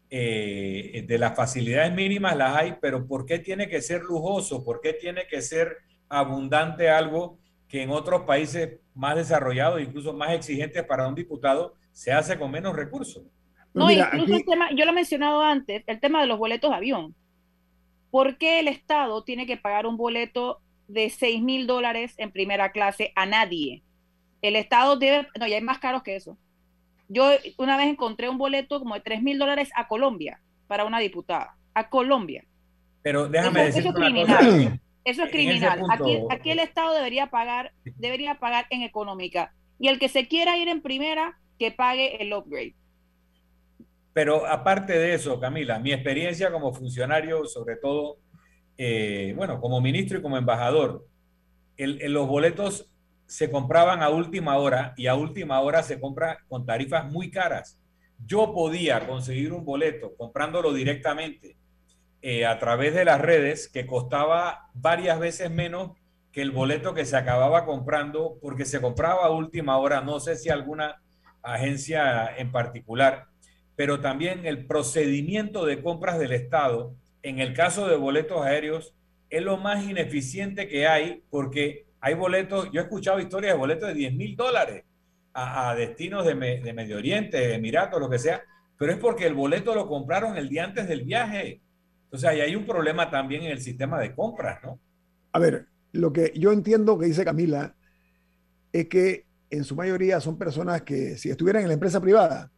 eh, 0.08 1.04
de 1.06 1.18
las 1.18 1.36
facilidades 1.36 1.92
mínimas 1.92 2.34
las 2.34 2.56
hay, 2.56 2.76
pero 2.80 3.06
¿por 3.06 3.26
qué 3.26 3.38
tiene 3.38 3.68
que 3.68 3.82
ser 3.82 4.00
lujoso? 4.02 4.64
¿Por 4.64 4.80
qué 4.80 4.94
tiene 4.94 5.26
que 5.26 5.42
ser 5.42 5.76
abundante 6.08 6.88
algo 6.88 7.38
que 7.68 7.82
en 7.82 7.90
otros 7.90 8.22
países 8.22 8.78
más 8.94 9.16
desarrollados, 9.16 9.82
incluso 9.82 10.14
más 10.14 10.30
exigentes 10.30 10.84
para 10.84 11.06
un 11.06 11.14
diputado, 11.14 11.74
se 11.92 12.12
hace 12.12 12.38
con 12.38 12.50
menos 12.50 12.74
recursos? 12.74 13.24
No, 13.76 13.90
incluso 13.90 14.34
el 14.36 14.44
tema, 14.44 14.70
yo 14.74 14.84
lo 14.84 14.90
he 14.90 14.94
mencionado 14.94 15.42
antes, 15.42 15.84
el 15.86 16.00
tema 16.00 16.20
de 16.20 16.26
los 16.26 16.38
boletos 16.38 16.70
de 16.70 16.76
avión. 16.76 17.14
¿Por 18.10 18.38
qué 18.38 18.60
el 18.60 18.68
Estado 18.68 19.22
tiene 19.24 19.46
que 19.46 19.56
pagar 19.56 19.86
un 19.86 19.96
boleto 19.96 20.60
de 20.88 21.10
6 21.10 21.42
mil 21.42 21.66
dólares 21.66 22.14
en 22.18 22.30
primera 22.32 22.72
clase 22.72 23.12
a 23.14 23.26
nadie? 23.26 23.82
El 24.42 24.56
Estado 24.56 24.96
debe, 24.96 25.26
no, 25.38 25.46
ya 25.46 25.56
hay 25.56 25.62
más 25.62 25.78
caros 25.78 26.02
que 26.02 26.16
eso. 26.16 26.38
Yo 27.08 27.30
una 27.58 27.76
vez 27.76 27.86
encontré 27.88 28.28
un 28.28 28.38
boleto 28.38 28.78
como 28.80 28.94
de 28.94 29.00
3 29.00 29.22
mil 29.22 29.38
dólares 29.38 29.70
a 29.76 29.86
Colombia 29.88 30.40
para 30.66 30.84
una 30.84 30.98
diputada. 30.98 31.56
A 31.74 31.88
Colombia. 31.88 32.44
Pero 33.02 33.28
déjame 33.28 33.60
Eso, 33.60 33.66
decir 33.66 33.80
eso 33.80 33.88
es 33.90 33.94
criminal. 33.94 34.36
cosa. 34.46 34.80
Eso 35.04 35.22
es 35.24 35.30
criminal. 35.30 35.78
punto- 35.80 35.92
Aquí, 36.04 36.18
aquí 36.30 36.50
el 36.50 36.58
Estado 36.58 36.94
debería 36.94 37.26
pagar, 37.28 37.72
debería 37.84 38.38
pagar 38.40 38.66
en 38.70 38.82
económica. 38.82 39.52
Y 39.78 39.88
el 39.88 39.98
que 39.98 40.08
se 40.08 40.26
quiera 40.26 40.56
ir 40.56 40.68
en 40.68 40.80
primera, 40.80 41.38
que 41.58 41.70
pague 41.70 42.20
el 42.22 42.32
upgrade. 42.32 42.74
Pero 44.16 44.46
aparte 44.46 44.98
de 44.98 45.12
eso, 45.12 45.38
Camila, 45.38 45.78
mi 45.78 45.92
experiencia 45.92 46.50
como 46.50 46.72
funcionario, 46.72 47.44
sobre 47.44 47.76
todo, 47.76 48.16
eh, 48.78 49.34
bueno, 49.36 49.60
como 49.60 49.78
ministro 49.82 50.18
y 50.18 50.22
como 50.22 50.38
embajador, 50.38 51.06
los 51.76 52.26
boletos 52.26 52.90
se 53.26 53.50
compraban 53.50 54.02
a 54.02 54.08
última 54.08 54.56
hora 54.56 54.94
y 54.96 55.08
a 55.08 55.16
última 55.16 55.60
hora 55.60 55.82
se 55.82 56.00
compra 56.00 56.38
con 56.48 56.64
tarifas 56.64 57.04
muy 57.12 57.30
caras. 57.30 57.78
Yo 58.24 58.54
podía 58.54 59.06
conseguir 59.06 59.52
un 59.52 59.66
boleto 59.66 60.16
comprándolo 60.16 60.72
directamente 60.72 61.58
eh, 62.22 62.46
a 62.46 62.58
través 62.58 62.94
de 62.94 63.04
las 63.04 63.20
redes 63.20 63.68
que 63.68 63.86
costaba 63.86 64.70
varias 64.72 65.20
veces 65.20 65.50
menos 65.50 65.90
que 66.32 66.40
el 66.40 66.52
boleto 66.52 66.94
que 66.94 67.04
se 67.04 67.18
acababa 67.18 67.66
comprando 67.66 68.38
porque 68.40 68.64
se 68.64 68.80
compraba 68.80 69.26
a 69.26 69.30
última 69.30 69.76
hora. 69.76 70.00
No 70.00 70.20
sé 70.20 70.36
si 70.36 70.48
alguna 70.48 71.02
agencia 71.42 72.34
en 72.34 72.50
particular, 72.50 73.26
pero 73.76 74.00
también 74.00 74.46
el 74.46 74.66
procedimiento 74.66 75.66
de 75.66 75.82
compras 75.82 76.18
del 76.18 76.32
Estado, 76.32 76.94
en 77.22 77.38
el 77.40 77.54
caso 77.54 77.88
de 77.88 77.96
boletos 77.96 78.42
aéreos, 78.42 78.94
es 79.30 79.42
lo 79.42 79.56
más 79.58 79.84
ineficiente 79.84 80.68
que 80.68 80.86
hay 80.86 81.22
porque 81.30 81.86
hay 82.00 82.14
boletos, 82.14 82.70
yo 82.72 82.80
he 82.80 82.84
escuchado 82.84 83.20
historias 83.20 83.54
de 83.54 83.58
boletos 83.58 83.88
de 83.88 83.94
10 83.94 84.14
mil 84.14 84.36
dólares 84.36 84.84
a, 85.34 85.74
destinos 85.74 86.24
de, 86.24 86.34
Me- 86.34 86.60
de 86.60 86.72
Medio 86.72 86.96
Oriente, 86.96 87.54
Emiratos, 87.54 88.00
lo 88.00 88.08
que 88.08 88.18
sea, 88.18 88.42
pero 88.78 88.92
es 88.92 88.98
porque 88.98 89.26
el 89.26 89.34
boleto 89.34 89.74
lo 89.74 89.86
compraron 89.86 90.36
el 90.36 90.48
día 90.48 90.64
antes 90.64 90.88
del 90.88 91.02
viaje. 91.04 91.60
Entonces 92.04 92.28
ahí 92.28 92.40
hay 92.40 92.56
un 92.56 92.64
problema 92.66 93.10
también 93.10 93.42
en 93.42 93.50
el 93.50 93.60
sistema 93.60 94.00
de 94.00 94.14
compras, 94.14 94.60
¿no? 94.62 94.80
A 95.32 95.38
ver, 95.38 95.66
lo 95.92 96.12
que 96.12 96.32
yo 96.36 96.52
entiendo 96.52 96.98
que 96.98 97.06
dice 97.06 97.24
Camila 97.24 97.76
es 98.72 98.88
que 98.88 99.26
en 99.50 99.64
su 99.64 99.76
mayoría 99.76 100.20
son 100.20 100.38
personas 100.38 100.82
que 100.82 101.16
si 101.18 101.30
estuvieran 101.30 101.62
en 101.62 101.68
la 101.68 101.74
empresa 101.74 102.00
privada, 102.00 102.52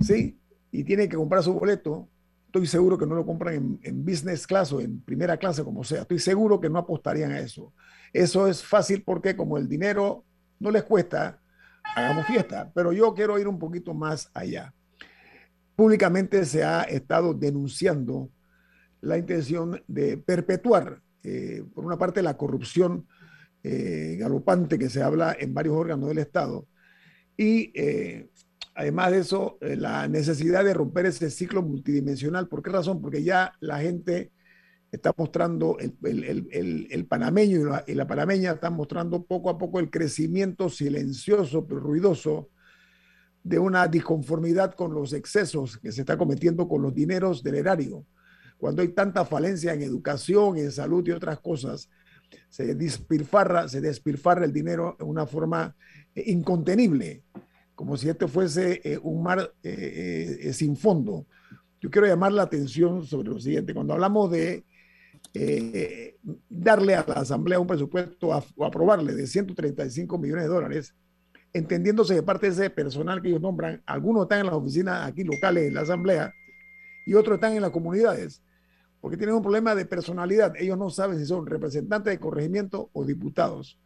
¿sí? 0.00 0.38
Y 0.70 0.84
tienen 0.84 1.08
que 1.08 1.16
comprar 1.16 1.42
su 1.42 1.52
boleto, 1.54 2.08
estoy 2.46 2.66
seguro 2.66 2.98
que 2.98 3.06
no 3.06 3.14
lo 3.14 3.26
compran 3.26 3.54
en, 3.54 3.80
en 3.82 4.04
business 4.04 4.46
class 4.46 4.72
o 4.72 4.80
en 4.80 5.00
primera 5.00 5.36
clase, 5.36 5.64
como 5.64 5.84
sea. 5.84 6.02
Estoy 6.02 6.18
seguro 6.18 6.60
que 6.60 6.70
no 6.70 6.78
apostarían 6.78 7.32
a 7.32 7.40
eso. 7.40 7.72
Eso 8.12 8.46
es 8.46 8.64
fácil 8.64 9.02
porque 9.02 9.36
como 9.36 9.58
el 9.58 9.68
dinero 9.68 10.24
no 10.58 10.70
les 10.70 10.84
cuesta, 10.84 11.40
hagamos 11.94 12.26
fiesta. 12.26 12.70
Pero 12.74 12.92
yo 12.92 13.14
quiero 13.14 13.38
ir 13.38 13.48
un 13.48 13.58
poquito 13.58 13.94
más 13.94 14.30
allá. 14.34 14.72
Públicamente 15.74 16.44
se 16.44 16.64
ha 16.64 16.82
estado 16.82 17.34
denunciando 17.34 18.30
la 19.02 19.18
intención 19.18 19.82
de 19.86 20.16
perpetuar, 20.16 21.00
eh, 21.22 21.62
por 21.74 21.84
una 21.84 21.98
parte, 21.98 22.22
la 22.22 22.36
corrupción 22.36 23.06
eh, 23.62 24.16
galopante 24.18 24.78
que 24.78 24.88
se 24.88 25.02
habla 25.02 25.36
en 25.38 25.52
varios 25.52 25.76
órganos 25.76 26.08
del 26.08 26.18
Estado 26.18 26.66
y 27.36 27.72
eh, 27.74 28.28
además 28.76 29.12
de 29.12 29.18
eso, 29.20 29.58
eh, 29.60 29.76
la 29.76 30.08
necesidad 30.08 30.64
de 30.64 30.74
romper 30.74 31.06
ese 31.06 31.30
ciclo 31.30 31.62
multidimensional. 31.62 32.48
¿Por 32.48 32.62
qué 32.62 32.70
razón? 32.70 33.00
Porque 33.02 33.22
ya 33.22 33.52
la 33.60 33.80
gente 33.80 34.32
está 34.92 35.12
mostrando, 35.16 35.78
el, 35.78 35.96
el- 36.04 36.48
el- 36.52 36.88
el- 36.90 37.06
panameño 37.06 37.60
y 37.60 37.64
la, 37.64 37.84
y 37.86 37.94
la 37.94 38.06
panameña 38.06 38.52
están 38.52 38.74
mostrando 38.74 39.24
poco 39.24 39.50
a 39.50 39.58
poco 39.58 39.80
el 39.80 39.90
crecimiento 39.90 40.68
silencioso 40.70 41.66
pero 41.66 41.80
ruidoso 41.80 42.50
de 43.42 43.58
una 43.58 43.86
disconformidad 43.86 44.74
con 44.74 44.92
los 44.94 45.12
excesos 45.12 45.78
que 45.78 45.92
se 45.92 46.00
está 46.02 46.16
cometiendo 46.18 46.68
con 46.68 46.82
los 46.82 46.94
dineros 46.94 47.42
del 47.42 47.56
erario. 47.56 48.04
Cuando 48.58 48.82
hay 48.82 48.88
tanta 48.88 49.24
falencia 49.24 49.72
en 49.74 49.82
educación, 49.82 50.56
en 50.56 50.72
salud 50.72 51.06
y 51.06 51.12
otras 51.12 51.38
cosas, 51.40 51.88
se 52.48 52.74
despilfarra, 52.74 53.68
se 53.68 53.80
despilfarra 53.80 54.44
el 54.44 54.52
dinero 54.52 54.96
de 54.98 55.04
una 55.04 55.26
forma 55.26 55.76
eh, 56.14 56.24
incontenible, 56.26 57.22
como 57.76 57.96
si 57.96 58.08
este 58.08 58.26
fuese 58.26 58.80
eh, 58.82 58.98
un 59.00 59.22
mar 59.22 59.52
eh, 59.62 60.38
eh, 60.40 60.52
sin 60.54 60.76
fondo. 60.76 61.26
Yo 61.78 61.90
quiero 61.90 62.08
llamar 62.08 62.32
la 62.32 62.42
atención 62.42 63.04
sobre 63.06 63.28
lo 63.28 63.38
siguiente. 63.38 63.74
Cuando 63.74 63.92
hablamos 63.92 64.30
de 64.32 64.64
darle 66.48 66.94
a 66.94 67.04
la 67.06 67.14
Asamblea 67.16 67.60
un 67.60 67.66
presupuesto 67.66 68.28
o 68.56 68.64
aprobarle 68.64 69.14
de 69.14 69.26
135 69.26 70.16
millones 70.16 70.44
de 70.44 70.48
dólares, 70.48 70.94
entendiéndose 71.52 72.14
de 72.14 72.22
parte 72.22 72.46
de 72.46 72.52
ese 72.52 72.70
personal 72.70 73.20
que 73.20 73.28
ellos 73.28 73.42
nombran, 73.42 73.82
algunos 73.84 74.22
están 74.22 74.40
en 74.40 74.46
las 74.46 74.54
oficinas 74.54 75.06
aquí 75.06 75.24
locales 75.24 75.68
en 75.68 75.74
la 75.74 75.82
Asamblea 75.82 76.32
y 77.04 77.12
otros 77.12 77.34
están 77.34 77.52
en 77.52 77.60
las 77.60 77.70
comunidades, 77.70 78.42
porque 79.00 79.18
tienen 79.18 79.36
un 79.36 79.42
problema 79.42 79.74
de 79.74 79.84
personalidad. 79.84 80.54
Ellos 80.56 80.78
no 80.78 80.88
saben 80.88 81.18
si 81.18 81.26
son 81.26 81.46
representantes 81.46 82.10
de 82.10 82.18
corregimiento 82.18 82.88
o 82.94 83.04
diputados. 83.04 83.78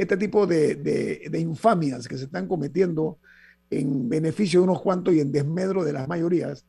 Este 0.00 0.16
tipo 0.16 0.46
de, 0.46 0.76
de- 0.76 1.38
infamias 1.38 2.08
que 2.08 2.16
se 2.16 2.24
están 2.24 2.48
cometiendo 2.48 3.18
en 3.68 4.08
beneficio 4.08 4.60
de 4.60 4.64
unos 4.64 4.80
cuantos 4.80 5.12
y 5.12 5.20
en 5.20 5.30
desmedro 5.30 5.84
de 5.84 5.92
las 5.92 6.08
mayorías, 6.08 6.64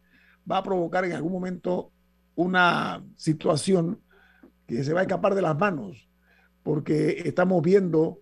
va 0.49 0.57
a 0.57 0.63
provocar 0.63 1.05
en 1.05 1.13
algún 1.13 1.31
momento 1.31 1.91
una 2.35 3.01
situación 3.15 4.01
que 4.67 4.83
se 4.83 4.93
va 4.93 4.99
a 4.99 5.03
escapar 5.03 5.33
de 5.33 5.41
las 5.41 5.57
manos, 5.57 6.09
porque 6.61 7.23
estamos 7.25 7.61
viendo 7.61 8.19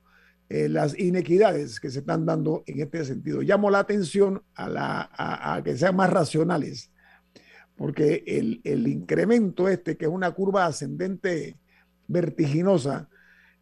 eh, 0.47 0.69
las 0.69 0.97
inequidades 0.97 1.79
que 1.79 1.89
se 1.89 1.99
están 1.99 2.25
dando 2.25 2.63
en 2.67 2.79
este 2.79 3.03
sentido. 3.03 3.41
Llamo 3.41 3.71
la 3.71 3.79
atención 3.79 4.43
a, 4.53 4.69
la, 4.69 5.09
a 5.17 5.61
que 5.63 5.75
sean 5.75 5.95
más 5.95 6.11
racionales, 6.11 6.91
porque 7.75 8.23
el, 8.27 8.61
el 8.63 8.87
incremento 8.87 9.67
este, 9.69 9.97
que 9.97 10.05
es 10.05 10.11
una 10.11 10.31
curva 10.31 10.67
ascendente 10.67 11.57
vertiginosa, 12.07 13.09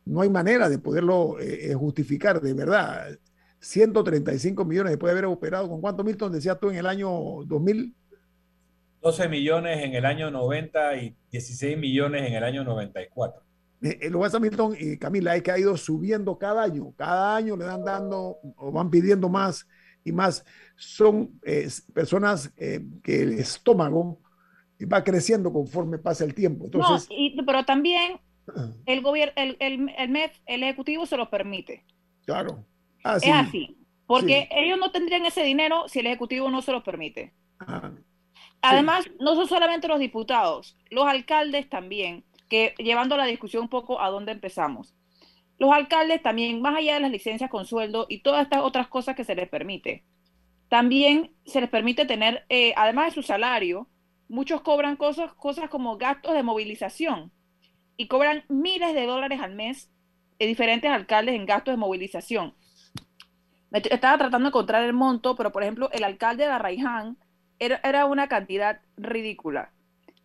no 0.08 0.22
hay 0.22 0.30
manera 0.30 0.70
de 0.70 0.80
poderlo 0.80 1.40
eh, 1.40 1.72
eh, 1.72 1.74
justificar 1.74 2.42
de 2.42 2.54
verdad. 2.54 3.18
135 3.60 4.66
millones 4.66 4.92
después 4.92 5.10
de 5.14 5.20
haber 5.20 5.26
operado, 5.26 5.68
¿con 5.68 5.82
cuánto, 5.82 6.04
Milton? 6.04 6.32
Decías 6.32 6.60
tú 6.60 6.70
en 6.70 6.78
el 6.78 6.86
año 6.86 7.10
2000. 7.46 7.96
12 9.02 9.30
millones 9.30 9.84
en 9.84 9.94
el 9.94 10.06
año 10.06 10.32
90 10.32 10.98
y 10.98 11.16
16 11.32 11.78
millones 11.78 12.28
en 12.28 12.34
el 12.34 12.44
año 12.44 12.64
94. 12.64 13.42
Eh, 13.82 14.00
eh, 14.02 14.10
lo 14.10 14.20
que 14.20 14.24
pasa, 14.26 14.40
Milton 14.40 14.76
y 14.80 14.98
Camila, 14.98 15.36
es 15.36 15.44
que 15.44 15.52
ha 15.52 15.60
ido 15.60 15.78
subiendo 15.78 16.38
cada 16.38 16.64
año. 16.64 16.94
Cada 16.96 17.36
año 17.36 17.56
le 17.56 17.66
dan 17.66 17.84
dando 17.84 18.38
o 18.58 18.72
van 18.72 18.90
pidiendo 18.90 19.30
más 19.30 19.68
y 20.04 20.12
más. 20.12 20.44
Son 20.76 21.40
eh, 21.44 21.68
personas 21.94 22.52
eh, 22.58 22.82
que 23.04 23.22
el 23.22 23.34
estómago 23.34 24.20
va 24.92 25.04
creciendo 25.04 25.52
conforme 25.52 25.98
pasa 25.98 26.24
el 26.24 26.34
tiempo. 26.34 26.66
Entonces, 26.66 27.08
no, 27.10 27.16
y- 27.16 27.36
pero 27.44 27.66
también 27.66 28.20
el 28.86 29.02
gobierno, 29.02 29.34
el, 29.36 29.58
el, 29.60 29.94
el 29.98 30.10
MEF, 30.10 30.38
el 30.46 30.64
Ejecutivo 30.64 31.06
se 31.06 31.18
lo 31.18 31.30
permite. 31.30 31.86
claro. 32.26 32.66
Ah, 33.04 33.18
es 33.18 33.24
sí. 33.24 33.30
así. 33.32 33.78
Porque 34.06 34.48
Sí. 34.52 34.58
ellos 34.58 34.78
no 34.80 34.92
tendrían 34.92 35.26
ese 35.26 35.44
dinero 35.44 35.88
si 35.88 36.00
el 36.00 36.08
Ejecutivo 36.08 36.50
no 36.50 36.62
se 36.62 36.72
lo 36.72 36.84
permite. 36.84 37.34
Ah, 37.60 37.92
Además, 38.62 39.06
no 39.20 39.36
son 39.36 39.48
solamente 39.48 39.88
los 39.88 40.00
diputados, 40.00 40.78
los 40.90 41.06
alcaldes 41.08 41.70
también, 41.70 42.26
que 42.50 42.74
llevando 42.80 43.18
la 43.18 43.26
discusión 43.26 43.64
un 43.64 43.70
poco 43.70 44.02
a 44.02 44.10
dónde 44.10 44.32
empezamos. 44.34 44.96
Los 45.60 45.72
alcaldes 45.72 46.22
también, 46.22 46.62
más 46.62 46.76
allá 46.78 46.96
de 46.96 47.00
las 47.02 47.12
licencias 47.12 47.50
con 47.50 47.66
sueldo 47.66 48.06
y 48.10 48.22
todas 48.22 48.44
estas 48.44 48.62
otras 48.64 48.88
cosas 48.88 49.16
que 49.16 49.24
se 49.24 49.36
les 49.36 49.50
permite, 49.50 50.06
también 50.70 51.36
se 51.46 51.62
les 51.62 51.70
permite 51.70 52.06
tener, 52.06 52.46
eh, 52.50 52.74
además 52.76 53.08
de 53.08 53.12
su 53.22 53.24
salario, 53.24 53.90
muchos 54.28 54.62
cobran 54.62 54.98
cosas, 54.98 55.34
cosas 55.34 55.70
como 55.70 55.98
gastos 55.98 56.34
de 56.34 56.44
movilización 56.44 57.32
y 57.98 58.08
cobran 58.08 58.44
miles 58.48 58.94
de 58.94 59.06
dólares 59.06 59.42
al 59.42 59.56
mes 59.56 59.92
de 60.40 60.46
diferentes 60.46 60.90
alcaldes 60.90 61.36
en 61.36 61.46
gastos 61.46 61.74
de 61.74 61.78
movilización. 61.78 62.54
Me 63.70 63.80
estaba 63.80 64.18
tratando 64.18 64.46
de 64.46 64.50
encontrar 64.50 64.84
el 64.84 64.94
monto, 64.94 65.36
pero 65.36 65.52
por 65.52 65.64
ejemplo, 65.64 65.90
el 65.92 66.04
alcalde 66.04 66.46
de 66.46 66.52
Arraiján 66.52 67.18
era, 67.60 67.82
era 67.84 68.06
una 68.06 68.28
cantidad 68.28 68.82
ridícula 68.96 69.72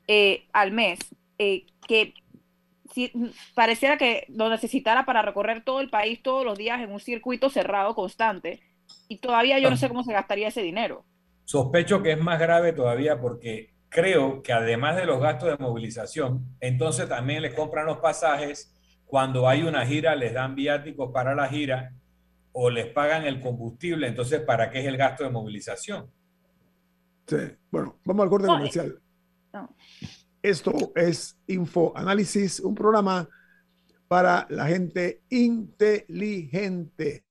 eh, 0.06 0.46
al 0.52 0.72
mes, 0.72 0.98
eh, 1.38 1.66
que 1.88 2.14
si, 2.92 3.10
pareciera 3.54 3.96
que 3.96 4.26
lo 4.28 4.48
necesitara 4.50 5.06
para 5.06 5.22
recorrer 5.22 5.64
todo 5.64 5.80
el 5.80 5.88
país 5.88 6.22
todos 6.22 6.44
los 6.44 6.58
días 6.58 6.80
en 6.80 6.92
un 6.92 7.00
circuito 7.00 7.48
cerrado 7.48 7.94
constante, 7.94 8.60
y 9.08 9.18
todavía 9.18 9.58
yo 9.58 9.70
no 9.70 9.76
sé 9.76 9.88
cómo 9.88 10.04
se 10.04 10.12
gastaría 10.12 10.48
ese 10.48 10.62
dinero. 10.62 11.04
Sospecho 11.44 12.02
que 12.02 12.12
es 12.12 12.20
más 12.20 12.38
grave 12.38 12.72
todavía 12.72 13.20
porque 13.20 13.71
creo 13.92 14.42
que 14.42 14.52
además 14.52 14.96
de 14.96 15.04
los 15.06 15.20
gastos 15.20 15.50
de 15.50 15.56
movilización, 15.62 16.46
entonces 16.60 17.08
también 17.08 17.42
les 17.42 17.54
compran 17.54 17.86
los 17.86 17.98
pasajes, 17.98 18.74
cuando 19.04 19.46
hay 19.48 19.62
una 19.62 19.84
gira 19.86 20.16
les 20.16 20.32
dan 20.32 20.54
viáticos 20.54 21.12
para 21.12 21.34
la 21.34 21.46
gira 21.48 21.92
o 22.52 22.70
les 22.70 22.86
pagan 22.86 23.24
el 23.24 23.40
combustible, 23.40 24.06
entonces 24.08 24.40
¿para 24.40 24.70
qué 24.70 24.80
es 24.80 24.86
el 24.86 24.96
gasto 24.96 25.24
de 25.24 25.30
movilización? 25.30 26.10
sí. 27.26 27.36
Bueno, 27.70 27.98
vamos 28.04 28.24
al 28.24 28.30
corte 28.30 28.46
No, 28.46 28.54
eh, 28.54 28.58
comercial. 28.58 29.00
no. 29.52 29.76
Esto 30.42 30.72
es 30.96 31.38
Info 31.46 31.92
Análisis, 31.96 32.58
un 32.60 32.74
programa 32.74 33.28
para 34.08 34.46
la 34.50 34.66
gente 34.66 35.22
inteligente. 35.30 37.24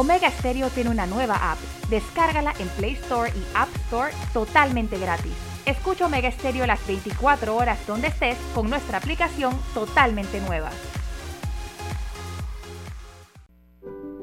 Omega 0.00 0.30
Stereo 0.30 0.70
tiene 0.70 0.88
una 0.88 1.04
nueva 1.04 1.52
app. 1.52 1.58
Descárgala 1.90 2.54
en 2.58 2.68
Play 2.68 2.92
Store 2.92 3.30
y 3.36 3.42
App 3.54 3.68
Store 3.84 4.14
totalmente 4.32 4.98
gratis. 4.98 5.34
Escucha 5.66 6.06
Omega 6.06 6.30
Stereo 6.30 6.66
las 6.66 6.86
24 6.86 7.54
horas 7.54 7.86
donde 7.86 8.08
estés 8.08 8.38
con 8.54 8.70
nuestra 8.70 8.96
aplicación 8.96 9.52
totalmente 9.74 10.40
nueva. 10.40 10.70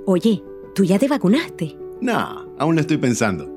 Oye, 0.08 0.42
¿tú 0.74 0.84
ya 0.84 0.98
te 0.98 1.08
vacunaste? 1.08 1.78
No, 2.02 2.48
aún 2.58 2.74
lo 2.74 2.82
estoy 2.82 2.98
pensando. 2.98 3.57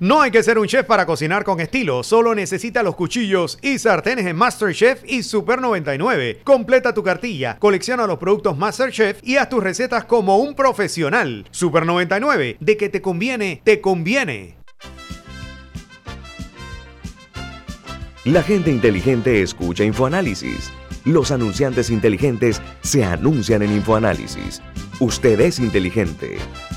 No 0.00 0.20
hay 0.20 0.30
que 0.30 0.44
ser 0.44 0.60
un 0.60 0.68
chef 0.68 0.86
para 0.86 1.06
cocinar 1.06 1.42
con 1.42 1.58
estilo, 1.58 2.04
solo 2.04 2.32
necesita 2.32 2.84
los 2.84 2.94
cuchillos 2.94 3.58
y 3.62 3.80
sartenes 3.80 4.26
en 4.26 4.36
MasterChef 4.36 5.02
y 5.04 5.24
Super 5.24 5.60
99. 5.60 6.42
Completa 6.44 6.94
tu 6.94 7.02
cartilla, 7.02 7.58
colecciona 7.58 8.06
los 8.06 8.18
productos 8.18 8.56
MasterChef 8.56 9.18
y 9.24 9.38
haz 9.38 9.48
tus 9.48 9.60
recetas 9.60 10.04
como 10.04 10.36
un 10.38 10.54
profesional. 10.54 11.46
Super 11.50 11.84
99, 11.84 12.58
de 12.60 12.76
que 12.76 12.88
te 12.88 13.02
conviene, 13.02 13.60
te 13.64 13.80
conviene. 13.80 14.54
La 18.24 18.44
gente 18.44 18.70
inteligente 18.70 19.42
escucha 19.42 19.82
InfoAnálisis. 19.82 20.70
Los 21.04 21.32
anunciantes 21.32 21.90
inteligentes 21.90 22.62
se 22.82 23.02
anuncian 23.02 23.62
en 23.62 23.72
InfoAnálisis. 23.72 24.62
Usted 25.00 25.40
es 25.40 25.58
inteligente. 25.58 26.38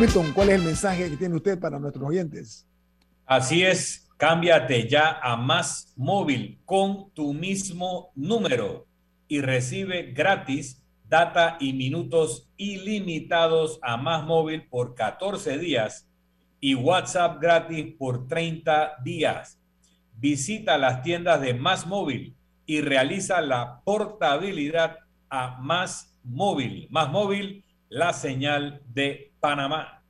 Milton, 0.00 0.32
¿cuál 0.32 0.48
es 0.48 0.54
el 0.54 0.62
mensaje 0.62 1.10
que 1.10 1.16
tiene 1.18 1.34
usted 1.34 1.60
para 1.60 1.78
nuestros 1.78 2.08
oyentes? 2.08 2.66
Así 3.26 3.62
es, 3.62 4.08
cámbiate 4.16 4.88
ya 4.88 5.20
a 5.22 5.36
Más 5.36 5.92
Móvil 5.94 6.58
con 6.64 7.10
tu 7.12 7.34
mismo 7.34 8.10
número 8.14 8.86
y 9.28 9.42
recibe 9.42 10.12
gratis 10.12 10.82
data 11.06 11.58
y 11.60 11.74
minutos 11.74 12.48
ilimitados 12.56 13.78
a 13.82 13.98
Más 13.98 14.24
Móvil 14.24 14.66
por 14.70 14.94
14 14.94 15.58
días 15.58 16.08
y 16.60 16.74
WhatsApp 16.74 17.38
gratis 17.38 17.94
por 17.98 18.26
30 18.26 19.02
días. 19.04 19.60
Visita 20.16 20.78
las 20.78 21.02
tiendas 21.02 21.42
de 21.42 21.52
Más 21.52 21.86
Móvil 21.86 22.34
y 22.64 22.80
realiza 22.80 23.42
la 23.42 23.82
portabilidad 23.84 24.96
a 25.28 25.58
Más 25.60 26.16
Móvil. 26.24 26.88
Más 26.88 27.10
Móvil, 27.10 27.64
la 27.90 28.14
señal 28.14 28.80
de 28.86 29.29
Panamá. 29.40 30.00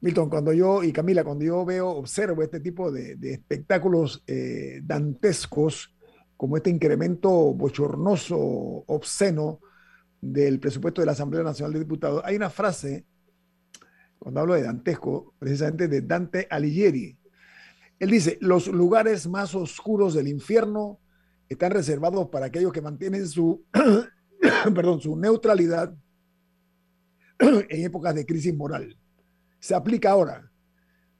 Milton, 0.00 0.28
cuando 0.28 0.52
yo, 0.52 0.82
y 0.82 0.92
Camila, 0.92 1.22
cuando 1.22 1.44
yo 1.44 1.64
veo, 1.64 1.88
observo 1.88 2.42
este 2.42 2.58
tipo 2.58 2.90
de, 2.90 3.16
espectáculos 3.22 4.24
eh, 4.26 4.80
dantescos, 4.82 5.94
como 6.36 6.56
este 6.56 6.70
incremento 6.70 7.30
bochornoso, 7.54 8.36
obsceno 8.36 9.60
del 10.20 10.58
presupuesto 10.58 11.00
de 11.00 11.06
la 11.06 11.12
Asamblea 11.12 11.44
Nacional 11.44 11.72
de 11.74 11.78
Diputados, 11.78 12.22
hay 12.24 12.34
una 12.34 12.50
frase, 12.50 13.06
cuando 14.18 14.40
hablo 14.40 14.54
de 14.54 14.64
dantesco, 14.64 15.34
precisamente 15.38 15.86
de 15.86 16.02
Dante 16.02 16.48
Alighieri. 16.50 17.16
Él 18.00 18.10
dice, 18.10 18.38
los 18.40 18.66
lugares 18.66 19.28
más 19.28 19.54
oscuros 19.54 20.14
del 20.14 20.26
infierno 20.26 20.98
están 21.48 21.70
reservados 21.70 22.28
para 22.28 22.46
aquellos 22.46 22.72
que 22.72 22.82
mantienen 22.82 23.28
su, 23.28 23.64
perdón, 24.74 25.00
su 25.00 25.16
neutralidad 25.16 25.94
en 27.38 27.84
épocas 27.84 28.14
de 28.14 28.26
crisis 28.26 28.54
moral. 28.54 28.96
Se 29.58 29.74
aplica 29.74 30.10
ahora. 30.10 30.50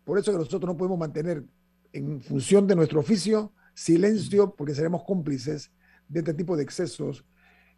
Por 0.04 0.18
eso 0.18 0.32
que 0.32 0.38
nosotros 0.38 0.68
no 0.68 0.76
podemos 0.76 0.98
mantener 0.98 1.44
en 1.92 2.20
función 2.20 2.66
de 2.66 2.74
nuestro 2.74 3.00
oficio 3.00 3.52
silencio 3.74 4.54
porque 4.54 4.74
seremos 4.74 5.04
cómplices 5.04 5.70
de 6.08 6.20
este 6.20 6.34
tipo 6.34 6.56
de 6.56 6.62
excesos 6.62 7.24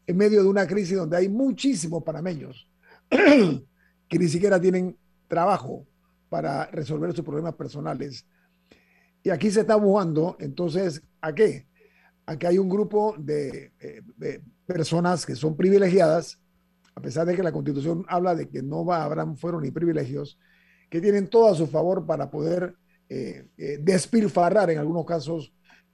en 0.07 0.17
medio 0.17 0.43
de 0.43 0.49
una 0.49 0.67
crisis 0.67 0.97
donde 0.97 1.17
hay 1.17 1.29
muchísimos 1.29 2.03
panameños 2.03 2.69
que 3.11 4.19
ni 4.19 4.29
siquiera 4.29 4.61
tienen 4.61 4.99
trabajo 5.29 5.87
para 6.29 6.67
resolver 6.67 7.15
sus 7.15 7.25
problemas 7.25 7.55
personales. 7.55 8.27
Y 9.23 9.31
aquí 9.31 9.51
se 9.51 9.61
está 9.61 9.77
buscando, 9.77 10.37
entonces, 10.41 11.03
¿a 11.21 11.33
qué? 11.35 11.67
A 12.27 12.37
que 12.37 12.47
hay 12.47 12.59
un 12.59 12.69
grupo 12.69 13.15
de, 13.19 13.73
eh, 13.81 14.03
de 14.17 14.43
personas 14.67 15.25
que 15.25 15.35
son 15.35 15.57
privilegiadas 15.57 16.41
a 16.95 17.01
pesar 17.01 17.27
de 17.27 17.35
que 17.35 17.43
la 17.43 17.53
Constitución 17.53 18.05
habla 18.09 18.35
de 18.35 18.49
que 18.49 18.63
no 18.63 18.85
va, 18.85 19.05
habrán 19.05 19.37
fueron 19.37 19.63
ni 19.63 19.71
privilegios, 19.71 20.39
que 20.89 21.01
tienen 21.01 21.29
todo 21.29 21.51
a 21.51 21.55
su 21.55 21.67
favor 21.67 22.07
para 22.07 22.31
poder 22.31 22.77
eh, 23.09 23.49
eh, 23.59 23.79
despilfarrar 23.81 24.71
en 24.71 24.79
algunos 24.79 25.05
casos 25.05 25.53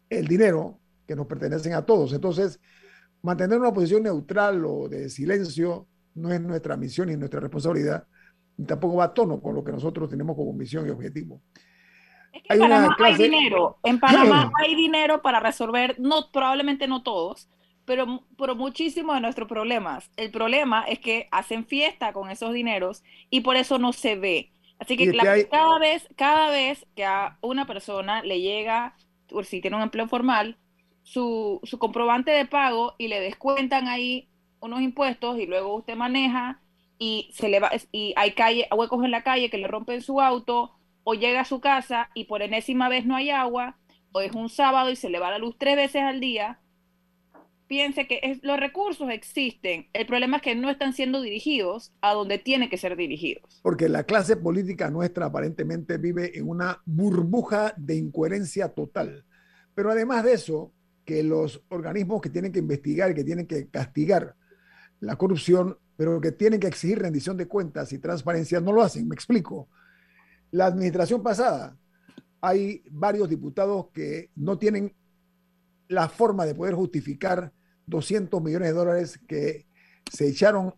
el 0.09 0.27
dinero 0.27 0.79
que 1.07 1.17
nos 1.17 1.27
pertenecen 1.27 1.75
a 1.75 1.85
todos. 1.85 2.13
Entonces, 2.13 2.61
mantener 3.23 3.59
una 3.59 3.73
posición 3.73 4.03
neutral 4.03 4.65
o 4.65 4.89
de 4.89 5.09
silencio 5.09 5.87
no 6.15 6.33
es 6.33 6.41
nuestra 6.41 6.77
misión 6.77 7.09
ni 7.09 7.17
nuestra 7.17 7.41
responsabilidad, 7.41 8.07
ni 8.57 8.67
tampoco 8.67 8.97
va 8.97 9.05
a 9.05 9.15
tono 9.15 9.41
con 9.41 9.55
lo 9.55 9.65
que 9.65 9.73
nosotros 9.73 10.11
tenemos 10.11 10.37
como 10.37 10.53
misión 10.53 10.87
y 10.87 10.91
objetivo. 10.91 11.41
Es 12.33 12.43
que 12.43 12.55
en 12.55 12.61
Panamá 12.61 12.97
hay 13.03 13.15
dinero, 13.17 13.79
en 13.83 13.99
Panamá 13.99 14.53
hay 14.63 14.75
dinero 14.75 15.23
para 15.23 15.41
resolver, 15.41 15.99
no, 15.99 16.31
probablemente 16.33 16.87
no 16.87 17.03
todos, 17.03 17.49
pero, 17.91 18.25
por 18.37 18.55
muchísimos 18.55 19.17
de 19.17 19.21
nuestros 19.21 19.49
problemas. 19.49 20.13
El 20.17 20.31
problema 20.31 20.85
es 20.87 21.01
que 21.01 21.27
hacen 21.33 21.67
fiesta 21.67 22.13
con 22.13 22.31
esos 22.31 22.53
dineros 22.53 23.03
y 23.31 23.41
por 23.41 23.57
eso 23.57 23.81
no 23.81 23.93
se 23.93 24.15
ve. 24.15 24.53
Así 24.79 24.97
que 24.97 25.11
cada, 25.51 25.79
vez, 25.81 26.09
cada 26.15 26.51
vez 26.51 26.87
que 26.95 27.05
a 27.05 27.37
una 27.41 27.67
persona 27.67 28.23
le 28.23 28.41
llega, 28.41 28.95
por 29.29 29.45
si 29.45 29.61
tiene 29.61 29.77
un 29.77 29.83
empleo 29.83 30.07
formal, 30.07 30.57
su, 31.03 31.59
su 31.65 31.81
comprobante 31.81 32.31
de 32.31 32.47
pago 32.47 32.95
y 32.97 33.09
le 33.09 33.19
descuentan 33.19 33.89
ahí 33.89 34.29
unos 34.61 34.83
impuestos 34.83 35.41
y 35.41 35.47
luego 35.47 35.75
usted 35.75 35.97
maneja 35.97 36.63
y 36.97 37.29
se 37.33 37.49
le 37.49 37.59
va, 37.59 37.73
y 37.91 38.15
hay 38.15 38.35
calle, 38.35 38.69
huecos 38.71 39.05
en 39.05 39.11
la 39.11 39.25
calle 39.25 39.51
que 39.51 39.59
le 39.59 39.67
rompen 39.67 40.01
su 40.01 40.21
auto 40.21 40.77
o 41.03 41.15
llega 41.15 41.41
a 41.41 41.45
su 41.45 41.61
casa 41.61 42.09
y 42.15 42.27
por 42.27 42.41
enésima 42.41 42.89
vez 42.89 43.05
no 43.05 43.17
hay 43.17 43.31
agua 43.31 43.79
o 44.13 44.21
es 44.21 44.31
un 44.31 44.49
sábado 44.49 44.91
y 44.91 44.97
se 44.97 45.11
le 45.11 45.19
va 45.19 45.33
la 45.33 45.39
luz 45.39 45.57
tres 45.59 45.75
veces 45.75 46.03
al 46.03 46.21
día 46.21 46.61
piense 47.71 48.09
que 48.09 48.41
los 48.43 48.59
recursos 48.59 49.09
existen. 49.11 49.87
El 49.93 50.05
problema 50.05 50.39
es 50.39 50.43
que 50.43 50.57
no 50.57 50.71
están 50.71 50.93
siendo 50.93 51.23
dirigidos 51.23 51.93
a 52.01 52.15
donde 52.15 52.39
tienen 52.39 52.69
que 52.69 52.77
ser 52.77 52.97
dirigidos. 52.97 53.61
Porque 53.63 53.89
la 53.89 54.03
clase 54.03 54.37
política 54.37 54.91
nuestra 54.91 55.27
aparentemente 55.27 55.97
vive 55.97 56.37
en 56.37 56.49
una 56.49 56.83
burbuja 56.85 57.73
de 57.77 57.95
incoherencia 57.95 58.71
total. 58.71 59.25
Pero 59.73 59.93
además 59.93 60.25
de 60.25 60.33
eso, 60.33 60.73
que 61.05 61.23
los 61.23 61.63
organismos 61.69 62.21
que 62.21 62.31
tienen 62.31 62.51
que 62.51 62.59
investigar 62.59 63.15
que 63.15 63.23
tienen 63.23 63.47
que 63.47 63.69
castigar 63.69 64.35
la 64.99 65.15
corrupción, 65.15 65.79
pero 65.97 66.21
que 66.21 66.33
tienen 66.33 66.59
que 66.59 66.67
exigir 66.67 66.99
rendición 66.99 67.37
de 67.37 67.47
cuentas 67.47 67.93
y 67.93 68.01
transparencia, 68.01 68.61
no 68.61 68.73
lo 68.73 68.83
hacen. 68.83 69.07
Me 69.07 69.15
explico. 69.15 69.69
La 70.51 70.67
administración 70.67 71.23
pasada, 71.23 71.79
hay 72.41 72.83
varios 72.91 73.29
diputados 73.29 73.91
que 73.95 74.33
no 74.35 74.59
tienen 74.59 74.93
la 75.87 76.09
forma 76.09 76.45
de 76.47 76.57
poder 76.57 76.75
justificar 76.75 77.53
200 77.91 78.43
millones 78.43 78.69
de 78.69 78.75
dólares 78.75 79.21
que 79.29 79.67
se 80.11 80.29
echaron 80.29 80.75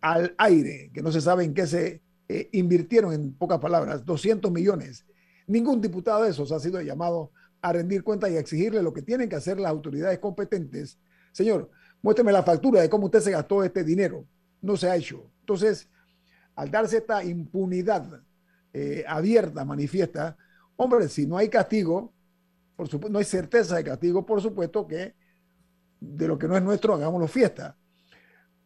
al 0.00 0.34
aire, 0.36 0.90
que 0.92 1.02
no 1.02 1.10
se 1.12 1.20
sabe 1.20 1.44
en 1.44 1.54
qué 1.54 1.66
se 1.66 2.02
eh, 2.28 2.48
invirtieron, 2.52 3.12
en 3.12 3.32
pocas 3.32 3.60
palabras, 3.60 4.04
200 4.04 4.50
millones. 4.50 5.06
Ningún 5.46 5.80
diputado 5.80 6.24
de 6.24 6.30
esos 6.30 6.52
ha 6.52 6.58
sido 6.58 6.80
llamado 6.80 7.30
a 7.60 7.72
rendir 7.72 8.02
cuenta 8.02 8.28
y 8.28 8.36
a 8.36 8.40
exigirle 8.40 8.82
lo 8.82 8.92
que 8.92 9.02
tienen 9.02 9.28
que 9.28 9.36
hacer 9.36 9.58
las 9.60 9.70
autoridades 9.70 10.18
competentes. 10.18 10.98
Señor, 11.32 11.70
muéstrame 12.02 12.32
la 12.32 12.42
factura 12.42 12.80
de 12.80 12.90
cómo 12.90 13.06
usted 13.06 13.20
se 13.20 13.30
gastó 13.30 13.62
este 13.62 13.84
dinero. 13.84 14.26
No 14.60 14.76
se 14.76 14.90
ha 14.90 14.96
hecho. 14.96 15.30
Entonces, 15.40 15.88
al 16.56 16.70
darse 16.70 16.98
esta 16.98 17.24
impunidad 17.24 18.22
eh, 18.72 19.04
abierta, 19.06 19.64
manifiesta, 19.64 20.36
hombre, 20.76 21.08
si 21.08 21.26
no 21.26 21.36
hay 21.36 21.48
castigo, 21.48 22.12
por 22.76 22.88
supuesto, 22.88 23.12
no 23.12 23.18
hay 23.18 23.24
certeza 23.24 23.76
de 23.76 23.84
castigo, 23.84 24.26
por 24.26 24.40
supuesto 24.40 24.86
que 24.86 25.14
de 26.02 26.26
lo 26.26 26.38
que 26.38 26.48
no 26.48 26.56
es 26.56 26.62
nuestro, 26.62 26.94
hagámoslo 26.94 27.28
fiesta. 27.28 27.76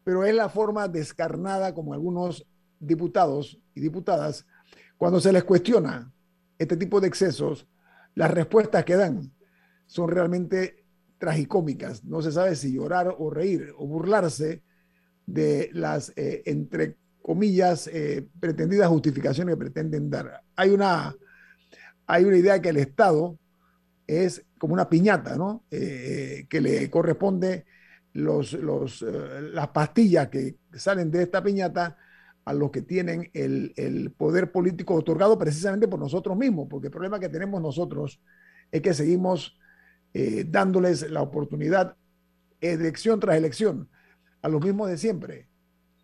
Pero 0.03 0.25
es 0.25 0.33
la 0.33 0.49
forma 0.49 0.87
descarnada 0.87 1.73
como 1.73 1.93
algunos 1.93 2.45
diputados 2.79 3.59
y 3.75 3.81
diputadas, 3.81 4.45
cuando 4.97 5.19
se 5.19 5.31
les 5.31 5.43
cuestiona 5.43 6.11
este 6.57 6.77
tipo 6.77 6.99
de 6.99 7.07
excesos, 7.07 7.67
las 8.15 8.31
respuestas 8.31 8.83
que 8.83 8.95
dan 8.95 9.31
son 9.85 10.09
realmente 10.09 10.83
tragicómicas. 11.19 12.03
No 12.03 12.21
se 12.21 12.31
sabe 12.31 12.55
si 12.55 12.73
llorar 12.73 13.15
o 13.17 13.29
reír 13.29 13.73
o 13.77 13.85
burlarse 13.85 14.63
de 15.25 15.69
las, 15.73 16.13
eh, 16.15 16.41
entre 16.45 16.97
comillas, 17.21 17.87
eh, 17.87 18.27
pretendidas 18.39 18.89
justificaciones 18.89 19.53
que 19.53 19.59
pretenden 19.59 20.09
dar. 20.09 20.41
Hay 20.55 20.71
una, 20.71 21.15
hay 22.07 22.23
una 22.23 22.37
idea 22.37 22.61
que 22.61 22.69
el 22.69 22.77
Estado 22.77 23.37
es 24.07 24.43
como 24.57 24.73
una 24.73 24.89
piñata, 24.89 25.35
¿no? 25.35 25.65
Eh, 25.71 26.45
que 26.49 26.61
le 26.61 26.89
corresponde 26.89 27.65
los, 28.13 28.53
los, 28.53 29.01
las 29.01 29.67
pastillas 29.69 30.29
que 30.29 30.57
salen 30.73 31.11
de 31.11 31.23
esta 31.23 31.43
piñata 31.43 31.97
a 32.47 32.53
los 32.53 32.71
que 32.71 32.81
tienen 32.81 33.29
el, 33.33 34.13
poder 34.17 34.53
político 34.53 34.93
otorgado 34.93 35.37
precisamente 35.37 35.85
por 35.85 35.99
nosotros 35.99 36.37
mismos, 36.37 36.67
porque 36.69 36.87
el 36.87 36.93
problema 36.93 37.19
que 37.19 37.27
tenemos 37.27 37.61
nosotros 37.61 38.21
es 38.71 38.81
que 38.81 38.93
seguimos 38.93 39.59
eh, 40.13 40.45
dándoles 40.47 41.11
la 41.11 41.21
oportunidad 41.21 41.97
elección 42.61 43.19
tras 43.19 43.35
elección 43.35 43.89
a 44.41 44.47
los 44.47 44.63
mismos 44.63 44.89
de 44.89 44.97
siempre. 44.97 45.49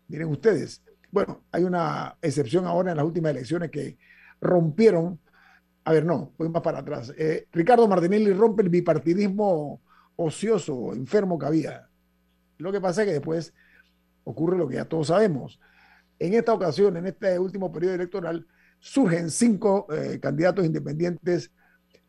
Miren 0.08 0.28
ustedes, 0.28 0.82
bueno, 1.10 1.44
hay 1.50 1.64
una 1.64 2.18
excepción 2.20 2.66
ahora 2.66 2.90
en 2.90 2.98
las 2.98 3.06
últimas 3.06 3.30
elecciones 3.30 3.70
que 3.70 3.96
rompieron, 4.38 5.18
a 5.84 5.92
ver, 5.92 6.04
no, 6.04 6.32
voy 6.38 6.48
más 6.48 6.62
para 6.62 6.78
atrás. 6.78 7.12
Eh, 7.16 7.46
Ricardo 7.52 7.86
Martinelli 7.86 8.32
rompe 8.32 8.62
el 8.62 8.70
bipartidismo 8.70 9.82
ocioso, 10.16 10.94
enfermo 10.94 11.38
que 11.38 11.46
había. 11.46 11.88
Lo 12.56 12.72
que 12.72 12.80
pasa 12.80 13.02
es 13.02 13.08
que 13.08 13.12
después 13.14 13.52
ocurre 14.24 14.56
lo 14.56 14.66
que 14.66 14.76
ya 14.76 14.86
todos 14.86 15.08
sabemos 15.08 15.60
en 16.18 16.32
esta 16.32 16.54
ocasión, 16.54 16.96
en 16.96 17.06
este 17.06 17.38
último 17.38 17.70
periodo 17.70 17.94
electoral, 17.94 18.46
surgen 18.78 19.30
cinco 19.30 19.86
eh, 19.92 20.18
candidatos 20.20 20.64
independientes 20.64 21.50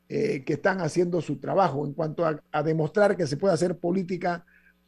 eh, 0.08 0.44
que 0.46 0.54
están 0.54 0.80
haciendo 0.80 1.20
su 1.20 1.40
trabajo 1.40 1.86
en 1.86 1.94
cuanto 1.94 2.26
a, 2.26 2.64
demostrar 2.64 3.18
que 3.18 3.28
se 3.28 3.36
puede 3.36 3.56
hacer 3.56 3.78
política 3.78 4.46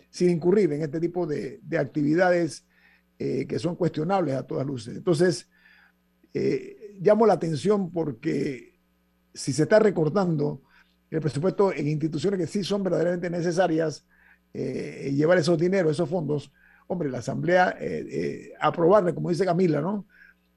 sin 0.10 0.30
incurrir 0.30 0.72
en 0.72 0.84
este 0.84 1.00
tipo 1.00 1.26
de, 1.26 1.60
actividades 1.78 2.66
que 3.18 3.58
son 3.58 3.76
cuestionables 3.76 4.36
a 4.36 4.46
todas 4.46 4.66
luces. 4.66 4.96
Entonces, 4.96 5.50
llamo 7.02 7.26
la 7.26 7.34
atención 7.34 7.92
porque 7.92 8.77
si 9.38 9.54
se 9.54 9.64
está 9.64 9.80
recortando 9.80 10.62
el 11.10 11.22
presupuesto 11.22 11.72
en 11.72 11.88
instituciones 11.88 12.40
que 12.40 12.48
sí 12.48 12.64
son 12.64 12.84
verdaderamente 12.84 13.30
necesarias, 13.30 14.06
llevar 14.54 15.38
esos 15.38 15.58
dineros, 15.58 15.92
esos 15.92 16.10
fondos, 16.10 16.52
hombre, 16.88 17.10
la 17.10 17.20
Asamblea 17.20 17.78
eh, 17.80 18.08
eh, 18.10 18.54
aprobarle, 18.60 19.14
como 19.14 19.30
dice 19.30 19.46
Camila, 19.46 19.82
¿no? 19.82 20.08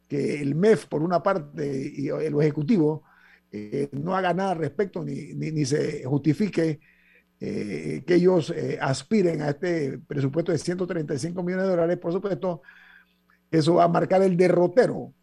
Que 0.08 0.40
el 0.40 0.54
MEF, 0.54 0.86
por 0.86 1.02
una 1.02 1.22
parte, 1.22 1.92
y 1.94 2.08
el 2.08 2.40
Ejecutivo, 2.40 3.04
eh, 3.52 3.88
no 3.92 4.16
haga 4.16 4.32
nada 4.32 4.52
al 4.52 4.58
respecto 4.58 5.04
ni, 5.04 5.34
ni, 5.34 5.64
se 5.64 6.04
justifique 6.04 6.80
que 7.38 8.04
ellos 8.06 8.52
aspiren 8.82 9.40
a 9.40 9.48
este 9.48 9.98
presupuesto 10.06 10.52
de 10.52 10.58
135 10.58 11.42
millones 11.42 11.64
de 11.64 11.70
dólares, 11.70 11.96
por 11.96 12.12
supuesto, 12.12 12.60
eso 13.50 13.76
va 13.76 13.84
a 13.84 13.88
marcar 13.88 14.20
el 14.22 14.36
derrotero 14.36 15.14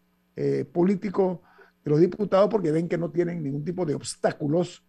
político 0.72 1.42
de 1.88 1.90
los 1.90 2.00
diputados 2.00 2.48
porque 2.50 2.70
ven 2.70 2.88
que 2.88 2.98
no 2.98 3.10
tienen 3.10 3.42
ningún 3.42 3.64
tipo 3.64 3.84
de 3.84 3.94
obstáculos 3.94 4.84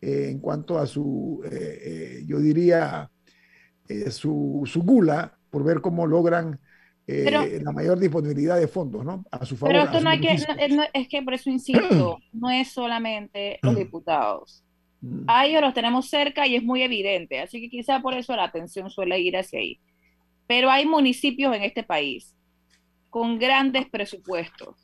en 0.00 0.40
cuanto 0.40 0.78
a 0.78 0.86
su, 0.86 1.42
yo 2.26 2.38
diría, 2.40 3.08
su, 4.10 4.62
su, 4.66 4.82
gula 4.82 5.38
por 5.48 5.62
ver 5.62 5.80
cómo 5.80 6.08
logran 6.08 6.58
eh, 7.06 7.60
la 7.62 7.72
mayor 7.72 7.98
disponibilidad 7.98 8.58
de 8.58 8.68
fondos, 8.68 9.04
¿no? 9.04 9.24
A 9.30 9.44
su 9.44 9.56
favor. 9.56 9.74
Pero 9.74 9.84
esto 9.84 10.00
no 10.00 10.10
hay 10.10 10.20
que, 10.20 10.36
es 10.92 11.08
que 11.08 11.22
por 11.22 11.34
eso 11.34 11.50
insisto, 11.50 12.18
no 12.32 12.50
es 12.50 12.72
solamente 12.72 13.58
los 13.62 13.76
diputados. 13.76 14.64
Mm. 15.00 15.24
A 15.26 15.46
ellos 15.46 15.60
los 15.60 15.74
tenemos 15.74 16.08
cerca 16.08 16.46
y 16.46 16.54
es 16.54 16.62
muy 16.62 16.82
evidente, 16.82 17.40
así 17.40 17.60
que 17.60 17.68
quizá 17.68 18.00
por 18.00 18.14
eso 18.14 18.36
la 18.36 18.44
atención 18.44 18.88
suele 18.88 19.18
ir 19.18 19.36
hacia 19.36 19.58
ahí. 19.58 19.80
Pero 20.46 20.70
hay 20.70 20.86
municipios 20.86 21.54
en 21.56 21.62
este 21.62 21.82
país 21.82 22.36
con 23.10 23.38
grandes 23.38 23.88
presupuestos 23.90 24.81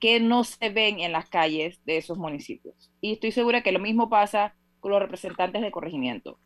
que 0.00 0.20
no 0.20 0.44
se 0.44 0.70
ven 0.70 1.00
en 1.00 1.12
las 1.12 1.28
calles 1.28 1.80
de 1.84 1.96
esos 1.96 2.18
municipios. 2.18 2.92
Y 3.00 3.12
estoy 3.12 3.32
segura 3.32 3.62
que 3.62 3.72
lo 3.72 3.78
mismo 3.78 4.08
pasa 4.08 4.54
con 4.80 4.92
los 4.92 5.00
representantes 5.00 5.62
de 5.62 5.70
corregimiento 5.70 6.38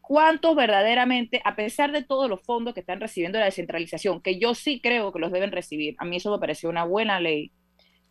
cuántos 0.00 0.56
verdaderamente, 0.56 1.40
a 1.44 1.56
pesar 1.56 1.92
de 1.92 2.02
todos 2.02 2.28
los 2.28 2.42
fondos 2.42 2.74
que 2.74 2.80
están 2.80 3.00
recibiendo 3.00 3.38
la 3.38 3.46
descentralización, 3.46 4.22
que 4.22 4.38
yo 4.38 4.54
sí 4.54 4.80
creo 4.80 5.12
que 5.12 5.18
los 5.18 5.32
deben 5.32 5.52
recibir, 5.52 5.94
a 5.98 6.04
mí 6.04 6.16
eso 6.16 6.30
me 6.30 6.38
pareció 6.38 6.70
una 6.70 6.84
buena 6.84 7.20
ley, 7.20 7.52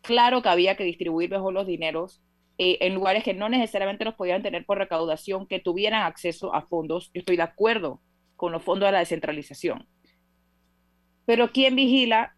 claro 0.02 0.42
que 0.42 0.50
había 0.50 0.76
que 0.76 0.84
distribuir 0.84 1.30
mejor 1.30 1.54
los 1.54 1.68
dineros 1.68 2.22
eh, 2.58 2.78
en 2.82 2.96
lugares 2.96 3.24
que 3.24 3.34
no 3.34 3.50
necesariamente 3.50 4.06
los 4.06 4.16
podían 4.16 4.44
tener 4.44 4.66
por 4.66 4.78
recaudación, 4.78 5.48
que 5.48 5.60
tuvieran 5.60 6.04
acceso 6.04 6.54
a 6.56 6.64
fondos. 6.64 7.12
Yo 7.14 7.20
estoy 7.20 7.38
de 7.38 7.44
acuerdo 7.44 8.02
con 8.36 8.52
los 8.52 8.64
fondos 8.64 8.88
de 8.88 8.94
la 8.94 9.00
descentralización. 9.00 9.88
Pero 11.26 11.52
¿quién 11.52 11.76
vigila 11.76 12.36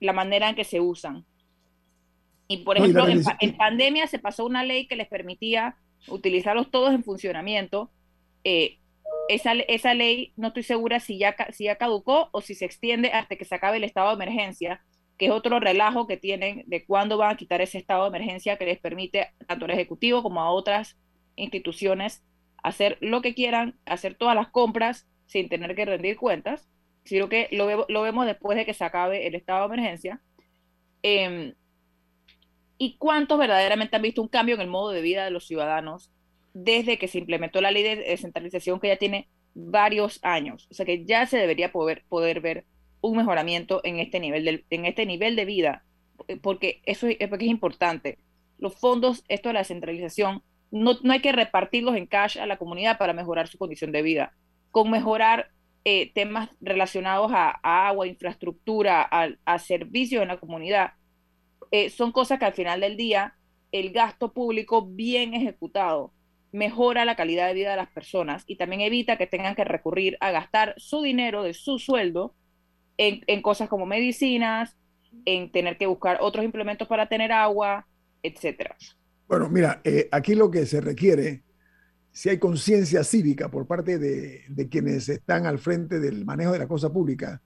la 0.00 0.12
manera 0.12 0.48
en 0.48 0.54
que 0.54 0.64
se 0.64 0.80
usan? 0.80 1.24
Y 2.46 2.58
por 2.58 2.78
ejemplo, 2.78 3.06
en 3.08 3.56
pandemia 3.56 4.06
se 4.06 4.18
pasó 4.18 4.46
una 4.46 4.64
ley 4.64 4.86
que 4.86 4.96
les 4.96 5.08
permitía 5.08 5.76
utilizarlos 6.08 6.70
todos 6.70 6.94
en 6.94 7.04
funcionamiento 7.04 7.90
eh, 8.44 8.78
esa, 9.28 9.52
esa, 9.52 9.94
ley 9.94 10.32
no 10.36 10.48
estoy 10.48 10.62
segura 10.62 11.00
si 11.00 11.18
ya, 11.18 11.36
si 11.52 11.64
ya 11.64 11.76
caducó 11.76 12.30
o 12.32 12.40
si 12.40 12.54
se 12.54 12.64
extiende 12.64 13.10
hasta 13.12 13.36
que 13.36 13.44
se 13.44 13.54
acabe 13.54 13.76
el 13.76 13.84
estado 13.84 14.08
de 14.08 14.14
emergencia, 14.14 14.82
que 15.18 15.26
es 15.26 15.32
otro 15.32 15.60
relajo 15.60 16.06
que 16.06 16.16
tienen 16.16 16.64
de 16.66 16.84
cuándo 16.86 17.18
van 17.18 17.32
a 17.32 17.36
quitar 17.36 17.60
ese 17.60 17.78
estado 17.78 18.04
de 18.04 18.16
emergencia 18.16 18.56
que 18.56 18.64
les 18.64 18.78
permite 18.78 19.28
tanto 19.46 19.66
al 19.66 19.72
Ejecutivo 19.72 20.22
como 20.22 20.40
a 20.40 20.50
otras 20.50 20.96
instituciones 21.36 22.24
hacer 22.62 22.96
lo 23.00 23.20
que 23.20 23.34
quieran, 23.34 23.78
hacer 23.84 24.14
todas 24.14 24.34
las 24.34 24.48
compras 24.48 25.06
sin 25.26 25.48
tener 25.48 25.74
que 25.74 25.84
rendir 25.84 26.16
cuentas, 26.16 26.68
sino 27.08 27.28
que 27.28 27.48
lo, 27.52 27.86
lo 27.88 28.02
vemos 28.02 28.26
después 28.26 28.56
de 28.56 28.66
que 28.66 28.74
se 28.74 28.84
acabe 28.84 29.26
el 29.26 29.34
estado 29.34 29.60
de 29.60 29.74
emergencia. 29.74 30.20
Em, 31.02 31.54
¿Y 32.76 32.96
cuántos 32.98 33.38
verdaderamente 33.38 33.96
han 33.96 34.02
visto 34.02 34.22
un 34.22 34.28
cambio 34.28 34.54
en 34.54 34.60
el 34.60 34.68
modo 34.68 34.90
de 34.90 35.00
vida 35.00 35.24
de 35.24 35.30
los 35.30 35.46
ciudadanos 35.46 36.12
desde 36.52 36.98
que 36.98 37.08
se 37.08 37.18
implementó 37.18 37.60
la 37.60 37.70
ley 37.70 37.82
de 37.82 37.96
descentralización 37.96 38.80
que 38.80 38.88
ya 38.88 38.96
tiene 38.96 39.28
varios 39.54 40.20
años. 40.22 40.68
O 40.70 40.74
sea 40.74 40.86
que 40.86 41.04
ya 41.04 41.26
se 41.26 41.38
debería 41.38 41.72
poder, 41.72 42.04
poder 42.08 42.40
ver 42.40 42.64
un 43.00 43.16
mejoramiento 43.16 43.80
en 43.84 43.98
este 43.98 44.20
nivel 44.20 44.44
de, 44.44 44.64
en 44.70 44.84
este 44.84 45.06
nivel 45.06 45.36
de 45.36 45.44
vida, 45.44 45.84
eh, 46.26 46.36
porque 46.36 46.82
eso 46.84 47.06
es, 47.06 47.16
porque 47.28 47.44
es 47.44 47.50
importante. 47.50 48.18
Los 48.58 48.76
fondos, 48.76 49.24
esto 49.28 49.48
de 49.48 49.54
la 49.54 49.60
descentralización, 49.60 50.42
no, 50.70 50.96
no 51.02 51.12
hay 51.12 51.20
que 51.20 51.32
repartirlos 51.32 51.96
en 51.96 52.06
cash 52.06 52.38
a 52.38 52.46
la 52.46 52.58
comunidad 52.58 52.98
para 52.98 53.12
mejorar 53.12 53.48
su 53.48 53.56
condición 53.56 53.92
de 53.92 54.02
vida. 54.02 54.32
Con 54.70 54.90
mejorar 54.90 55.50
eh, 55.84 56.12
temas 56.12 56.50
relacionados 56.60 57.30
a, 57.34 57.50
agua, 57.88 58.06
infraestructura, 58.06 59.02
a, 59.02 59.58
servicios 59.58 60.22
en 60.22 60.28
la 60.28 60.38
comunidad, 60.38 60.92
eh, 61.70 61.90
son 61.90 62.12
cosas 62.12 62.38
que 62.38 62.44
al 62.44 62.54
final 62.54 62.80
del 62.80 62.96
día 62.96 63.34
el 63.72 63.92
gasto 63.92 64.32
público 64.32 64.86
bien 64.86 65.34
ejecutado 65.34 66.12
mejora 66.52 67.04
la 67.04 67.16
calidad 67.16 67.46
de 67.46 67.54
vida 67.54 67.70
de 67.70 67.76
las 67.76 67.90
personas 67.90 68.44
y 68.46 68.56
también 68.56 68.80
evita 68.80 69.18
que 69.18 69.26
tengan 69.26 69.54
que 69.54 69.64
recurrir 69.64 70.16
a 70.20 70.30
gastar 70.30 70.74
su 70.78 71.02
dinero 71.02 71.42
de 71.42 71.54
su 71.54 71.78
sueldo 71.78 72.34
en, 72.96 73.42
cosas 73.42 73.68
como 73.68 73.86
medicinas, 73.86 74.76
en 75.24 75.52
tener 75.52 75.76
que 75.78 75.86
buscar 75.86 76.18
otros 76.20 76.44
implementos 76.44 76.88
para 76.88 77.08
tener 77.08 77.30
agua, 77.32 77.86
etcétera. 78.22 78.76
Bueno, 79.28 79.48
mira, 79.48 79.80
eh, 79.84 80.08
aquí 80.10 80.34
lo 80.34 80.50
que 80.50 80.66
se 80.66 80.80
requiere 80.80 81.44
si 82.12 82.28
hay 82.28 82.38
conciencia 82.38 83.04
cívica 83.04 83.50
por 83.50 83.66
parte 83.66 83.98
de, 83.98 84.68
quienes 84.70 85.08
están 85.08 85.46
al 85.46 85.58
frente 85.58 86.00
del 86.00 86.24
manejo 86.24 86.52
de 86.52 86.58
la 86.58 86.68
cosa 86.68 86.92
pública. 86.92 87.40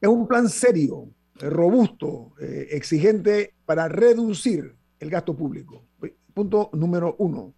Es 0.00 0.08
un 0.08 0.26
plan 0.26 0.48
serio, 0.48 1.08
robusto, 1.36 2.32
eh, 2.40 2.68
exigente 2.72 3.54
para 3.64 3.88
reducir 3.88 4.74
el 4.98 5.10
gasto 5.10 5.36
público. 5.36 5.84
Punto 6.34 6.70
número 6.72 7.16
uno. 7.18 7.54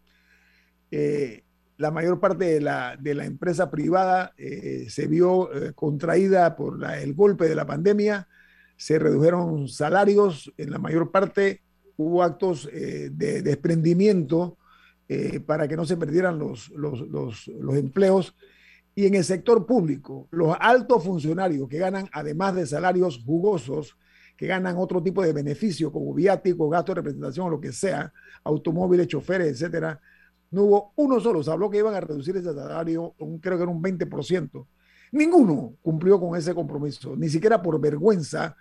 Eh, 0.90 1.44
la 1.78 1.90
mayor 1.90 2.20
parte 2.20 2.44
de 2.44 2.60
la, 2.60 2.96
de 3.00 3.14
la 3.14 3.24
empresa 3.24 3.70
privada 3.70 4.34
eh, 4.36 4.86
se 4.90 5.06
vio 5.06 5.48
contraída 5.74 6.54
por 6.54 6.84
el 6.84 7.14
golpe 7.14 7.48
de 7.48 7.54
la 7.54 7.66
pandemia, 7.66 8.28
se 8.76 8.98
redujeron 8.98 9.68
salarios, 9.68 10.52
en 10.58 10.70
la 10.70 10.78
mayor 10.78 11.10
parte 11.10 11.62
hubo 11.96 12.22
actos 12.22 12.68
de 12.70 13.42
desprendimiento 13.42 14.58
para 15.46 15.66
que 15.66 15.76
no 15.76 15.84
se 15.84 15.96
perdieran 15.96 16.38
los, 16.38 16.70
los, 16.70 17.00
los, 17.08 17.48
empleos. 17.76 18.34
Y 18.94 19.06
en 19.06 19.14
el 19.14 19.24
sector 19.24 19.66
público, 19.66 20.28
los 20.30 20.56
altos 20.60 21.02
funcionarios 21.02 21.68
que 21.68 21.78
ganan, 21.78 22.08
además 22.12 22.54
de 22.54 22.66
salarios 22.66 23.22
jugosos, 23.24 23.96
que 24.36 24.46
ganan 24.46 24.76
otro 24.78 25.02
tipo 25.02 25.22
de 25.22 25.32
beneficio 25.32 25.92
como 25.92 26.14
viático, 26.14 26.68
gasto 26.68 26.92
de 26.92 27.00
representación 27.00 27.46
o 27.46 27.50
lo 27.50 27.60
que 27.60 27.72
sea, 27.72 28.12
automóviles, 28.44 29.08
choferes, 29.08 29.48
etcétera, 29.48 30.00
no 30.50 30.62
hubo 30.62 30.92
uno 30.96 31.20
solo. 31.20 31.42
Se 31.42 31.50
habló 31.50 31.70
que 31.70 31.78
iban 31.78 31.94
a 31.94 32.00
reducir 32.00 32.36
ese 32.36 32.54
salario, 32.54 33.14
creo 33.40 33.56
que 33.56 33.62
era 33.62 33.72
un 33.72 33.82
20%. 33.82 34.66
Ninguno 35.12 35.74
cumplió 35.82 36.20
con 36.20 36.36
ese 36.36 36.54
compromiso, 36.54 37.16
ni 37.16 37.28
siquiera 37.28 37.60
por 37.60 37.80
vergüenza 37.80 38.56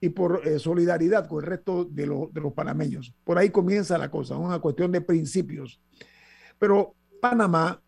y 0.00 0.10
por 0.10 0.46
eh, 0.46 0.58
solidaridad 0.58 1.26
con 1.26 1.42
el 1.42 1.50
resto 1.50 1.84
de, 1.84 2.02
de, 2.02 2.40
los 2.40 2.52
panameños. 2.52 3.14
Por 3.24 3.38
ahí 3.38 3.50
comienza 3.50 3.96
la 3.98 4.10
cosa, 4.10 4.36
una 4.36 4.58
cuestión 4.58 4.92
de 4.92 5.00
principios. 5.00 5.80
Pero 6.58 6.94
Panamá, 7.20 7.82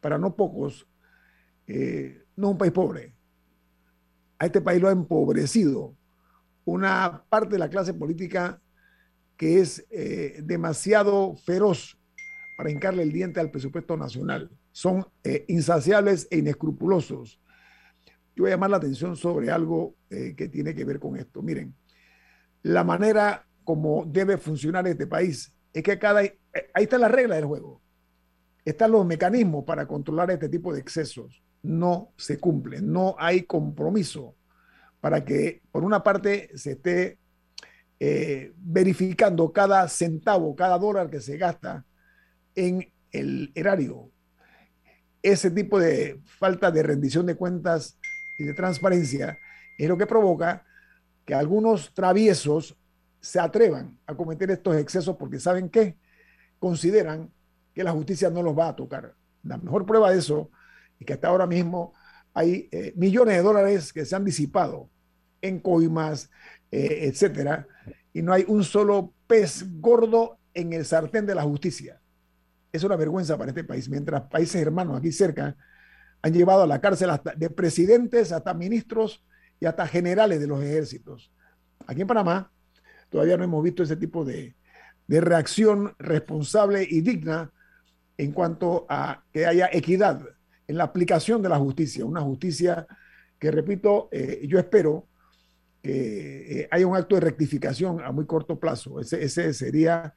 para 0.00 0.18
no 0.18 0.36
pocos, 0.36 0.86
eh, 1.66 2.24
no 2.36 2.48
es 2.48 2.52
un 2.52 2.58
país 2.58 2.72
pobre. 2.72 3.14
A 4.38 4.46
este 4.46 4.60
país 4.60 4.80
lo 4.80 4.88
ha 4.88 4.92
empobrecido 4.92 5.96
una 6.64 7.24
parte 7.28 7.54
de 7.54 7.58
la 7.58 7.68
clase 7.68 7.94
política 7.94 8.60
que 9.36 9.60
es 9.60 9.84
eh, 9.90 10.40
demasiado 10.44 11.34
feroz 11.36 11.98
para 12.56 12.70
hincarle 12.70 13.02
el 13.02 13.12
diente 13.12 13.40
al 13.40 13.50
presupuesto 13.50 13.96
nacional. 13.96 14.50
Son 14.70 15.04
insaciables 15.48 16.28
e 16.30 16.38
inescrupulosos. 16.38 17.40
Yo 18.34 18.42
voy 18.42 18.50
a 18.50 18.54
llamar 18.54 18.70
la 18.70 18.76
atención 18.78 19.16
sobre 19.16 19.50
algo 19.50 19.94
eh, 20.10 20.34
que 20.36 20.48
tiene 20.48 20.74
que 20.74 20.84
ver 20.84 20.98
con 20.98 21.16
esto. 21.16 21.42
Miren, 21.42 21.74
la 22.62 22.82
manera 22.84 23.46
como 23.62 24.04
debe 24.06 24.38
funcionar 24.38 24.86
este 24.86 25.06
país 25.06 25.54
es 25.72 25.82
que 25.82 25.98
cada... 25.98 26.20
ahí 26.20 26.34
está 26.74 26.98
la 26.98 27.08
regla 27.08 27.36
del 27.36 27.44
juego. 27.44 27.80
Están 28.64 28.92
los 28.92 29.04
mecanismos 29.04 29.64
para 29.64 29.86
controlar 29.86 30.30
este 30.30 30.48
tipo 30.48 30.72
de 30.72 30.80
excesos. 30.80 31.42
No 31.62 32.12
se 32.16 32.38
cumplen, 32.38 32.92
no 32.92 33.14
hay 33.18 33.42
compromiso 33.42 34.36
para 35.00 35.24
que, 35.24 35.62
por 35.70 35.84
una 35.84 36.02
parte, 36.02 36.50
se 36.56 36.72
esté 36.72 37.18
eh, 38.00 38.52
verificando 38.56 39.52
cada 39.52 39.86
centavo, 39.88 40.56
cada 40.56 40.78
dólar 40.78 41.10
que 41.10 41.20
se 41.20 41.36
gasta 41.36 41.84
en 42.54 42.90
el 43.12 43.52
erario. 43.54 44.10
Ese 45.22 45.50
tipo 45.50 45.78
de 45.78 46.20
falta 46.24 46.70
de 46.70 46.82
rendición 46.82 47.26
de 47.26 47.34
cuentas 47.34 47.98
y 48.38 48.44
de 48.44 48.54
transparencia 48.54 49.38
es 49.78 49.88
lo 49.88 49.96
que 49.96 50.06
provoca 50.06 50.64
que 51.24 51.34
algunos 51.34 51.92
traviesos 51.94 52.76
se 53.20 53.40
atrevan 53.40 53.98
a 54.06 54.14
cometer 54.14 54.50
estos 54.50 54.76
excesos 54.76 55.16
porque 55.16 55.40
saben 55.40 55.68
que 55.68 55.96
consideran 56.58 57.30
que 57.74 57.84
la 57.84 57.92
justicia 57.92 58.30
no 58.30 58.42
los 58.42 58.56
va 58.56 58.68
a 58.68 58.76
tocar. 58.76 59.14
La 59.42 59.56
mejor 59.58 59.86
prueba 59.86 60.10
de 60.10 60.18
eso 60.18 60.50
es 60.98 61.06
que 61.06 61.14
hasta 61.14 61.28
ahora 61.28 61.46
mismo 61.46 61.94
hay 62.34 62.68
eh, 62.72 62.92
millones 62.96 63.36
de 63.36 63.42
dólares 63.42 63.92
que 63.92 64.04
se 64.04 64.14
han 64.14 64.24
disipado 64.24 64.90
en 65.40 65.60
coimas, 65.60 66.30
eh, 66.70 67.00
etcétera, 67.02 67.66
y 68.12 68.22
no 68.22 68.32
hay 68.32 68.44
un 68.48 68.64
solo 68.64 69.12
pez 69.26 69.64
gordo 69.80 70.38
en 70.52 70.72
el 70.72 70.84
sartén 70.84 71.26
de 71.26 71.34
la 71.34 71.42
justicia. 71.42 72.00
Es 72.72 72.82
una 72.84 72.96
vergüenza 72.96 73.36
para 73.36 73.50
este 73.50 73.64
país, 73.64 73.88
mientras 73.88 74.22
países 74.22 74.60
hermanos 74.60 74.98
aquí 74.98 75.12
cerca 75.12 75.56
han 76.24 76.32
llevado 76.32 76.62
a 76.62 76.66
la 76.66 76.80
cárcel 76.80 77.10
hasta 77.10 77.34
de 77.34 77.50
presidentes 77.50 78.32
hasta 78.32 78.54
ministros 78.54 79.22
y 79.60 79.66
hasta 79.66 79.86
generales 79.86 80.40
de 80.40 80.46
los 80.46 80.62
ejércitos. 80.62 81.30
Aquí 81.86 82.00
en 82.00 82.06
Panamá 82.06 82.50
todavía 83.10 83.36
no 83.36 83.44
hemos 83.44 83.62
visto 83.62 83.82
ese 83.82 83.96
tipo 83.96 84.24
de, 84.24 84.54
de 85.06 85.20
reacción 85.20 85.94
responsable 85.98 86.86
y 86.88 87.02
digna 87.02 87.52
en 88.16 88.32
cuanto 88.32 88.86
a 88.88 89.22
que 89.34 89.44
haya 89.44 89.68
equidad 89.70 90.22
en 90.66 90.78
la 90.78 90.84
aplicación 90.84 91.42
de 91.42 91.50
la 91.50 91.58
justicia, 91.58 92.06
una 92.06 92.22
justicia 92.22 92.86
que, 93.38 93.50
repito, 93.50 94.08
eh, 94.10 94.46
yo 94.48 94.58
espero 94.58 95.06
que 95.82 96.60
eh, 96.60 96.68
haya 96.70 96.86
un 96.86 96.96
acto 96.96 97.16
de 97.16 97.20
rectificación 97.20 98.00
a 98.00 98.12
muy 98.12 98.24
corto 98.24 98.58
plazo. 98.58 98.98
Ese, 98.98 99.22
ese 99.22 99.52
sería, 99.52 100.14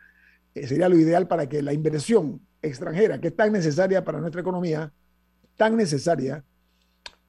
eh, 0.55 0.67
sería 0.67 0.87
lo 0.87 0.97
ideal 0.97 1.27
para 1.27 1.49
que 1.49 1.61
la 1.61 1.73
inversión 1.73 2.39
extranjera, 2.61 3.19
que 3.19 3.27
es 3.27 3.35
tan 3.35 3.51
necesaria 3.51 4.05
para 4.05 4.21
nuestra 4.21 4.39
economía, 4.39 4.93
tan 5.57 5.75
necesaria, 5.75 6.43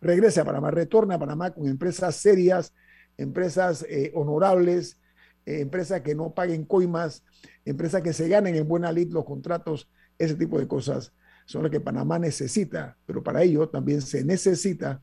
regrese 0.01 0.41
a 0.41 0.45
Panamá, 0.45 0.71
retorne 0.71 1.15
a 1.15 1.19
Panamá 1.19 1.51
con 1.51 1.67
empresas 1.67 2.15
serias, 2.17 2.73
empresas 3.17 3.85
eh, 3.89 4.13
honorables, 4.15 5.01
empresas 5.45 6.03
que 6.03 6.15
no 6.15 6.35
paguen 6.35 6.65
coimas, 6.65 7.25
empresas 7.65 8.03
que 8.03 8.13
se 8.13 8.29
ganen 8.29 8.55
en 8.55 8.69
buena 8.69 8.93
lid 8.93 9.11
los 9.11 9.25
contratos, 9.25 9.91
ese 10.19 10.35
tipo 10.35 10.59
de 10.59 10.69
cosas 10.69 11.13
son 11.47 11.63
las 11.63 11.73
que 11.73 11.81
Panamá 11.81 12.19
necesita, 12.19 12.99
pero 13.07 13.23
para 13.23 13.43
ello 13.43 13.69
también 13.69 14.03
se 14.03 14.23
necesita 14.25 15.01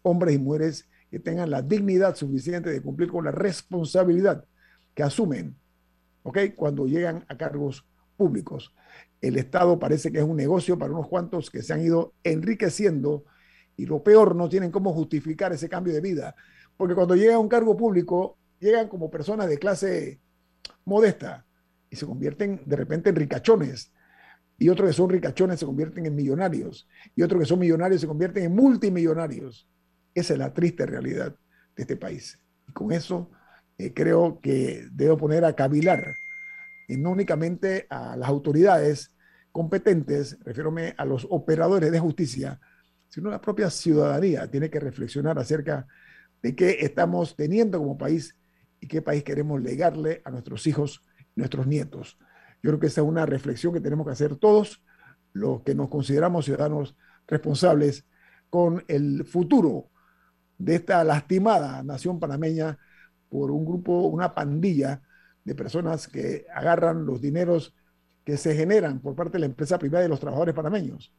hombres 0.00 0.34
y 0.34 0.38
mujeres 0.38 0.88
que 1.10 1.18
tengan 1.18 1.50
la 1.50 1.60
dignidad 1.60 2.16
suficiente 2.16 2.70
de 2.70 2.80
cumplir 2.80 3.10
con 3.10 3.26
la 3.26 3.30
responsabilidad 3.30 4.46
que 4.94 5.02
asumen, 5.02 5.54
¿ok? 6.22 6.38
Cuando 6.56 6.86
llegan 6.86 7.26
a 7.28 7.36
cargos 7.36 7.86
El 9.20 9.36
Estado 9.36 9.78
parece 9.78 10.10
que 10.10 10.18
es 10.18 10.24
un 10.24 10.36
negocio 10.36 10.78
para 10.78 10.92
unos 10.92 11.08
cuantos 11.08 11.50
que 11.50 11.62
se 11.62 11.72
han 11.72 11.82
ido 11.82 12.14
enriqueciendo 12.24 13.24
y 13.76 13.86
lo 13.86 14.02
peor, 14.02 14.36
no 14.36 14.48
tienen 14.48 14.70
cómo 14.70 14.92
justificar 14.92 15.52
ese 15.52 15.68
cambio 15.68 15.94
de 15.94 16.00
vida, 16.00 16.34
porque 16.76 16.94
cuando 16.94 17.16
llegan 17.16 17.36
a 17.36 17.38
un 17.38 17.48
cargo 17.48 17.76
público, 17.76 18.38
llegan 18.58 18.88
como 18.88 19.10
personas 19.10 19.48
de 19.48 19.58
clase 19.58 20.20
modesta 20.84 21.46
y 21.90 21.96
se 21.96 22.06
convierten 22.06 22.62
de 22.64 22.76
repente 22.76 23.10
en 23.10 23.16
ricachones. 23.16 23.92
Y 24.58 24.68
otros 24.68 24.90
que 24.90 24.94
son 24.94 25.10
ricachones 25.10 25.60
se 25.60 25.66
convierten 25.66 26.06
en 26.06 26.14
millonarios. 26.14 26.88
Y 27.16 27.22
otros 27.22 27.40
que 27.40 27.46
son 27.46 27.58
millonarios 27.58 28.00
se 28.00 28.06
convierten 28.06 28.44
en 28.44 28.54
multimillonarios. 28.54 29.68
Esa 30.14 30.34
es 30.34 30.38
la 30.38 30.54
triste 30.54 30.86
realidad 30.86 31.34
de 31.74 31.82
este 31.82 31.96
país. 31.96 32.38
Y 32.68 32.72
con 32.72 32.92
eso 32.92 33.30
eh, 33.78 33.92
creo 33.92 34.40
que 34.40 34.86
debo 34.92 35.16
poner 35.16 35.44
a 35.44 35.54
cavilar, 35.54 36.14
y 36.92 36.98
no 36.98 37.10
únicamente 37.10 37.86
a 37.88 38.16
las 38.16 38.28
autoridades 38.28 39.14
competentes, 39.50 40.38
refiérome 40.44 40.94
a 40.98 41.06
los 41.06 41.26
operadores 41.30 41.90
de 41.90 41.98
justicia, 41.98 42.60
sino 43.08 43.30
a 43.30 43.32
la 43.32 43.40
propia 43.40 43.70
ciudadanía. 43.70 44.50
Tiene 44.50 44.68
que 44.68 44.78
reflexionar 44.78 45.38
acerca 45.38 45.86
de 46.42 46.54
qué 46.54 46.78
estamos 46.80 47.34
teniendo 47.34 47.78
como 47.78 47.96
país 47.96 48.36
y 48.78 48.88
qué 48.88 49.00
país 49.00 49.24
queremos 49.24 49.62
legarle 49.62 50.20
a 50.24 50.30
nuestros 50.30 50.66
hijos 50.66 51.02
nuestros 51.34 51.66
nietos. 51.66 52.18
Yo 52.62 52.70
creo 52.70 52.80
que 52.80 52.88
esa 52.88 53.00
es 53.00 53.06
una 53.06 53.24
reflexión 53.24 53.72
que 53.72 53.80
tenemos 53.80 54.06
que 54.06 54.12
hacer 54.12 54.36
todos 54.36 54.82
los 55.32 55.62
que 55.62 55.74
nos 55.74 55.88
consideramos 55.88 56.44
ciudadanos 56.44 56.94
responsables 57.26 58.04
con 58.50 58.84
el 58.86 59.24
futuro 59.24 59.88
de 60.58 60.74
esta 60.74 61.02
lastimada 61.04 61.82
nación 61.82 62.20
panameña 62.20 62.78
por 63.30 63.50
un 63.50 63.64
grupo, 63.64 64.08
una 64.08 64.34
pandilla 64.34 65.00
de 65.44 65.54
personas 65.54 66.08
que 66.08 66.46
agarran 66.54 67.06
los 67.06 67.20
dineros 67.20 67.74
que 68.24 68.36
se 68.36 68.54
generan 68.54 69.00
por 69.00 69.14
parte 69.14 69.32
de 69.32 69.40
la 69.40 69.46
empresa 69.46 69.78
privada 69.78 70.04
y 70.04 70.08
los 70.08 70.20
trabajadores 70.20 70.54
panameños 70.54 71.12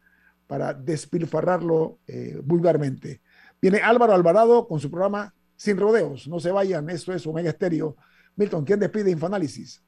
para 0.47 0.73
despilfarrarlo 0.73 1.99
eh, 2.07 2.39
vulgarmente. 2.43 3.21
Viene 3.61 3.79
Álvaro 3.79 4.13
Alvarado 4.13 4.67
con 4.67 4.79
su 4.79 4.89
programa 4.89 5.33
Sin 5.55 5.77
Rodeos. 5.77 6.27
No 6.27 6.39
se 6.39 6.51
vayan, 6.51 6.89
esto 6.89 7.13
es 7.13 7.25
Omega 7.25 7.49
Estéreo. 7.49 7.95
Milton, 8.35 8.65
¿quién 8.65 8.79
despide 8.79 9.11
Infoanálisis? 9.11 9.83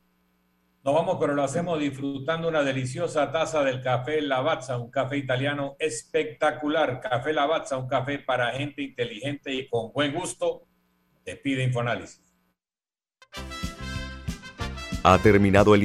Nos 0.84 0.94
vamos, 0.94 1.18
pero 1.20 1.34
lo 1.34 1.44
hacemos 1.44 1.80
disfrutando 1.80 2.48
una 2.48 2.62
deliciosa 2.62 3.32
taza 3.32 3.64
del 3.64 3.82
café 3.82 4.22
Lavazza, 4.22 4.78
un 4.78 4.92
café 4.92 5.18
italiano 5.18 5.76
espectacular. 5.80 7.02
Café 7.02 7.34
Lavazza, 7.34 7.78
un 7.78 7.88
café 7.88 8.20
para 8.20 8.52
gente 8.52 8.84
inteligente 8.84 9.52
y 9.52 9.68
con 9.68 9.92
buen 9.92 10.14
gusto. 10.14 10.68
Te 11.24 11.38
pide 11.38 11.64
Infoanálisis. 11.64 12.22
Ha 15.08 15.20
terminado 15.20 15.76
el 15.76 15.84